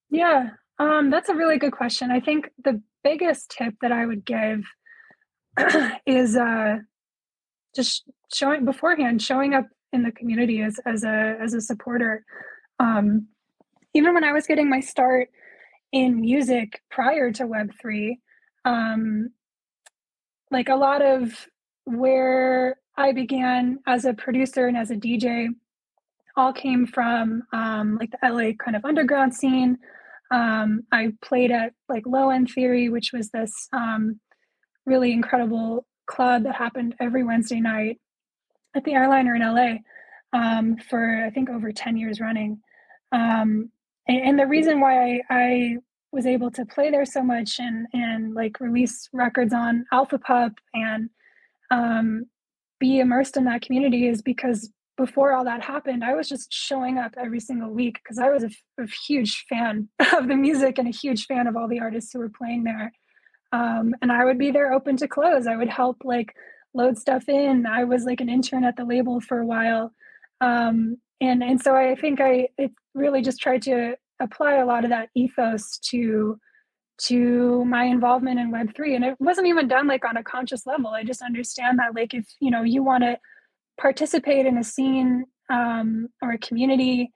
Yeah, 0.09 0.49
um, 0.79 1.11
that's 1.11 1.29
a 1.29 1.35
really 1.35 1.59
good 1.59 1.73
question. 1.73 2.09
I 2.09 2.19
think 2.19 2.49
the 2.63 2.81
biggest 3.03 3.51
tip 3.51 3.75
that 3.81 3.91
I 3.91 4.05
would 4.05 4.25
give 4.25 4.63
is 6.05 6.35
uh, 6.35 6.77
just 7.75 8.03
showing 8.33 8.65
beforehand, 8.65 9.21
showing 9.21 9.53
up 9.53 9.67
in 9.93 10.03
the 10.03 10.11
community 10.11 10.61
as 10.61 10.79
as 10.85 11.03
a 11.03 11.37
as 11.41 11.53
a 11.53 11.61
supporter. 11.61 12.25
Um, 12.79 13.27
even 13.93 14.13
when 14.13 14.23
I 14.23 14.31
was 14.31 14.47
getting 14.47 14.69
my 14.69 14.79
start 14.79 15.29
in 15.91 16.21
music 16.21 16.81
prior 16.89 17.31
to 17.33 17.45
Web 17.45 17.71
three, 17.79 18.19
um, 18.65 19.31
like 20.49 20.69
a 20.69 20.75
lot 20.75 21.01
of 21.01 21.47
where 21.85 22.77
I 22.97 23.11
began 23.11 23.79
as 23.87 24.05
a 24.05 24.13
producer 24.13 24.67
and 24.67 24.77
as 24.77 24.91
a 24.91 24.95
DJ 24.95 25.49
all 26.37 26.53
came 26.53 26.85
from 26.85 27.43
um, 27.51 27.97
like 27.97 28.11
the 28.11 28.29
LA 28.29 28.51
kind 28.63 28.75
of 28.75 28.85
underground 28.85 29.33
scene. 29.33 29.77
Um, 30.31 30.81
I 30.91 31.13
played 31.21 31.51
at 31.51 31.73
like 31.89 32.03
Low 32.05 32.29
End 32.29 32.49
Theory, 32.49 32.89
which 32.89 33.11
was 33.13 33.29
this 33.29 33.67
um, 33.73 34.19
really 34.85 35.11
incredible 35.11 35.85
club 36.07 36.43
that 36.43 36.55
happened 36.55 36.95
every 36.99 37.23
Wednesday 37.23 37.59
night 37.59 37.99
at 38.75 38.83
the 38.83 38.93
Airliner 38.93 39.35
in 39.35 39.41
LA 39.41 39.77
um, 40.33 40.77
for 40.89 41.23
I 41.25 41.29
think 41.29 41.49
over 41.49 41.71
10 41.71 41.97
years 41.97 42.19
running. 42.19 42.59
Um, 43.11 43.69
and, 44.07 44.21
and, 44.21 44.39
the 44.39 44.47
reason 44.47 44.79
why 44.79 45.15
I, 45.15 45.21
I, 45.29 45.77
was 46.13 46.25
able 46.25 46.51
to 46.51 46.65
play 46.65 46.91
there 46.91 47.05
so 47.05 47.23
much 47.23 47.59
and, 47.59 47.87
and 47.93 48.33
like 48.33 48.59
release 48.59 49.07
records 49.13 49.53
on 49.53 49.85
Alpha 49.93 50.17
Pup 50.17 50.51
and 50.73 51.09
um, 51.71 52.25
be 52.79 52.99
immersed 52.99 53.37
in 53.37 53.45
that 53.45 53.61
community 53.61 54.07
is 54.07 54.21
because 54.21 54.69
before 55.01 55.33
all 55.33 55.45
that 55.45 55.63
happened, 55.63 56.03
I 56.03 56.13
was 56.13 56.29
just 56.29 56.53
showing 56.53 56.99
up 56.99 57.15
every 57.17 57.39
single 57.39 57.71
week 57.71 57.99
because 58.03 58.19
I 58.19 58.29
was 58.29 58.43
a, 58.43 58.51
a, 58.79 58.85
huge 59.07 59.45
fan 59.49 59.89
of 60.13 60.27
the 60.27 60.35
music 60.35 60.77
and 60.77 60.87
a 60.87 60.91
huge 60.91 61.25
fan 61.25 61.47
of 61.47 61.57
all 61.57 61.67
the 61.67 61.79
artists 61.79 62.13
who 62.13 62.19
were 62.19 62.29
playing 62.29 62.63
there. 62.63 62.93
Um, 63.51 63.95
and 64.03 64.11
I 64.11 64.23
would 64.25 64.37
be 64.37 64.51
there 64.51 64.71
open 64.71 64.97
to 64.97 65.07
close. 65.07 65.47
I 65.47 65.55
would 65.55 65.69
help 65.69 65.97
like 66.03 66.35
load 66.75 66.99
stuff 66.99 67.27
in. 67.27 67.65
I 67.65 67.83
was 67.83 68.03
like 68.03 68.21
an 68.21 68.29
intern 68.29 68.63
at 68.63 68.75
the 68.77 68.85
label 68.85 69.19
for 69.19 69.39
a 69.39 69.45
while. 69.45 69.91
Um, 70.39 70.97
and 71.19 71.43
and 71.43 71.59
so 71.59 71.75
I 71.75 71.95
think 71.95 72.21
I 72.21 72.49
really 72.93 73.23
just 73.23 73.41
tried 73.41 73.63
to 73.63 73.95
apply 74.19 74.57
a 74.57 74.65
lot 74.67 74.83
of 74.83 74.91
that 74.91 75.09
ethos 75.15 75.79
to 75.89 76.39
to 77.05 77.65
my 77.65 77.85
involvement 77.85 78.39
in 78.39 78.51
web3 78.51 78.95
and 78.95 79.03
it 79.03 79.15
wasn't 79.19 79.47
even 79.47 79.67
done 79.67 79.87
like 79.87 80.05
on 80.05 80.17
a 80.17 80.23
conscious 80.23 80.67
level 80.67 80.89
i 80.91 81.03
just 81.03 81.23
understand 81.23 81.79
that 81.79 81.95
like 81.95 82.13
if 82.13 82.27
you 82.39 82.51
know 82.51 82.61
you 82.61 82.83
want 82.83 83.01
to 83.01 83.17
participate 83.79 84.45
in 84.45 84.57
a 84.57 84.63
scene 84.63 85.25
um, 85.49 86.09
or 86.21 86.31
a 86.31 86.37
community 86.37 87.11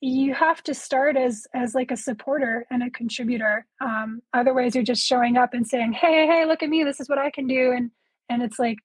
you 0.00 0.32
have 0.32 0.62
to 0.62 0.74
start 0.74 1.16
as 1.16 1.46
as 1.54 1.74
like 1.74 1.90
a 1.90 1.96
supporter 1.96 2.66
and 2.70 2.82
a 2.82 2.90
contributor. 2.90 3.66
Um, 3.80 4.22
otherwise 4.32 4.74
you're 4.74 4.84
just 4.84 5.04
showing 5.04 5.36
up 5.36 5.52
and 5.52 5.66
saying 5.66 5.92
hey 5.92 6.26
hey 6.26 6.44
look 6.46 6.62
at 6.62 6.70
me 6.70 6.84
this 6.84 7.00
is 7.00 7.08
what 7.08 7.18
i 7.18 7.30
can 7.30 7.46
do 7.46 7.72
and 7.72 7.90
and 8.28 8.42
it's 8.42 8.58
like 8.58 8.78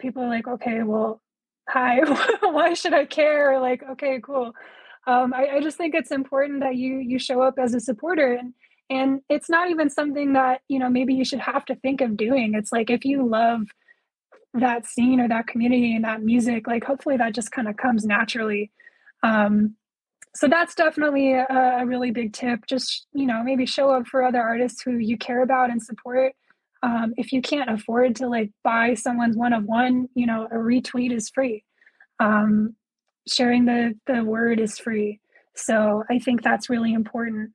people 0.00 0.22
are 0.22 0.28
like 0.28 0.46
okay 0.46 0.82
well 0.82 1.20
hi 1.68 2.00
why 2.42 2.74
should 2.74 2.92
i 2.94 3.04
care? 3.04 3.60
Like 3.60 3.82
okay 3.92 4.20
cool. 4.22 4.52
Um, 5.06 5.34
I, 5.34 5.56
I 5.56 5.60
just 5.60 5.76
think 5.76 5.94
it's 5.94 6.12
important 6.12 6.60
that 6.60 6.76
you 6.76 6.98
you 6.98 7.18
show 7.18 7.40
up 7.42 7.54
as 7.58 7.74
a 7.74 7.80
supporter 7.80 8.34
and 8.34 8.52
and 8.90 9.20
it's 9.30 9.48
not 9.48 9.70
even 9.70 9.88
something 9.88 10.34
that 10.34 10.60
you 10.68 10.78
know 10.78 10.90
maybe 10.90 11.14
you 11.14 11.24
should 11.24 11.40
have 11.40 11.64
to 11.66 11.76
think 11.76 12.00
of 12.02 12.16
doing. 12.16 12.54
It's 12.54 12.72
like 12.72 12.90
if 12.90 13.04
you 13.04 13.26
love 13.26 13.62
that 14.54 14.86
scene 14.86 15.20
or 15.20 15.28
that 15.28 15.46
community 15.46 15.94
and 15.94 16.04
that 16.04 16.22
music 16.22 16.66
like 16.66 16.84
hopefully 16.84 17.16
that 17.16 17.34
just 17.34 17.52
kind 17.52 17.68
of 17.68 17.76
comes 17.76 18.04
naturally. 18.04 18.70
Um, 19.22 19.76
so 20.34 20.48
that's 20.48 20.74
definitely 20.74 21.34
a, 21.34 21.46
a, 21.50 21.86
really 21.86 22.10
big 22.10 22.32
tip. 22.32 22.66
Just 22.66 23.06
you 23.12 23.26
know 23.26 23.42
maybe 23.42 23.66
show 23.66 23.90
up 23.90 24.06
for 24.06 24.22
other 24.22 24.40
artists 24.40 24.82
who 24.82 24.96
you 24.96 25.16
care 25.16 25.42
about 25.42 25.70
and 25.70 25.82
support. 25.82 26.32
Um, 26.82 27.14
if 27.16 27.32
you 27.32 27.40
can't 27.42 27.70
afford 27.70 28.16
to 28.16 28.26
like 28.26 28.50
buy 28.64 28.94
someone's 28.94 29.36
one 29.36 29.52
of 29.52 29.64
one 29.64 30.08
you 30.14 30.26
know 30.26 30.46
a 30.50 30.56
retweet 30.56 31.12
is 31.12 31.30
free. 31.30 31.64
Um, 32.20 32.76
sharing 33.28 33.66
the 33.66 33.94
the 34.06 34.24
word 34.24 34.60
is 34.60 34.78
free. 34.78 35.20
So 35.54 36.02
i 36.10 36.18
think 36.18 36.42
that's 36.42 36.70
really 36.70 36.92
important. 36.92 37.52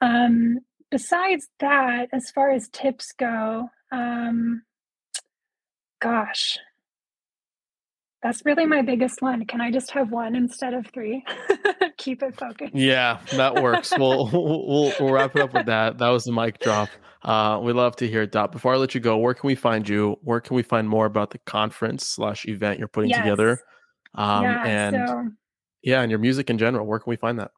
Um, 0.00 0.60
besides 0.90 1.48
that 1.60 2.08
as 2.12 2.30
far 2.30 2.50
as 2.50 2.68
tips 2.68 3.12
go 3.12 3.68
um, 3.92 4.62
gosh. 6.00 6.58
That's 8.22 8.42
really 8.44 8.66
my 8.66 8.82
biggest 8.82 9.22
one. 9.22 9.46
Can 9.46 9.62
i 9.62 9.70
just 9.70 9.90
have 9.92 10.10
one 10.10 10.34
instead 10.36 10.74
of 10.74 10.86
three? 10.92 11.24
Keep 11.96 12.22
it 12.22 12.36
focused. 12.38 12.74
Yeah 12.74 13.18
that 13.32 13.62
works. 13.62 13.92
We'll, 13.98 14.30
we'll 14.30 14.92
we'll 14.98 15.12
wrap 15.12 15.36
it 15.36 15.42
up 15.42 15.52
with 15.52 15.66
that. 15.66 15.98
That 15.98 16.08
was 16.08 16.24
the 16.24 16.32
mic 16.32 16.58
drop. 16.60 16.88
Uh, 17.22 17.60
we 17.62 17.72
love 17.72 17.96
to 17.96 18.08
hear 18.08 18.22
it 18.22 18.32
dot. 18.32 18.50
Before 18.50 18.72
i 18.72 18.76
let 18.76 18.94
you 18.94 19.00
go 19.00 19.18
where 19.18 19.34
can 19.34 19.46
we 19.46 19.54
find 19.54 19.88
you? 19.88 20.16
Where 20.22 20.40
can 20.40 20.56
we 20.56 20.62
find 20.62 20.88
more 20.88 21.06
about 21.06 21.30
the 21.30 21.38
conference 21.38 22.06
slash 22.06 22.46
event 22.46 22.78
you're 22.78 22.88
putting 22.88 23.10
yes. 23.10 23.20
together? 23.20 23.60
Um, 24.14 24.44
yeah, 24.44 24.66
and 24.66 25.08
so, 25.08 25.28
yeah, 25.82 26.00
and 26.00 26.10
your 26.10 26.18
music 26.18 26.50
in 26.50 26.58
general. 26.58 26.86
Where 26.86 26.98
can 26.98 27.10
we 27.10 27.16
find 27.16 27.38
that? 27.38 27.50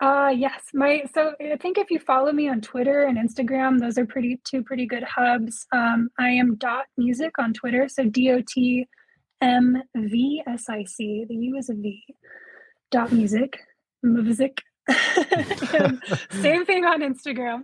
Uh 0.00 0.32
yes, 0.34 0.62
my 0.74 1.04
so 1.14 1.32
I 1.40 1.56
think 1.56 1.78
if 1.78 1.90
you 1.90 1.98
follow 2.00 2.32
me 2.32 2.48
on 2.48 2.60
Twitter 2.60 3.04
and 3.04 3.16
Instagram, 3.16 3.78
those 3.78 3.98
are 3.98 4.06
pretty 4.06 4.40
two 4.44 4.62
pretty 4.62 4.86
good 4.86 5.04
hubs. 5.04 5.66
Um, 5.72 6.10
I 6.18 6.30
am 6.30 6.56
dot 6.56 6.86
music 6.96 7.32
on 7.38 7.52
Twitter, 7.52 7.88
so 7.88 8.04
D 8.04 8.30
O 8.32 8.42
T 8.46 8.86
M 9.40 9.82
V 9.94 10.42
S 10.48 10.64
I 10.68 10.84
C. 10.84 11.24
The 11.28 11.34
U 11.36 11.56
is 11.56 11.68
a 11.68 11.74
V. 11.74 12.02
Dot 12.90 13.12
music, 13.12 13.58
music. 14.02 14.62
same 16.30 16.66
thing 16.66 16.84
on 16.84 17.00
Instagram. 17.00 17.62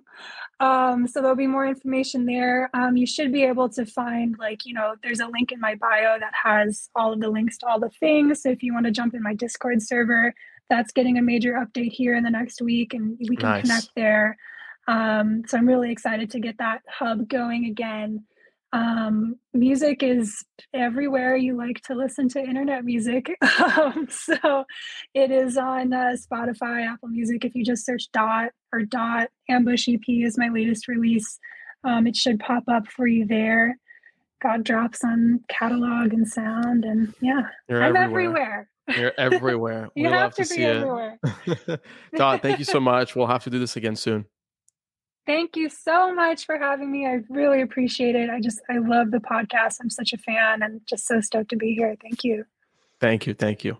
Um, 0.61 1.07
so 1.07 1.21
there'll 1.21 1.37
be 1.37 1.47
more 1.47 1.67
information 1.67 2.27
there. 2.27 2.71
Um, 2.75 2.97
you 2.97 3.07
should 3.07 3.33
be 3.33 3.45
able 3.45 3.69
to 3.71 3.87
find, 3.87 4.37
like, 4.39 4.65
you 4.65 4.75
know, 4.75 4.95
there's 5.03 5.21
a 5.21 5.27
link 5.27 5.53
in 5.53 5.61
my 5.61 5.75
bio 5.77 6.19
that 6.19 6.33
has 6.45 6.89
all 6.97 7.13
of 7.13 7.21
the 7.21 7.29
links 7.29 7.59
to 7.59 7.67
all 7.67 7.79
the 7.79 7.91
things. 8.01 8.43
So 8.43 8.51
if 8.51 8.63
you 8.63 8.73
want 8.73 8.87
to 8.87 8.93
jump 8.93 9.15
in 9.15 9.23
my 9.23 9.35
Discord 9.35 9.83
server, 9.83 10.35
that's 10.71 10.93
getting 10.93 11.19
a 11.19 11.23
major 11.23 11.55
update 11.55 11.93
here 11.93 12.15
in 12.15 12.25
the 12.25 12.31
next 12.31 12.61
week, 12.61 12.95
and 12.95 13.17
we 13.29 13.37
can 13.37 13.49
nice. 13.49 13.63
connect 13.63 13.89
there. 13.97 14.37
Um, 14.87 15.43
so 15.47 15.59
I'm 15.59 15.67
really 15.67 15.93
excited 15.93 16.31
to 16.31 16.41
get 16.41 16.59
that 16.59 16.81
hub 16.89 17.29
going 17.29 17.67
again 17.67 18.25
um, 18.73 19.37
music 19.55 20.03
is 20.03 20.45
everywhere 20.75 21.37
you 21.37 21.57
like 21.57 21.81
to 21.83 21.95
listen 21.95 22.29
to 22.31 22.41
internet 22.41 22.85
music. 22.85 23.31
Um, 23.79 24.09
so 24.11 24.65
it 25.15 25.31
is 25.31 25.57
on 25.57 25.93
uh, 25.93 26.17
Spotify, 26.17 26.87
Apple 26.87 27.09
Music. 27.09 27.45
If 27.45 27.55
you 27.55 27.65
just 27.65 27.85
search 27.85 28.11
Dot 28.13 28.51
or 28.73 28.83
Dot 28.83 29.29
Ambush 29.49 29.89
EP 29.89 30.03
is 30.09 30.39
my 30.39 30.49
latest 30.49 30.89
release. 30.89 31.39
Um, 31.85 32.07
it 32.07 32.17
should 32.17 32.41
pop 32.41 32.65
up 32.67 32.89
for 32.89 33.07
you 33.07 33.25
there. 33.27 33.79
God 34.43 34.65
drops 34.65 35.05
on 35.05 35.41
catalog 35.49 36.13
and 36.13 36.27
sound, 36.27 36.85
and 36.85 37.15
yeah, 37.21 37.43
You're 37.69 37.83
I'm 37.83 37.97
everywhere. 37.97 38.05
everywhere. 38.05 38.71
You're 38.97 39.13
everywhere. 39.19 39.91
you 39.95 40.05
we 40.05 40.11
have 40.11 40.35
to, 40.37 40.45
to 40.45 40.55
be 40.55 40.65
everywhere. 40.65 41.19
Dot, 42.17 42.43
thank 42.43 42.59
you 42.59 42.65
so 42.65 42.81
much. 42.81 43.15
We'll 43.15 43.27
have 43.27 43.45
to 43.45 43.51
do 43.51 43.59
this 43.59 43.77
again 43.77 43.97
soon. 43.97 44.27
Thank 45.27 45.57
you 45.57 45.69
so 45.69 46.15
much 46.15 46.47
for 46.47 46.57
having 46.57 46.91
me. 46.91 47.07
I 47.07 47.21
really 47.29 47.61
appreciate 47.61 48.15
it. 48.15 48.31
I 48.31 48.41
just, 48.41 48.63
I 48.71 48.79
love 48.79 49.11
the 49.11 49.19
podcast. 49.19 49.77
I'm 49.81 49.91
such 49.91 50.15
a 50.15 50.17
fan 50.17 50.63
and 50.63 50.81
just 50.87 51.07
so 51.07 51.21
stoked 51.21 51.51
to 51.51 51.57
be 51.57 51.75
here. 51.75 51.95
Thank 52.01 52.25
you. 52.25 52.47
Thank 52.99 53.27
you. 53.27 53.35
Thank 53.35 53.63
you. 53.63 53.77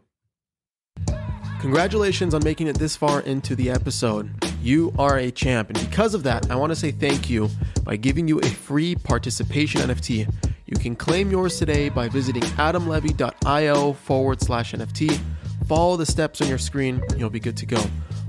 Congratulations 1.61 2.35
on 2.35 2.45
making 2.45 2.67
it 2.67 2.79
this 2.79 2.97
far 2.97 3.21
into 3.23 3.57
the 3.57 3.71
episode. 3.71 4.31
You 4.63 4.93
are 4.99 5.19
a 5.19 5.31
champ. 5.31 5.71
And 5.71 5.81
because 5.81 6.15
of 6.15 6.23
that, 6.25 6.51
I 6.51 6.55
want 6.55 6.71
to 6.71 6.77
say 6.77 6.91
thank 6.91 7.31
you 7.31 7.49
by 7.83 7.97
giving 7.97 8.29
you 8.29 8.39
a 8.41 8.47
free 8.47 8.95
participation 8.95 9.81
NFT. 9.81 10.33
You 10.69 10.77
can 10.77 10.97
claim 10.97 11.31
yours 11.31 11.59
today 11.59 11.89
by 11.89 12.11
visiting 12.11 12.43
adamlevy.io 12.43 13.95
forward 13.95 14.43
slash 14.43 14.75
NFT. 14.75 15.19
Follow 15.67 15.97
the 15.97 16.05
steps 16.05 16.43
on 16.43 16.49
your 16.49 16.59
screen, 16.59 17.03
you'll 17.17 17.31
be 17.31 17.41
good 17.41 17.57
to 17.57 17.65
go. 17.67 17.83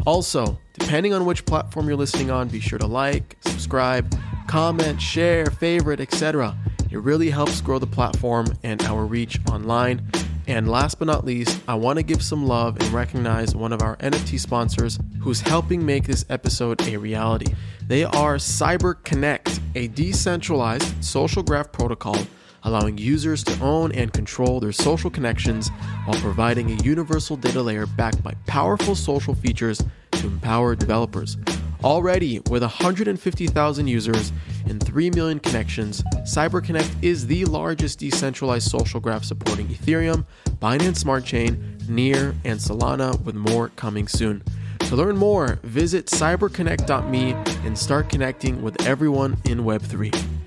Also, 0.07 0.57
depending 0.71 1.13
on 1.13 1.25
which 1.25 1.45
platform 1.45 1.89
you're 1.89 1.97
listening 1.97 2.31
on, 2.31 2.47
be 2.47 2.61
sure 2.61 2.79
to 2.79 2.87
like, 2.87 3.35
subscribe, 3.41 4.17
comment, 4.47 5.01
share, 5.01 5.47
favorite, 5.47 5.99
etc. 5.99 6.57
It 6.89 6.99
really 6.99 7.29
helps 7.29 7.59
grow 7.59 7.77
the 7.77 7.87
platform 7.87 8.47
and 8.63 8.81
our 8.83 9.05
reach 9.05 9.37
online. 9.51 10.09
And 10.49 10.67
last 10.67 10.97
but 10.97 11.05
not 11.05 11.25
least, 11.25 11.61
I 11.67 11.75
want 11.75 11.97
to 11.97 12.03
give 12.03 12.23
some 12.23 12.43
love 12.43 12.75
and 12.79 12.91
recognize 12.91 13.55
one 13.55 13.71
of 13.71 13.83
our 13.83 13.97
NFT 13.97 14.39
sponsors 14.39 14.97
who's 15.21 15.41
helping 15.41 15.85
make 15.85 16.05
this 16.05 16.25
episode 16.27 16.81
a 16.87 16.97
reality. 16.97 17.53
They 17.85 18.03
are 18.03 18.37
CyberConnect, 18.37 19.59
a 19.75 19.89
decentralized 19.89 21.03
social 21.05 21.43
graph 21.43 21.71
protocol 21.71 22.17
allowing 22.63 22.97
users 22.97 23.43
to 23.43 23.57
own 23.61 23.91
and 23.93 24.11
control 24.11 24.59
their 24.59 24.71
social 24.71 25.09
connections 25.09 25.69
while 26.05 26.19
providing 26.19 26.71
a 26.71 26.83
universal 26.83 27.37
data 27.37 27.61
layer 27.61 27.85
backed 27.85 28.21
by 28.23 28.33
powerful 28.47 28.95
social 28.95 29.33
features 29.33 29.81
to 30.11 30.27
empower 30.27 30.75
developers. 30.75 31.37
Already, 31.83 32.41
with 32.49 32.61
150,000 32.61 33.87
users 33.87 34.33
and 34.67 34.83
3 34.83 35.11
million 35.11 35.39
connections, 35.39 36.03
CyberConnect 36.23 36.91
is 37.01 37.27
the 37.27 37.45
largest 37.45 37.99
decentralized 37.99 38.69
social 38.69 38.99
graph 38.99 39.23
supporting 39.23 39.67
Ethereum, 39.67 40.25
Binance 40.61 40.97
Smart 40.97 41.23
Chain, 41.23 41.77
Near, 41.87 42.35
and 42.43 42.59
Solana, 42.59 43.21
with 43.23 43.35
more 43.35 43.69
coming 43.69 44.09
soon. 44.09 44.43
To 44.79 44.95
learn 44.97 45.15
more, 45.15 45.59
visit 45.63 46.07
cyberconnect.me 46.07 47.31
and 47.65 47.77
start 47.77 48.09
connecting 48.09 48.61
with 48.61 48.85
everyone 48.85 49.37
in 49.45 49.59
Web3. 49.59 50.38